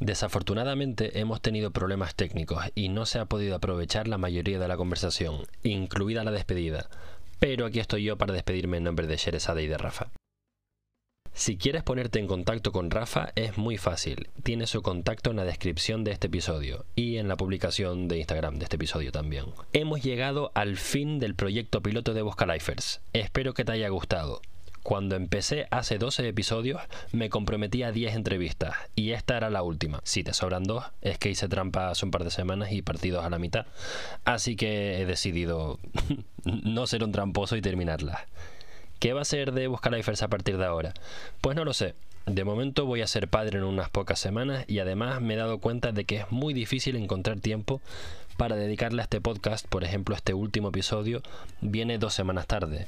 Desafortunadamente 0.01 1.21
hemos 1.21 1.41
tenido 1.41 1.71
problemas 1.71 2.15
técnicos 2.15 2.59
y 2.75 2.89
no 2.89 3.07
se 3.07 3.21
ha 3.21 3.27
podido 3.27 3.55
aprovechar 3.57 4.09
la 4.09 4.19
mayoría 4.19 4.59
de 4.59 4.69
la 4.69 4.77
conversación, 4.77 5.45
incluida 5.63 6.25
la 6.25 6.31
despedida. 6.31 6.89
Pero 7.39 7.67
aquí 7.67 7.79
estoy 7.79 8.05
yo 8.05 8.19
para 8.19 8.35
despedirme 8.35 8.79
en 8.79 8.85
nombre 8.85 9.07
de 9.07 9.17
Sherezade 9.17 9.63
y 9.63 9.67
de 9.67 9.79
Rafa. 9.79 10.11
Si 11.37 11.57
quieres 11.57 11.83
ponerte 11.83 12.21
en 12.21 12.29
contacto 12.29 12.71
con 12.71 12.93
Rafa 12.93 13.33
es 13.35 13.59
muy 13.59 13.77
fácil. 13.77 14.29
Tiene 14.45 14.69
su 14.69 14.83
contacto 14.83 15.31
en 15.31 15.37
la 15.37 15.45
descripción 15.45 16.05
de 16.05 16.13
este 16.13 16.29
episodio 16.29 16.87
y 16.95 17.17
en 17.17 17.27
la 17.27 17.37
publicación 17.37 18.07
de 18.07 18.19
Instagram 18.19 18.59
de 18.59 18.65
este 18.65 18.77
episodio 18.77 19.11
también. 19.11 19.47
Hemos 19.73 20.01
llegado 20.01 20.53
al 20.55 20.77
fin 20.77 21.19
del 21.19 21.35
proyecto 21.35 21.83
piloto 21.83 22.15
de 22.15 22.23
Buscalifers. 22.23 23.01
Espero 23.13 23.53
que 23.53 23.65
te 23.65 23.73
haya 23.73 23.89
gustado. 23.89 24.43
Cuando 24.85 25.17
empecé 25.17 25.67
hace 25.73 25.99
12 25.99 26.29
episodios 26.29 26.81
me 27.11 27.31
comprometí 27.31 27.83
a 27.83 27.91
10 27.91 28.15
entrevistas 28.15 28.77
y 28.95 29.11
esta 29.11 29.37
era 29.37 29.51
la 29.51 29.65
última. 29.65 30.01
Si 30.05 30.23
te 30.23 30.35
sobran 30.35 30.63
dos, 30.63 30.85
es 31.03 31.19
que 31.19 31.31
hice 31.31 31.49
trampa 31.49 31.91
hace 31.91 32.05
un 32.05 32.13
par 32.13 32.23
de 32.23 32.31
semanas 32.31 32.71
y 32.71 32.83
partidos 32.83 33.25
a 33.25 33.31
la 33.31 33.41
mitad. 33.41 33.67
Así 34.25 34.55
que 34.55 35.01
he 35.01 35.05
decidido 35.05 35.81
no 36.45 36.87
ser 36.87 37.03
un 37.03 37.11
tramposo 37.11 37.57
y 37.57 37.61
terminarlas. 37.61 38.21
¿Qué 39.05 39.13
va 39.13 39.21
a 39.21 39.27
ser 39.27 39.53
de 39.53 39.67
Buscalifers 39.67 40.23
a 40.23 40.29
partir 40.29 40.57
de 40.57 40.65
ahora? 40.65 40.95
Pues 41.43 41.55
no 41.55 41.67
lo 41.67 41.75
sé. 41.75 41.95
De 42.25 42.43
momento 42.43 42.87
voy 42.87 43.03
a 43.03 43.07
ser 43.07 43.29
padre 43.29 43.59
en 43.59 43.65
unas 43.65 43.91
pocas 43.91 44.19
semanas 44.19 44.65
y 44.67 44.79
además 44.79 45.21
me 45.21 45.35
he 45.35 45.37
dado 45.37 45.59
cuenta 45.59 45.93
de 45.93 46.07
que 46.07 46.17
es 46.17 46.33
muy 46.33 46.55
difícil 46.55 46.97
encontrar 46.97 47.39
tiempo 47.39 47.83
para 48.39 48.57
dedicarle 48.57 49.03
a 49.03 49.05
este 49.05 49.21
podcast. 49.21 49.69
Por 49.69 49.85
ejemplo, 49.85 50.17
este 50.17 50.33
último 50.33 50.71
episodio 50.71 51.21
viene 51.61 51.99
dos 51.99 52.15
semanas 52.15 52.47
tarde. 52.47 52.87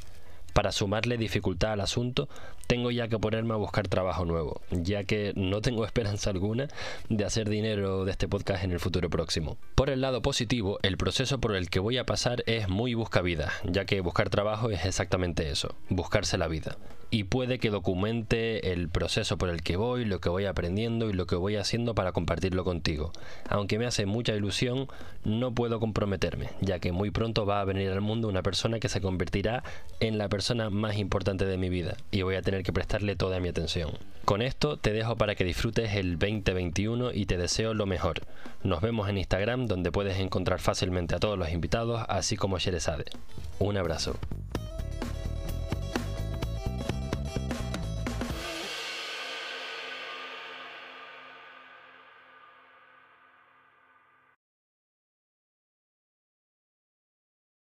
Para 0.57 0.73
sumarle 0.73 1.19
dificultad 1.19 1.73
al 1.73 1.83
asunto, 1.83 2.31
tengo 2.67 2.91
ya 2.91 3.09
que 3.09 3.19
ponerme 3.19 3.53
a 3.53 3.59
buscar 3.59 3.89
trabajo 3.89 4.25
nuevo, 4.25 4.63
ya 4.71 5.05
que 5.05 5.35
no 5.37 5.61
tengo 5.61 5.85
esperanza 5.85 6.31
alguna 6.31 6.69
de 7.11 7.27
hacer 7.27 7.51
dinero 7.51 8.07
de 8.07 8.13
este 8.13 8.27
podcast 8.27 8.65
en 8.65 8.73
el 8.73 8.81
futuro 8.81 9.11
próximo. 9.11 9.59
Por 9.75 9.91
el 9.91 10.01
lado 10.01 10.23
positivo, 10.23 10.79
el 10.81 10.97
proceso 10.97 11.43
por 11.43 11.55
el 11.55 11.69
que 11.69 11.79
voy 11.79 11.99
a 11.99 12.07
pasar 12.07 12.43
es 12.47 12.71
muy 12.71 12.95
busca 12.95 13.21
vida, 13.21 13.53
ya 13.65 13.85
que 13.85 14.01
buscar 14.01 14.31
trabajo 14.31 14.71
es 14.71 14.87
exactamente 14.87 15.51
eso, 15.51 15.75
buscarse 15.91 16.39
la 16.39 16.49
vida 16.49 16.79
y 17.11 17.25
puede 17.25 17.59
que 17.59 17.71
documente 17.71 18.73
el 18.73 18.89
proceso 18.89 19.39
por 19.39 19.49
el 19.49 19.63
que 19.63 19.77
voy, 19.77 20.05
lo 20.05 20.21
que 20.21 20.29
voy 20.29 20.47
aprendiendo 20.47 21.09
y 21.09 21.13
lo 21.13 21.27
que 21.27 21.37
voy 21.37 21.57
haciendo 21.57 21.95
para 21.95 22.13
compartirlo 22.13 22.65
contigo. 22.65 23.13
Aunque 23.49 23.79
me 23.79 23.87
hace 23.87 24.07
mucha 24.07 24.35
ilusión, 24.35 24.89
no 25.25 25.53
puedo 25.53 25.79
comprometerme, 25.81 26.51
ya 26.61 26.79
que 26.79 26.93
muy 26.93 27.11
pronto 27.11 27.47
va 27.47 27.61
a 27.61 27.65
venir 27.65 27.91
al 27.91 28.01
mundo 28.01 28.29
una 28.29 28.43
persona 28.43 28.81
que 28.81 28.89
se 28.89 29.01
convertirá 29.01 29.63
en 30.01 30.19
la 30.19 30.29
persona 30.47 30.71
más 30.71 30.97
importante 30.97 31.45
de 31.45 31.57
mi 31.57 31.69
vida 31.69 31.97
y 32.13 32.23
voy 32.23 32.37
a 32.37 32.43
tener 32.43 32.63
que 32.63 32.73
prestarle 32.73 33.17
toda 33.17 33.41
mi 33.41 33.49
atención. 33.49 33.91
Con 34.25 34.43
esto 34.43 34.77
te 34.77 34.93
dejo 34.93 35.17
para 35.17 35.35
que 35.35 35.43
disfrutes 35.43 35.97
el 35.97 36.21
2021 36.21 37.11
y 37.13 37.27
te 37.27 37.37
deseo 37.37 37.75
lo 37.75 37.85
mejor. 37.85 38.21
Nos 38.63 38.81
vemos 38.81 39.09
en 39.09 39.19
Instagram 39.19 39.67
donde 39.67 39.91
puedes 39.91 40.21
encontrar 40.21 40.61
fácilmente 40.61 41.17
a 41.17 41.19
todos 41.19 41.37
los 41.37 41.51
invitados, 41.51 42.05
así 42.09 42.37
como 42.37 42.61
Sherezade. 42.61 43.07
Un 43.59 43.77
abrazo. 43.77 44.21